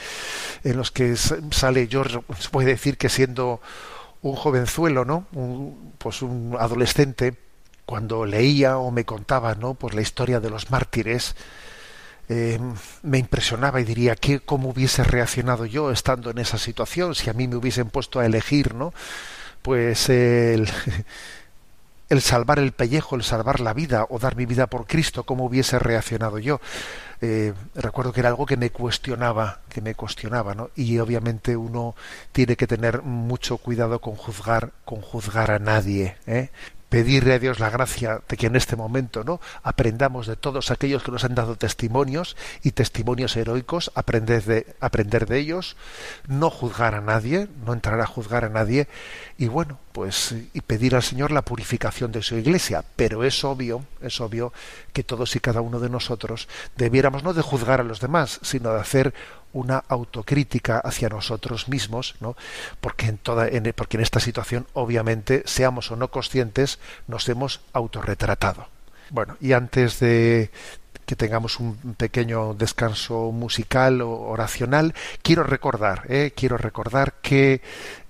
en 0.64 0.78
los 0.78 0.92
que 0.92 1.16
sale 1.16 1.88
George, 1.90 2.20
se 2.38 2.50
puede 2.50 2.68
decir 2.68 3.00
que 3.00 3.10
siendo 3.10 3.62
un 4.22 4.36
jovenzuelo, 4.36 5.06
¿no? 5.06 5.26
pues 5.98 6.22
un 6.22 6.56
adolescente, 6.60 7.34
cuando 7.88 8.28
leía 8.28 8.78
o 8.78 8.92
me 8.92 9.04
contaba 9.04 9.56
¿no? 9.56 9.74
pues 9.74 9.96
la 9.96 10.04
historia 10.04 10.40
de 10.40 10.52
los 10.52 10.70
mártires, 10.70 11.36
eh, 12.30 12.60
me 13.02 13.18
impresionaba 13.18 13.82
y 13.82 13.86
diría 13.86 14.16
que 14.16 14.40
cómo 14.40 14.70
hubiese 14.70 15.04
reaccionado 15.04 15.66
yo 15.66 15.90
estando 15.90 16.30
en 16.30 16.38
esa 16.38 16.60
situación 16.60 17.16
si 17.16 17.32
a 17.32 17.34
mí 17.34 17.48
me 17.48 17.56
hubiesen 17.56 17.90
puesto 17.90 18.20
a 18.20 18.26
elegir 18.26 18.74
no 18.74 18.96
pues 19.62 20.10
el, 20.10 20.68
el 22.16 22.22
salvar 22.22 22.60
el 22.60 22.72
pellejo 22.72 23.16
el 23.16 23.24
salvar 23.24 23.60
la 23.60 23.74
vida 23.74 24.06
o 24.10 24.20
dar 24.20 24.36
mi 24.36 24.46
vida 24.46 24.68
por 24.68 24.88
Cristo 24.88 25.24
cómo 25.24 25.46
hubiese 25.46 25.80
reaccionado 25.80 26.40
yo 26.40 26.60
eh, 27.22 27.54
recuerdo 27.76 28.12
que 28.12 28.20
era 28.20 28.30
algo 28.30 28.46
que 28.46 28.58
me 28.58 28.70
cuestionaba 28.70 29.60
que 29.70 29.82
me 29.82 29.96
cuestionaba 29.96 30.54
¿no? 30.56 30.70
y 30.76 30.98
obviamente 31.00 31.56
uno 31.56 31.96
tiene 32.32 32.56
que 32.56 32.68
tener 32.68 33.02
mucho 33.04 33.58
cuidado 33.58 34.00
con 34.02 34.16
juzgar 34.16 34.72
con 34.84 35.02
juzgar 35.02 35.52
a 35.52 35.60
nadie 35.60 36.18
¿eh? 36.28 36.50
pedirle 36.90 37.34
a 37.34 37.40
Dios 37.40 37.60
la 37.60 37.70
gracia 37.70 38.22
de 38.28 38.38
que 38.38 38.48
en 38.48 38.56
este 38.56 38.76
momento 38.76 39.26
no 39.26 39.42
aprendamos 39.64 40.28
de 40.28 40.38
todos 40.38 40.72
aquellos 40.72 41.04
que 41.04 41.12
nos 41.12 41.26
han 41.26 41.36
dado 41.36 41.58
testimonios 41.58 42.38
y 42.64 42.72
testimonios 42.72 43.36
heroicos, 43.36 43.92
aprender 43.96 44.44
de, 44.44 44.76
aprender 44.80 45.26
de 45.26 45.40
ellos, 45.40 45.76
no 46.28 46.50
juzgar 46.50 46.96
a 46.96 47.02
nadie, 47.02 47.50
no 47.66 47.74
entrar 47.74 48.00
a 48.00 48.06
juzgar 48.06 48.46
a 48.46 48.50
nadie 48.50 48.88
y 49.38 49.48
bueno, 49.48 49.80
pues 49.96 50.36
y 50.54 50.60
pedir 50.60 50.94
al 50.94 51.04
Señor 51.04 51.32
la 51.32 51.44
purificación 51.44 52.12
de 52.12 52.22
su 52.22 52.36
iglesia, 52.36 52.84
pero 52.98 53.24
es 53.24 53.46
obvio, 53.46 53.86
es 54.02 54.20
obvio 54.20 54.52
que 54.92 55.06
todos 55.06 55.34
y 55.38 55.40
cada 55.40 55.62
uno 55.62 55.80
de 55.80 55.90
nosotros 55.90 56.50
debiéramos 56.76 57.24
no 57.24 57.34
de 57.34 57.42
juzgar 57.42 57.80
a 57.80 57.86
los 57.86 58.02
demás, 58.02 58.42
sino 58.44 58.74
de 58.74 58.82
hacer 58.82 59.14
una 59.54 59.86
autocrítica 59.88 60.80
hacia 60.80 61.08
nosotros 61.08 61.70
mismos, 61.70 62.16
¿no? 62.20 62.36
porque, 62.82 63.06
en 63.06 63.18
toda, 63.18 63.48
en, 63.48 63.72
porque 63.74 63.96
en 63.96 64.04
esta 64.04 64.20
situación, 64.20 64.68
obviamente, 64.74 65.44
seamos 65.46 65.90
o 65.92 65.96
no 65.96 66.12
conscientes, 66.12 66.78
nos 67.08 67.30
hemos 67.30 67.62
autorretratado. 67.72 68.68
Bueno, 69.12 69.38
y 69.40 69.54
antes 69.54 70.02
de 70.02 70.52
que 71.06 71.16
tengamos 71.16 71.62
un 71.62 71.96
pequeño 71.96 72.54
descanso 72.54 73.32
musical 73.32 74.02
o 74.02 74.12
oracional, 74.12 74.94
quiero 75.22 75.44
recordar, 75.44 76.04
¿eh? 76.10 76.34
quiero 76.36 76.58
recordar 76.58 77.14
que 77.22 77.62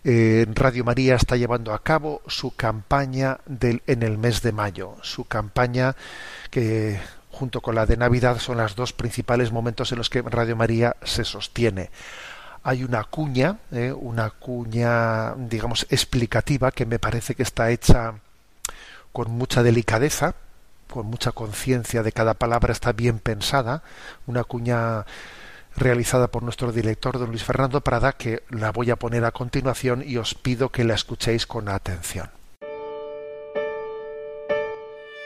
eh, 0.05 0.45
Radio 0.53 0.83
María 0.85 1.15
está 1.15 1.35
llevando 1.35 1.73
a 1.73 1.81
cabo 1.81 2.21
su 2.27 2.55
campaña 2.55 3.39
del, 3.45 3.81
en 3.87 4.03
el 4.03 4.17
mes 4.17 4.41
de 4.43 4.51
mayo, 4.51 4.95
su 5.01 5.25
campaña 5.25 5.95
que 6.51 6.99
junto 7.31 7.59
con 7.59 7.75
la 7.75 7.85
de 7.85 7.97
Navidad, 7.97 8.39
son 8.39 8.57
los 8.57 8.75
dos 8.75 8.93
principales 8.93 9.51
momentos 9.51 9.91
en 9.91 9.97
los 9.97 10.09
que 10.09 10.21
Radio 10.21 10.55
María 10.55 10.95
se 11.03 11.25
sostiene. 11.25 11.89
Hay 12.63 12.83
una 12.83 13.03
cuña, 13.03 13.57
eh, 13.71 13.91
una 13.91 14.29
cuña, 14.29 15.35
digamos, 15.35 15.85
explicativa 15.89 16.71
que 16.71 16.85
me 16.85 16.97
parece 16.97 17.35
que 17.35 17.43
está 17.43 17.71
hecha 17.71 18.13
con 19.11 19.31
mucha 19.31 19.63
delicadeza, 19.63 20.35
con 20.87 21.07
mucha 21.07 21.31
conciencia 21.31 22.03
de 22.03 22.11
cada 22.11 22.35
palabra, 22.35 22.71
está 22.71 22.93
bien 22.93 23.19
pensada, 23.19 23.83
una 24.27 24.43
cuña 24.43 25.05
realizada 25.75 26.29
por 26.29 26.43
nuestro 26.43 26.71
director 26.71 27.19
don 27.19 27.29
Luis 27.29 27.43
Fernando 27.43 27.81
Prada 27.81 28.13
que 28.13 28.43
la 28.49 28.71
voy 28.71 28.89
a 28.91 28.95
poner 28.95 29.25
a 29.25 29.31
continuación 29.31 30.03
y 30.05 30.17
os 30.17 30.33
pido 30.33 30.69
que 30.69 30.83
la 30.83 30.93
escuchéis 30.93 31.45
con 31.45 31.69
atención. 31.69 32.29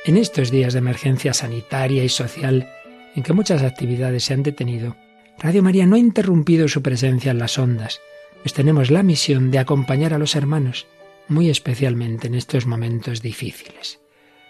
En 0.05 0.17
estos 0.17 0.49
días 0.49 0.73
de 0.73 0.79
emergencia 0.79 1.33
sanitaria 1.33 2.03
y 2.03 2.09
social, 2.09 2.69
en 3.15 3.23
que 3.23 3.33
muchas 3.33 3.63
actividades 3.63 4.23
se 4.23 4.33
han 4.33 4.43
detenido, 4.43 4.95
Radio 5.39 5.63
María 5.63 5.85
no 5.85 5.95
ha 5.95 5.99
interrumpido 5.99 6.67
su 6.67 6.81
presencia 6.81 7.31
en 7.31 7.39
las 7.39 7.57
ondas, 7.57 8.01
pues 8.41 8.53
tenemos 8.53 8.91
la 8.91 9.03
misión 9.03 9.51
de 9.51 9.59
acompañar 9.59 10.13
a 10.13 10.17
los 10.17 10.35
hermanos, 10.35 10.87
muy 11.27 11.49
especialmente 11.49 12.27
en 12.27 12.35
estos 12.35 12.65
momentos 12.65 13.21
difíciles. 13.21 13.99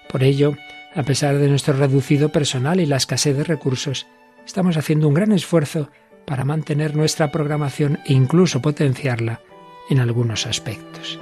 Por 0.08 0.24
ello, 0.24 0.56
a 0.96 1.04
pesar 1.04 1.38
de 1.38 1.50
nuestro 1.50 1.74
reducido 1.74 2.30
personal 2.30 2.80
y 2.80 2.86
la 2.86 2.98
escasez 2.98 3.36
de 3.38 3.44
recursos, 3.44 4.08
estamos 4.50 4.78
haciendo 4.78 5.08
un 5.08 5.14
gran 5.14 5.32
esfuerzo 5.32 5.92
para 6.26 6.44
mantener 6.44 6.96
nuestra 6.96 7.32
programación 7.32 8.00
e 8.08 8.14
incluso 8.14 8.64
potenciarla 8.64 9.42
en 9.92 10.00
algunos 10.00 10.48
aspectos. 10.48 11.20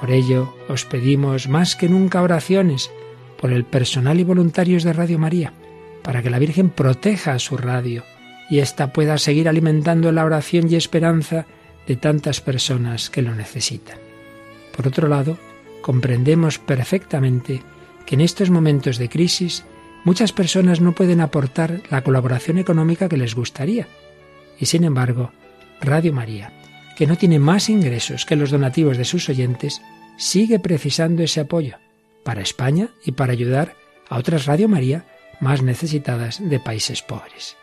Por 0.00 0.12
ello, 0.12 0.56
os 0.70 0.86
pedimos 0.86 1.46
más 1.46 1.76
que 1.76 1.90
nunca 1.90 2.22
oraciones 2.22 2.90
por 3.38 3.52
el 3.52 3.66
personal 3.66 4.18
y 4.18 4.24
voluntarios 4.24 4.82
de 4.82 4.94
Radio 4.94 5.18
María, 5.18 5.52
para 6.02 6.22
que 6.22 6.30
la 6.30 6.38
Virgen 6.38 6.70
proteja 6.70 7.34
a 7.34 7.38
su 7.38 7.58
radio 7.58 8.02
y 8.48 8.60
ésta 8.60 8.94
pueda 8.94 9.18
seguir 9.18 9.46
alimentando 9.46 10.12
la 10.12 10.24
oración 10.24 10.72
y 10.72 10.76
esperanza 10.76 11.44
de 11.86 11.96
tantas 11.96 12.40
personas 12.40 13.10
que 13.10 13.20
lo 13.20 13.34
necesitan. 13.34 13.98
Por 14.74 14.88
otro 14.88 15.06
lado, 15.06 15.36
comprendemos 15.82 16.58
perfectamente 16.58 17.60
que 18.06 18.14
en 18.14 18.22
estos 18.22 18.48
momentos 18.48 18.96
de 18.96 19.10
crisis 19.10 19.66
muchas 20.06 20.32
personas 20.32 20.80
no 20.80 20.92
pueden 20.94 21.20
aportar 21.20 21.82
la 21.90 22.00
colaboración 22.00 22.56
económica 22.56 23.10
que 23.10 23.18
les 23.18 23.34
gustaría. 23.34 23.86
Y 24.58 24.64
sin 24.64 24.84
embargo, 24.84 25.32
Radio 25.82 26.14
María 26.14 26.50
que 26.96 27.06
no 27.06 27.16
tiene 27.16 27.38
más 27.38 27.68
ingresos 27.68 28.24
que 28.24 28.36
los 28.36 28.50
donativos 28.50 28.96
de 28.96 29.04
sus 29.04 29.28
oyentes, 29.28 29.82
sigue 30.16 30.58
precisando 30.58 31.22
ese 31.22 31.40
apoyo 31.40 31.76
para 32.24 32.40
España 32.40 32.88
y 33.04 33.12
para 33.12 33.32
ayudar 33.32 33.76
a 34.08 34.16
otras 34.16 34.46
Radio 34.46 34.68
María 34.68 35.04
más 35.38 35.62
necesitadas 35.62 36.40
de 36.42 36.58
países 36.58 37.02
pobres. 37.02 37.56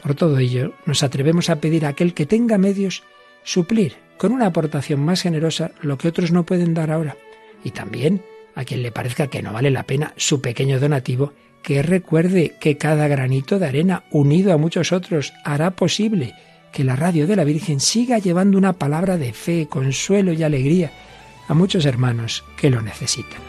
Por 0.00 0.14
todo 0.14 0.38
ello, 0.38 0.72
nos 0.86 1.02
atrevemos 1.02 1.50
a 1.50 1.56
pedir 1.56 1.84
a 1.84 1.88
aquel 1.88 2.14
que 2.14 2.26
tenga 2.26 2.56
medios 2.56 3.02
suplir 3.42 3.96
con 4.16 4.32
una 4.32 4.46
aportación 4.46 5.00
más 5.00 5.22
generosa 5.22 5.72
lo 5.82 5.98
que 5.98 6.08
otros 6.08 6.30
no 6.30 6.46
pueden 6.46 6.72
dar 6.72 6.92
ahora, 6.92 7.16
y 7.64 7.72
también 7.72 8.22
a 8.54 8.64
quien 8.64 8.82
le 8.82 8.92
parezca 8.92 9.26
que 9.26 9.42
no 9.42 9.52
vale 9.52 9.72
la 9.72 9.82
pena 9.82 10.14
su 10.16 10.40
pequeño 10.40 10.78
donativo, 10.78 11.32
que 11.64 11.82
recuerde 11.82 12.54
que 12.60 12.76
cada 12.76 13.08
granito 13.08 13.58
de 13.58 13.66
arena 13.66 14.04
unido 14.10 14.52
a 14.52 14.58
muchos 14.58 14.92
otros 14.92 15.32
hará 15.44 15.70
posible 15.72 16.34
que 16.70 16.84
la 16.84 16.94
radio 16.94 17.26
de 17.26 17.36
la 17.36 17.44
Virgen 17.44 17.80
siga 17.80 18.18
llevando 18.18 18.58
una 18.58 18.74
palabra 18.74 19.16
de 19.16 19.32
fe, 19.32 19.66
consuelo 19.66 20.32
y 20.32 20.42
alegría 20.42 20.92
a 21.48 21.54
muchos 21.54 21.86
hermanos 21.86 22.44
que 22.56 22.68
lo 22.68 22.82
necesitan. 22.82 23.40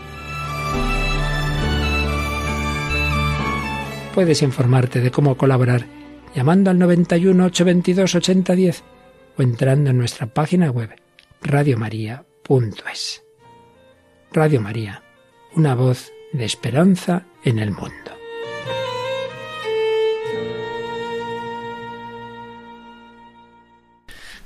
Puedes 4.13 4.41
informarte 4.41 5.01
de 5.01 5.11
cómo 5.11 5.35
colaborar 5.35 5.85
llamando 6.33 6.71
al 6.71 6.79
91 6.79 7.45
822 7.45 8.15
8010 8.15 8.83
o 9.37 9.41
entrando 9.41 9.89
en 9.89 9.97
nuestra 9.97 10.27
página 10.27 10.71
web 10.71 10.89
radiomaria.es. 11.41 13.23
Radio 14.31 14.61
María, 14.61 15.03
una 15.53 15.75
voz 15.75 16.14
de 16.37 16.45
esperanza 16.45 17.23
en 17.43 17.59
el 17.59 17.71
mundo. 17.71 18.11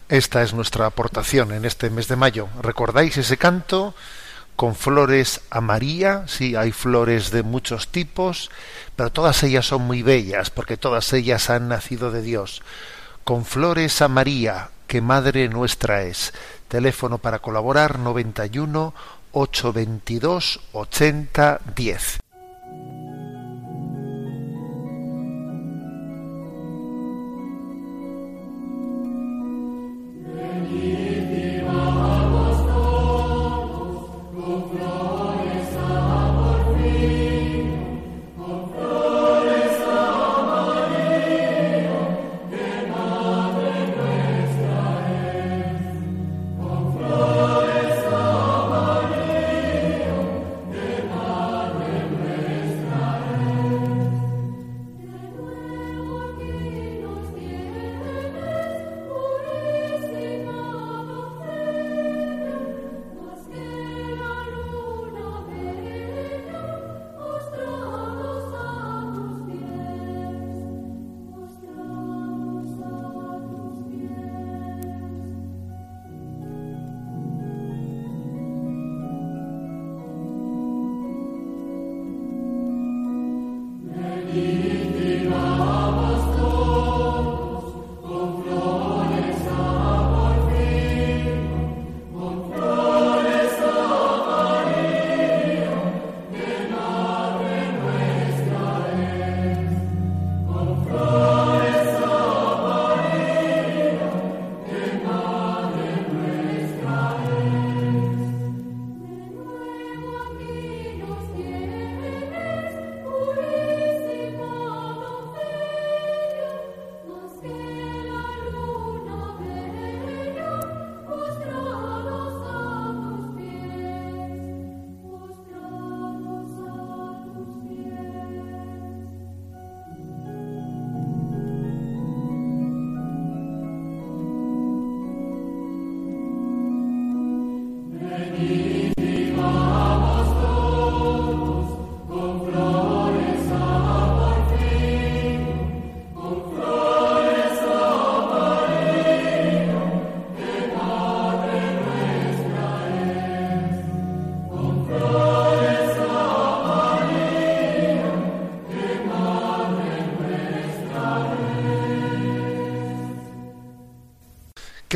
Esta 0.08 0.42
es 0.42 0.54
nuestra 0.54 0.88
aportación 0.88 1.52
en 1.52 1.66
este 1.66 1.90
mes 1.90 2.08
de 2.08 2.16
mayo. 2.16 2.48
¿Recordáis 2.62 3.18
ese 3.18 3.38
canto? 3.38 3.94
Con 4.56 4.76
flores 4.76 5.42
a 5.52 5.62
María, 5.62 6.26
sí, 6.28 6.56
hay 6.56 6.72
flores 6.72 7.32
de 7.32 7.44
muchos 7.44 7.90
tipos, 7.90 8.52
pero 8.96 9.12
todas 9.12 9.42
ellas 9.44 9.68
son 9.68 9.84
muy 9.84 10.02
bellas, 10.02 10.50
porque 10.50 10.78
todas 10.78 11.14
ellas 11.14 11.50
han 11.50 11.70
nacido 11.70 12.12
de 12.12 12.22
Dios. 12.22 12.62
Con 13.24 13.46
flores 13.46 14.02
a 14.02 14.08
María, 14.08 14.72
que 14.88 15.02
Madre 15.02 15.48
nuestra 15.48 16.02
es. 16.02 16.34
Teléfono 16.68 17.20
para 17.20 17.40
colaborar 17.40 18.00
91 18.00 18.94
822 19.32 20.60
80 20.74 21.60
10. 21.76 22.29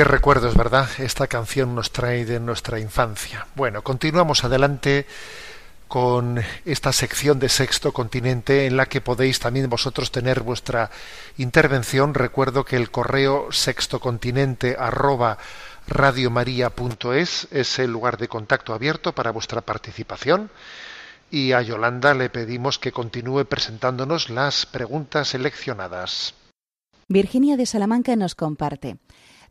Recuerdos, 0.03 0.55
¿verdad? 0.55 0.89
Esta 0.97 1.27
canción 1.27 1.75
nos 1.75 1.91
trae 1.91 2.25
de 2.25 2.39
nuestra 2.39 2.79
infancia. 2.79 3.47
Bueno, 3.55 3.83
continuamos 3.83 4.43
adelante 4.43 5.05
con 5.87 6.41
esta 6.65 6.91
sección 6.91 7.39
de 7.39 7.47
Sexto 7.47 7.93
Continente 7.93 8.65
en 8.65 8.75
la 8.75 8.87
que 8.87 8.99
podéis 8.99 9.39
también 9.39 9.69
vosotros 9.69 10.11
tener 10.11 10.41
vuestra 10.41 10.91
intervención. 11.37 12.13
Recuerdo 12.13 12.65
que 12.65 12.75
el 12.75 12.91
correo 12.91 13.51
sextocontinente 13.51 14.75
arroba 14.77 15.37
radiomaria.es 15.87 17.47
es 17.51 17.79
el 17.79 17.91
lugar 17.91 18.17
de 18.17 18.27
contacto 18.27 18.73
abierto 18.73 19.13
para 19.13 19.31
vuestra 19.31 19.61
participación 19.61 20.49
y 21.31 21.53
a 21.53 21.61
Yolanda 21.61 22.13
le 22.13 22.29
pedimos 22.29 22.77
que 22.77 22.91
continúe 22.91 23.45
presentándonos 23.45 24.29
las 24.29 24.65
preguntas 24.65 25.29
seleccionadas. 25.29 26.33
Virginia 27.07 27.55
de 27.57 27.65
Salamanca 27.65 28.15
nos 28.15 28.35
comparte. 28.35 28.97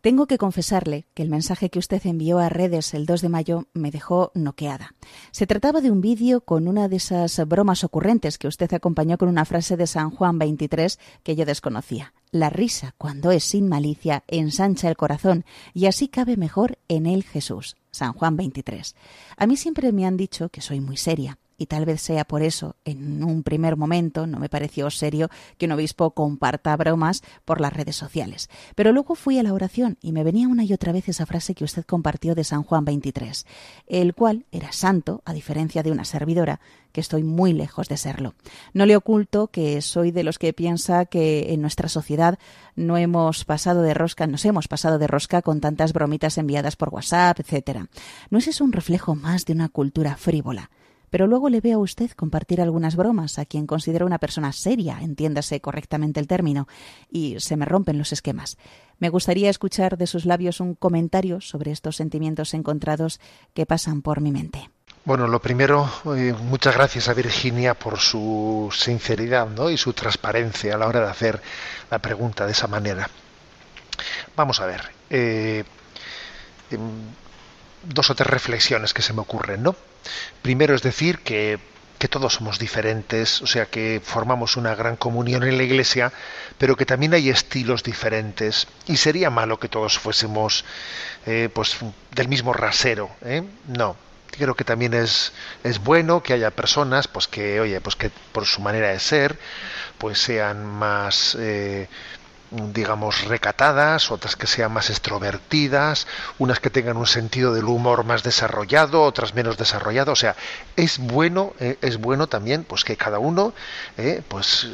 Tengo 0.02 0.26
que 0.26 0.36
confesarle 0.36 1.06
que 1.14 1.22
el 1.22 1.28
mensaje 1.28 1.70
que 1.70 1.78
usted 1.78 2.04
envió 2.06 2.40
a 2.40 2.48
redes 2.48 2.92
el 2.92 3.06
2 3.06 3.20
de 3.20 3.28
mayo 3.28 3.68
me 3.72 3.92
dejó 3.92 4.32
noqueada. 4.34 4.96
Se 5.30 5.46
trataba 5.46 5.80
de 5.80 5.92
un 5.92 6.00
vídeo 6.00 6.40
con 6.40 6.66
una 6.66 6.88
de 6.88 6.96
esas 6.96 7.46
bromas 7.46 7.84
ocurrentes 7.84 8.36
que 8.36 8.48
usted 8.48 8.74
acompañó 8.74 9.16
con 9.16 9.28
una 9.28 9.44
frase 9.44 9.76
de 9.76 9.86
San 9.86 10.10
Juan 10.10 10.40
23 10.40 10.98
que 11.22 11.36
yo 11.36 11.46
desconocía. 11.46 12.14
La 12.32 12.50
risa, 12.50 12.96
cuando 12.98 13.30
es 13.30 13.44
sin 13.44 13.68
malicia, 13.68 14.24
ensancha 14.26 14.88
el 14.88 14.96
corazón 14.96 15.44
y 15.72 15.86
así 15.86 16.08
cabe 16.08 16.36
mejor 16.36 16.78
en 16.88 17.06
él 17.06 17.22
Jesús. 17.22 17.76
San 17.92 18.12
Juan 18.12 18.36
23. 18.36 18.96
A 19.36 19.46
mí 19.46 19.56
siempre 19.56 19.92
me 19.92 20.04
han 20.04 20.16
dicho 20.16 20.48
que 20.48 20.62
soy 20.62 20.80
muy 20.80 20.96
seria 20.96 21.38
y 21.62 21.66
tal 21.66 21.84
vez 21.84 22.02
sea 22.02 22.24
por 22.24 22.42
eso, 22.42 22.74
en 22.84 23.22
un 23.22 23.44
primer 23.44 23.76
momento 23.76 24.26
no 24.26 24.38
me 24.38 24.48
pareció 24.48 24.90
serio 24.90 25.30
que 25.58 25.66
un 25.66 25.72
obispo 25.72 26.10
comparta 26.10 26.76
bromas 26.76 27.22
por 27.44 27.60
las 27.60 27.72
redes 27.72 27.94
sociales. 27.94 28.50
Pero 28.74 28.92
luego 28.92 29.14
fui 29.14 29.38
a 29.38 29.42
la 29.44 29.52
oración 29.52 29.96
y 30.02 30.12
me 30.12 30.24
venía 30.24 30.48
una 30.48 30.64
y 30.64 30.72
otra 30.72 30.92
vez 30.92 31.08
esa 31.08 31.24
frase 31.24 31.54
que 31.54 31.64
usted 31.64 31.84
compartió 31.84 32.34
de 32.34 32.42
San 32.42 32.64
Juan 32.64 32.84
23, 32.84 33.46
el 33.86 34.14
cual 34.14 34.44
era 34.50 34.72
santo, 34.72 35.22
a 35.24 35.32
diferencia 35.32 35.84
de 35.84 35.92
una 35.92 36.04
servidora, 36.04 36.60
que 36.90 37.00
estoy 37.00 37.22
muy 37.22 37.52
lejos 37.52 37.88
de 37.88 37.96
serlo. 37.96 38.34
No 38.74 38.84
le 38.84 38.96
oculto 38.96 39.46
que 39.46 39.80
soy 39.80 40.10
de 40.10 40.24
los 40.24 40.38
que 40.38 40.52
piensa 40.52 41.06
que 41.06 41.52
en 41.54 41.62
nuestra 41.62 41.88
sociedad 41.88 42.38
no 42.74 42.96
hemos 42.96 43.44
pasado 43.44 43.82
de 43.82 43.94
rosca, 43.94 44.26
nos 44.26 44.44
hemos 44.44 44.68
pasado 44.68 44.98
de 44.98 45.06
rosca 45.06 45.42
con 45.42 45.60
tantas 45.60 45.92
bromitas 45.92 46.38
enviadas 46.38 46.76
por 46.76 46.90
WhatsApp, 46.90 47.40
etcétera. 47.40 47.88
¿No 48.30 48.38
es 48.38 48.48
eso 48.48 48.64
un 48.64 48.72
reflejo 48.72 49.14
más 49.14 49.46
de 49.46 49.52
una 49.52 49.68
cultura 49.68 50.16
frívola? 50.16 50.70
Pero 51.12 51.26
luego 51.26 51.50
le 51.50 51.60
veo 51.60 51.76
a 51.76 51.82
usted 51.82 52.10
compartir 52.12 52.62
algunas 52.62 52.96
bromas 52.96 53.38
a 53.38 53.44
quien 53.44 53.66
considero 53.66 54.06
una 54.06 54.16
persona 54.16 54.50
seria, 54.50 54.98
entiéndase 55.02 55.60
correctamente 55.60 56.20
el 56.20 56.26
término, 56.26 56.66
y 57.10 57.38
se 57.38 57.58
me 57.58 57.66
rompen 57.66 57.98
los 57.98 58.12
esquemas. 58.12 58.56
Me 58.98 59.10
gustaría 59.10 59.50
escuchar 59.50 59.98
de 59.98 60.06
sus 60.06 60.24
labios 60.24 60.58
un 60.58 60.74
comentario 60.74 61.42
sobre 61.42 61.70
estos 61.70 61.96
sentimientos 61.96 62.54
encontrados 62.54 63.20
que 63.52 63.66
pasan 63.66 64.00
por 64.00 64.22
mi 64.22 64.32
mente. 64.32 64.70
Bueno, 65.04 65.28
lo 65.28 65.38
primero, 65.38 65.86
eh, 66.16 66.32
muchas 66.32 66.76
gracias 66.76 67.10
a 67.10 67.14
Virginia 67.14 67.74
por 67.74 67.98
su 67.98 68.70
sinceridad 68.72 69.50
¿no? 69.50 69.68
y 69.68 69.76
su 69.76 69.92
transparencia 69.92 70.76
a 70.76 70.78
la 70.78 70.86
hora 70.86 71.00
de 71.00 71.10
hacer 71.10 71.42
la 71.90 71.98
pregunta 71.98 72.46
de 72.46 72.52
esa 72.52 72.68
manera. 72.68 73.06
Vamos 74.34 74.60
a 74.60 74.64
ver. 74.64 74.80
Eh, 75.10 75.62
em, 76.70 76.80
dos 77.84 78.10
o 78.10 78.14
tres 78.14 78.28
reflexiones 78.28 78.94
que 78.94 79.02
se 79.02 79.12
me 79.12 79.20
ocurren, 79.20 79.62
¿no? 79.62 79.76
Primero 80.42 80.74
es 80.74 80.82
decir 80.82 81.20
que, 81.20 81.58
que 81.98 82.08
todos 82.08 82.34
somos 82.34 82.58
diferentes, 82.58 83.42
o 83.42 83.46
sea 83.46 83.66
que 83.66 84.00
formamos 84.02 84.56
una 84.56 84.74
gran 84.74 84.96
comunión 84.96 85.42
en 85.44 85.56
la 85.56 85.62
Iglesia, 85.62 86.12
pero 86.58 86.76
que 86.76 86.86
también 86.86 87.14
hay 87.14 87.30
estilos 87.30 87.82
diferentes 87.82 88.66
y 88.86 88.96
sería 88.96 89.30
malo 89.30 89.58
que 89.58 89.68
todos 89.68 89.98
fuésemos 89.98 90.64
eh, 91.26 91.48
pues 91.52 91.76
del 92.10 92.28
mismo 92.28 92.52
rasero, 92.52 93.10
¿eh? 93.22 93.42
No, 93.68 93.96
creo 94.32 94.54
que 94.54 94.64
también 94.64 94.94
es, 94.94 95.32
es 95.62 95.78
bueno 95.78 96.22
que 96.22 96.32
haya 96.32 96.50
personas 96.50 97.06
pues 97.06 97.28
que 97.28 97.60
oye 97.60 97.80
pues 97.80 97.96
que 97.96 98.10
por 98.32 98.46
su 98.46 98.60
manera 98.60 98.88
de 98.88 98.98
ser 98.98 99.38
pues 99.98 100.18
sean 100.18 100.66
más 100.66 101.36
eh, 101.38 101.88
digamos, 102.72 103.24
recatadas, 103.24 104.10
otras 104.10 104.36
que 104.36 104.46
sean 104.46 104.72
más 104.72 104.90
extrovertidas, 104.90 106.06
unas 106.38 106.60
que 106.60 106.70
tengan 106.70 106.96
un 106.96 107.06
sentido 107.06 107.54
del 107.54 107.64
humor 107.64 108.04
más 108.04 108.22
desarrollado, 108.22 109.02
otras 109.02 109.34
menos 109.34 109.56
desarrollado. 109.56 110.12
O 110.12 110.16
sea, 110.16 110.36
es 110.76 110.98
bueno, 110.98 111.54
eh, 111.60 111.78
es 111.80 111.98
bueno 111.98 112.26
también, 112.26 112.64
pues 112.64 112.84
que 112.84 112.96
cada 112.96 113.18
uno, 113.18 113.54
eh, 113.96 114.22
pues 114.28 114.68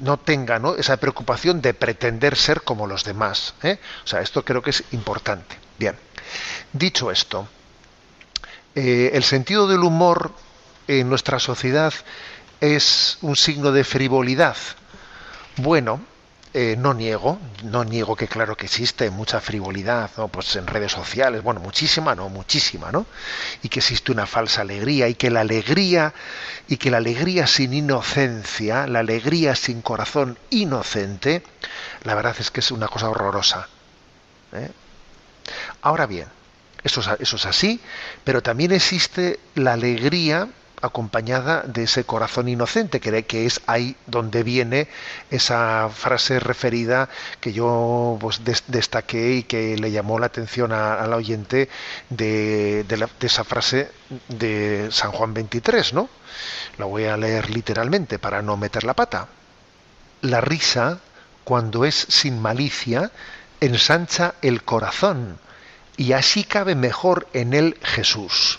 no 0.00 0.18
tenga 0.18 0.58
¿no? 0.58 0.74
esa 0.76 0.96
preocupación 0.98 1.62
de 1.62 1.72
pretender 1.72 2.36
ser 2.36 2.62
como 2.62 2.86
los 2.86 3.04
demás. 3.04 3.54
¿eh? 3.62 3.78
O 4.04 4.06
sea, 4.06 4.20
esto 4.20 4.44
creo 4.44 4.62
que 4.62 4.70
es 4.70 4.84
importante. 4.92 5.56
Bien, 5.78 5.96
dicho 6.72 7.10
esto, 7.10 7.48
el 8.74 9.24
sentido 9.24 9.66
del 9.66 9.80
humor 9.80 10.32
en 10.86 11.08
nuestra 11.08 11.38
sociedad 11.38 11.92
es 12.60 13.18
un 13.22 13.34
signo 13.36 13.72
de 13.72 13.82
frivolidad. 13.82 14.56
Bueno, 15.56 16.00
eh, 16.56 16.76
no 16.78 16.94
niego, 16.94 17.40
no 17.64 17.82
niego 17.82 18.14
que 18.14 18.28
claro 18.28 18.56
que 18.56 18.66
existe 18.66 19.10
mucha 19.10 19.40
frivolidad, 19.40 20.08
¿no? 20.16 20.28
Pues 20.28 20.54
en 20.54 20.68
redes 20.68 20.92
sociales, 20.92 21.42
bueno, 21.42 21.58
muchísima, 21.60 22.14
no, 22.14 22.28
muchísima, 22.28 22.92
¿no? 22.92 23.06
Y 23.64 23.68
que 23.68 23.80
existe 23.80 24.12
una 24.12 24.24
falsa 24.24 24.60
alegría 24.60 25.08
y 25.08 25.16
que 25.16 25.30
la 25.30 25.40
alegría 25.40 26.14
y 26.68 26.76
que 26.76 26.92
la 26.92 26.98
alegría 26.98 27.48
sin 27.48 27.74
inocencia, 27.74 28.86
la 28.86 29.00
alegría 29.00 29.56
sin 29.56 29.82
corazón 29.82 30.38
inocente, 30.50 31.42
la 32.04 32.14
verdad 32.14 32.36
es 32.38 32.52
que 32.52 32.60
es 32.60 32.70
una 32.70 32.86
cosa 32.86 33.10
horrorosa. 33.10 33.68
¿eh? 34.52 34.70
Ahora 35.82 36.06
bien, 36.06 36.28
eso 36.84 37.00
eso 37.18 37.36
es 37.36 37.46
así, 37.46 37.80
pero 38.22 38.44
también 38.44 38.70
existe 38.70 39.40
la 39.56 39.72
alegría 39.72 40.48
acompañada 40.84 41.62
de 41.62 41.84
ese 41.84 42.04
corazón 42.04 42.48
inocente, 42.48 43.00
que, 43.00 43.46
es 43.46 43.60
ahí 43.66 43.96
donde 44.06 44.42
viene 44.42 44.88
esa 45.30 45.88
frase 45.88 46.38
referida 46.40 47.08
que 47.40 47.52
yo 47.52 48.18
pues, 48.20 48.42
destaqué 48.68 49.36
y 49.36 49.42
que 49.44 49.76
le 49.76 49.90
llamó 49.90 50.18
la 50.18 50.26
atención 50.26 50.72
al 50.72 51.12
oyente 51.12 51.68
de, 52.10 52.84
de, 52.84 53.08
esa 53.20 53.44
frase 53.44 53.90
de 54.28 54.88
San 54.90 55.10
Juan 55.12 55.32
23, 55.32 55.94
¿no? 55.94 56.08
La 56.76 56.84
voy 56.84 57.04
a 57.04 57.16
leer 57.16 57.50
literalmente 57.50 58.18
para 58.18 58.42
no 58.42 58.56
meter 58.56 58.84
la 58.84 58.94
pata. 58.94 59.28
La 60.20 60.40
risa, 60.40 60.98
cuando 61.44 61.84
es 61.84 61.94
sin 61.94 62.40
malicia, 62.40 63.10
ensancha 63.60 64.34
el 64.42 64.62
corazón 64.64 65.38
y 65.96 66.12
así 66.12 66.44
cabe 66.44 66.74
mejor 66.74 67.28
en 67.32 67.54
él 67.54 67.78
Jesús. 67.82 68.58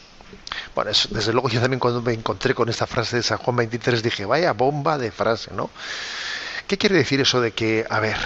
Bueno, 0.75 0.91
desde 0.91 1.31
luego 1.31 1.47
yo 1.47 1.61
también 1.61 1.79
cuando 1.79 2.01
me 2.01 2.11
encontré 2.11 2.53
con 2.53 2.67
esta 2.67 2.85
frase 2.85 3.15
de 3.15 3.23
San 3.23 3.37
Juan 3.37 3.55
23 3.55 4.03
dije, 4.03 4.25
vaya 4.25 4.51
bomba 4.51 4.97
de 4.97 5.09
frase, 5.09 5.53
¿no? 5.53 5.69
¿Qué 6.67 6.77
quiere 6.77 6.97
decir 6.97 7.21
eso 7.21 7.39
de 7.39 7.53
que, 7.53 7.85
a 7.89 8.01
ver, 8.01 8.17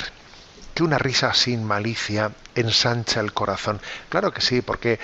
que 0.73 0.81
una 0.81 0.97
risa 0.97 1.31
sin 1.35 1.63
malicia 1.63 2.31
ensancha 2.55 3.19
el 3.19 3.33
corazón? 3.33 3.79
Claro 4.09 4.33
que 4.33 4.41
sí, 4.41 4.61
porque 4.63 4.99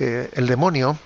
eh, 0.00 0.30
el 0.32 0.48
demonio, 0.48 0.98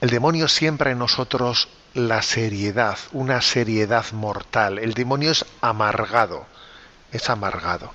el 0.00 0.08
demonio 0.08 0.48
siembra 0.48 0.92
en 0.92 0.98
nosotros 0.98 1.68
la 1.92 2.22
seriedad, 2.22 2.96
una 3.12 3.42
seriedad 3.42 4.06
mortal. 4.12 4.78
El 4.78 4.94
demonio 4.94 5.30
es 5.30 5.44
amargado, 5.60 6.46
es 7.12 7.28
amargado. 7.28 7.92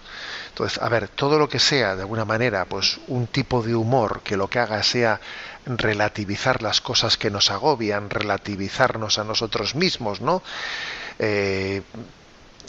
Entonces, 0.50 0.80
a 0.80 0.88
ver, 0.88 1.08
todo 1.08 1.40
lo 1.40 1.50
que 1.50 1.58
sea, 1.58 1.96
de 1.96 2.04
alguna 2.04 2.26
manera, 2.26 2.66
pues 2.66 3.00
un 3.08 3.26
tipo 3.26 3.64
de 3.64 3.74
humor 3.74 4.22
que 4.24 4.38
lo 4.38 4.50
que 4.50 4.60
haga 4.60 4.84
sea 4.84 5.20
relativizar 5.66 6.62
las 6.62 6.82
cosas 6.82 7.18
que 7.18 7.30
nos 7.30 7.52
agobian, 7.52 8.10
relativizarnos 8.10 9.18
a 9.18 9.24
nosotros 9.24 9.76
mismos, 9.76 10.22
¿no? 10.22 10.42
Eh, 11.20 11.82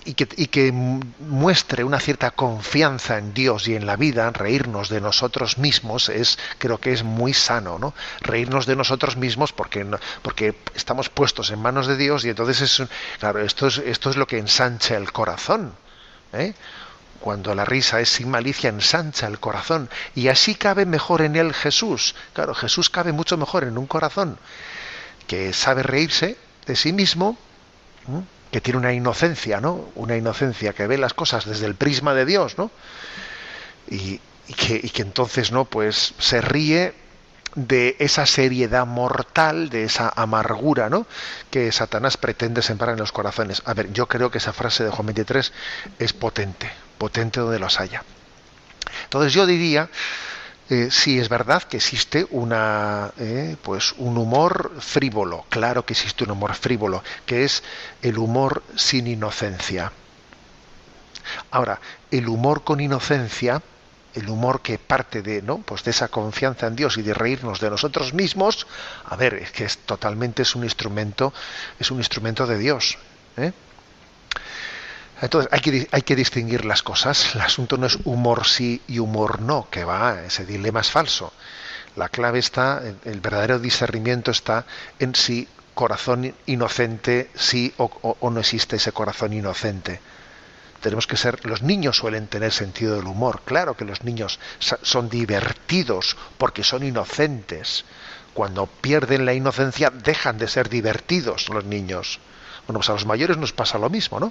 y 0.06 0.14
que, 0.14 0.28
y 0.36 0.46
que, 0.48 0.70
muestre 0.72 1.82
una 1.82 1.98
cierta 1.98 2.30
confianza 2.32 3.16
en 3.16 3.32
Dios 3.32 3.68
y 3.68 3.74
en 3.74 3.86
la 3.86 3.96
vida, 3.96 4.30
reírnos 4.30 4.90
de 4.90 5.00
nosotros 5.00 5.56
mismos, 5.56 6.10
es, 6.10 6.38
creo 6.58 6.78
que 6.78 6.92
es 6.92 7.02
muy 7.02 7.32
sano, 7.32 7.78
¿no? 7.78 7.94
Reírnos 8.20 8.66
de 8.66 8.76
nosotros 8.76 9.16
mismos 9.16 9.52
porque, 9.52 9.86
porque 10.20 10.54
estamos 10.74 11.08
puestos 11.08 11.50
en 11.50 11.60
manos 11.60 11.86
de 11.86 11.96
Dios 11.96 12.24
y 12.24 12.28
entonces 12.28 12.60
es, 12.60 12.88
claro, 13.18 13.40
esto 13.40 13.66
es, 13.66 13.78
esto 13.78 14.10
es 14.10 14.16
lo 14.16 14.26
que 14.26 14.38
ensancha 14.38 14.96
el 14.96 15.10
corazón. 15.10 15.74
¿eh? 16.34 16.54
Cuando 17.20 17.54
la 17.54 17.64
risa 17.64 18.00
es 18.00 18.08
sin 18.10 18.28
malicia, 18.28 18.68
ensancha 18.68 19.26
el 19.26 19.40
corazón. 19.40 19.88
Y 20.14 20.28
así 20.28 20.54
cabe 20.54 20.86
mejor 20.86 21.22
en 21.22 21.36
él 21.36 21.54
Jesús. 21.54 22.14
Claro, 22.32 22.54
Jesús 22.54 22.90
cabe 22.90 23.12
mucho 23.12 23.36
mejor 23.36 23.64
en 23.64 23.78
un 23.78 23.86
corazón 23.86 24.38
que 25.26 25.52
sabe 25.52 25.82
reírse 25.82 26.36
de 26.66 26.76
sí 26.76 26.92
mismo, 26.92 27.38
que 28.50 28.60
tiene 28.60 28.78
una 28.78 28.92
inocencia, 28.92 29.60
¿no? 29.60 29.88
Una 29.94 30.16
inocencia 30.16 30.72
que 30.72 30.86
ve 30.86 30.98
las 30.98 31.14
cosas 31.14 31.44
desde 31.44 31.66
el 31.66 31.74
prisma 31.74 32.14
de 32.14 32.26
Dios, 32.26 32.58
¿no? 32.58 32.70
Y, 33.88 34.20
que, 34.56 34.80
y 34.82 34.90
que 34.90 35.02
entonces, 35.02 35.50
¿no? 35.50 35.64
Pues 35.64 36.14
se 36.18 36.40
ríe 36.40 36.94
de 37.54 37.96
esa 37.98 38.26
seriedad 38.26 38.86
mortal, 38.86 39.70
de 39.70 39.84
esa 39.84 40.12
amargura, 40.14 40.90
¿no? 40.90 41.06
Que 41.50 41.70
Satanás 41.72 42.16
pretende 42.16 42.62
sembrar 42.62 42.92
en 42.92 42.98
los 42.98 43.12
corazones. 43.12 43.62
A 43.64 43.74
ver, 43.74 43.92
yo 43.92 44.06
creo 44.06 44.30
que 44.30 44.38
esa 44.38 44.52
frase 44.52 44.84
de 44.84 44.90
Juan 44.90 45.06
23 45.06 45.52
es 45.98 46.12
potente, 46.12 46.70
potente 46.98 47.40
donde 47.40 47.58
los 47.58 47.80
haya. 47.80 48.02
Entonces 49.04 49.32
yo 49.32 49.46
diría, 49.46 49.88
eh, 50.70 50.88
si 50.90 51.18
es 51.18 51.28
verdad 51.28 51.62
que 51.62 51.76
existe 51.76 52.26
una, 52.30 53.12
eh, 53.18 53.56
pues 53.62 53.92
un 53.98 54.16
humor 54.16 54.72
frívolo, 54.80 55.44
claro 55.50 55.84
que 55.84 55.92
existe 55.92 56.24
un 56.24 56.30
humor 56.30 56.54
frívolo, 56.54 57.02
que 57.26 57.44
es 57.44 57.62
el 58.00 58.18
humor 58.18 58.62
sin 58.74 59.06
inocencia. 59.06 59.92
Ahora, 61.50 61.80
el 62.10 62.28
humor 62.28 62.64
con 62.64 62.80
inocencia, 62.80 63.62
el 64.14 64.28
humor 64.28 64.62
que 64.62 64.78
parte 64.78 65.22
de, 65.22 65.42
¿no? 65.42 65.58
Pues 65.58 65.84
de 65.84 65.90
esa 65.90 66.08
confianza 66.08 66.66
en 66.66 66.76
Dios 66.76 66.96
y 66.96 67.02
de 67.02 67.14
reírnos 67.14 67.60
de 67.60 67.68
nosotros 67.68 68.14
mismos, 68.14 68.66
a 69.04 69.16
ver, 69.16 69.34
es 69.34 69.50
que 69.50 69.64
es 69.64 69.78
totalmente 69.78 70.42
es 70.42 70.54
un 70.54 70.64
instrumento, 70.64 71.34
es 71.78 71.90
un 71.90 71.98
instrumento 71.98 72.46
de 72.46 72.58
Dios. 72.58 72.96
¿eh? 73.36 73.52
Entonces 75.24 75.50
hay 75.52 75.60
que, 75.60 75.88
hay 75.90 76.02
que 76.02 76.16
distinguir 76.16 76.66
las 76.66 76.82
cosas. 76.82 77.34
El 77.34 77.40
asunto 77.40 77.78
no 77.78 77.86
es 77.86 77.96
humor 78.04 78.46
sí 78.46 78.82
y 78.86 78.98
humor 78.98 79.40
no, 79.40 79.68
que 79.70 79.82
va, 79.82 80.22
ese 80.22 80.44
dilema 80.44 80.80
es 80.80 80.90
falso. 80.90 81.32
La 81.96 82.10
clave 82.10 82.38
está, 82.38 82.82
el 83.04 83.20
verdadero 83.20 83.58
discernimiento 83.58 84.30
está 84.30 84.66
en 84.98 85.14
si 85.14 85.48
corazón 85.72 86.34
inocente 86.44 87.30
sí 87.34 87.72
o, 87.78 88.16
o 88.20 88.30
no 88.30 88.38
existe 88.38 88.76
ese 88.76 88.92
corazón 88.92 89.32
inocente. 89.32 89.98
Tenemos 90.82 91.06
que 91.06 91.16
ser 91.16 91.42
los 91.46 91.62
niños 91.62 91.96
suelen 91.96 92.26
tener 92.26 92.52
sentido 92.52 92.96
del 92.96 93.06
humor. 93.06 93.40
Claro 93.46 93.78
que 93.78 93.86
los 93.86 94.04
niños 94.04 94.38
son 94.58 95.08
divertidos 95.08 96.18
porque 96.36 96.62
son 96.62 96.82
inocentes. 96.82 97.86
Cuando 98.34 98.66
pierden 98.66 99.24
la 99.24 99.32
inocencia 99.32 99.88
dejan 99.88 100.36
de 100.36 100.48
ser 100.48 100.68
divertidos 100.68 101.48
los 101.48 101.64
niños. 101.64 102.20
Bueno 102.66 102.80
pues 102.80 102.90
a 102.90 102.92
los 102.92 103.06
mayores 103.06 103.38
nos 103.38 103.54
pasa 103.54 103.78
lo 103.78 103.88
mismo 103.88 104.20
no 104.20 104.30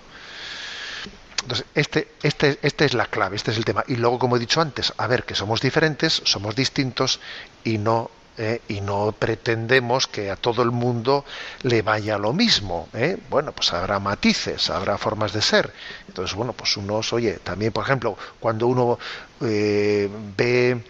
entonces, 1.44 1.66
este, 1.76 2.08
este, 2.24 2.58
este 2.62 2.86
es 2.86 2.94
la 2.94 3.06
clave, 3.06 3.36
este 3.36 3.52
es 3.52 3.58
el 3.58 3.66
tema. 3.66 3.84
Y 3.88 3.98
luego, 3.98 4.18
como 4.18 4.38
he 4.38 4.39
dicho 4.39 4.62
antes, 4.62 4.94
a 4.98 5.08
ver 5.08 5.24
que 5.24 5.36
somos 5.36 5.62
diferentes, 5.62 6.22
somos 6.26 6.56
distintos 6.56 7.20
y 7.64 7.78
no 7.78 8.10
eh, 8.36 8.62
y 8.68 8.82
no 8.82 9.12
pretendemos 9.12 10.08
que 10.08 10.32
a 10.32 10.36
todo 10.36 10.64
el 10.64 10.72
mundo 10.72 11.24
le 11.62 11.84
vaya 11.84 12.18
lo 12.18 12.34
mismo. 12.34 12.89
¿eh? 12.94 13.18
Bueno, 13.30 13.52
pues 13.52 13.74
habrá 13.74 14.00
matices, 14.00 14.72
habrá 14.72 14.98
formas 14.98 15.34
de 15.34 15.41
ser. 15.41 15.72
Entonces, 16.08 16.36
bueno, 16.36 16.54
pues 16.54 16.76
unos, 16.78 17.14
oye, 17.14 17.34
también, 17.44 17.72
por 17.72 17.84
ejemplo, 17.84 18.18
cuando 18.39 18.66
uno 18.68 18.98
eh, 19.41 20.10
ve 20.36 20.82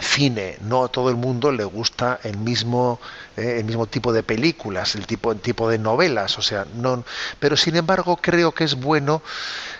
cine, 0.00 0.58
no 0.60 0.84
a 0.84 0.88
todo 0.88 1.08
el 1.08 1.16
mundo 1.16 1.50
le 1.52 1.64
gusta 1.64 2.20
el 2.22 2.36
mismo 2.36 3.00
eh, 3.36 3.56
el 3.58 3.64
mismo 3.64 3.86
tipo 3.86 4.12
de 4.12 4.22
películas, 4.22 4.94
el 4.94 5.06
tipo 5.06 5.34
tipo 5.36 5.68
de 5.68 5.78
novelas, 5.78 6.38
o 6.38 6.42
sea, 6.42 6.66
no, 6.74 7.04
pero 7.38 7.56
sin 7.56 7.76
embargo 7.76 8.16
creo 8.18 8.52
que 8.52 8.64
es 8.64 8.74
bueno 8.74 9.22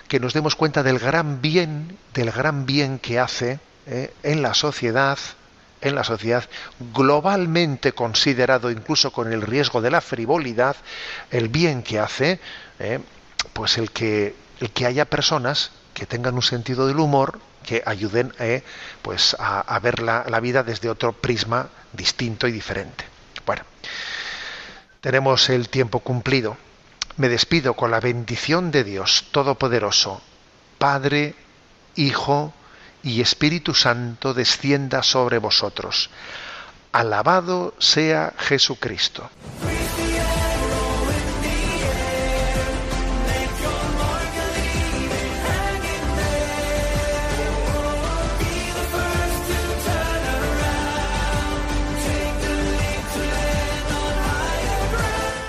que 0.07 0.19
nos 0.19 0.33
demos 0.33 0.55
cuenta 0.55 0.83
del 0.83 0.99
gran 0.99 1.41
bien, 1.41 1.97
del 2.13 2.31
gran 2.31 2.65
bien 2.65 2.99
que 2.99 3.19
hace 3.19 3.59
eh, 3.85 4.13
en 4.23 4.41
la 4.41 4.53
sociedad, 4.53 5.19
en 5.81 5.95
la 5.95 6.03
sociedad 6.03 6.45
globalmente 6.93 7.91
considerado, 7.91 8.71
incluso 8.71 9.11
con 9.11 9.31
el 9.31 9.41
riesgo 9.41 9.81
de 9.81 9.91
la 9.91 10.01
frivolidad, 10.01 10.75
el 11.29 11.49
bien 11.49 11.83
que 11.83 11.99
hace, 11.99 12.39
eh, 12.79 12.99
pues 13.53 13.77
el 13.77 13.91
que 13.91 14.35
el 14.59 14.71
que 14.71 14.87
haya 14.87 15.05
personas 15.05 15.71
que 15.93 16.07
tengan 16.07 16.33
un 16.35 16.41
sentido 16.41 16.87
del 16.87 16.99
humor 16.99 17.39
que 17.67 17.83
ayuden 17.85 18.33
eh, 18.39 18.63
pues 19.01 19.35
a, 19.37 19.77
ver 19.79 20.01
la, 20.01 20.25
la, 20.27 20.39
vida 20.39 20.63
desde 20.63 20.89
otro 20.89 21.11
prisma 21.11 21.67
distinto 21.91 22.47
y 22.47 22.51
diferente. 22.53 23.03
Bueno, 23.45 23.63
tenemos 25.01 25.49
el 25.49 25.67
tiempo 25.67 25.99
cumplido. 25.99 26.57
Me 27.17 27.27
despido 27.27 27.73
con 27.73 27.91
la 27.91 27.99
bendición 27.99 28.71
de 28.71 28.85
Dios 28.85 29.25
Todopoderoso, 29.31 30.21
Padre, 30.77 31.35
Hijo 31.95 32.53
y 33.03 33.21
Espíritu 33.21 33.73
Santo 33.73 34.33
descienda 34.33 35.03
sobre 35.03 35.39
vosotros. 35.39 36.09
Alabado 36.93 37.73
sea 37.79 38.33
Jesucristo. 38.37 39.29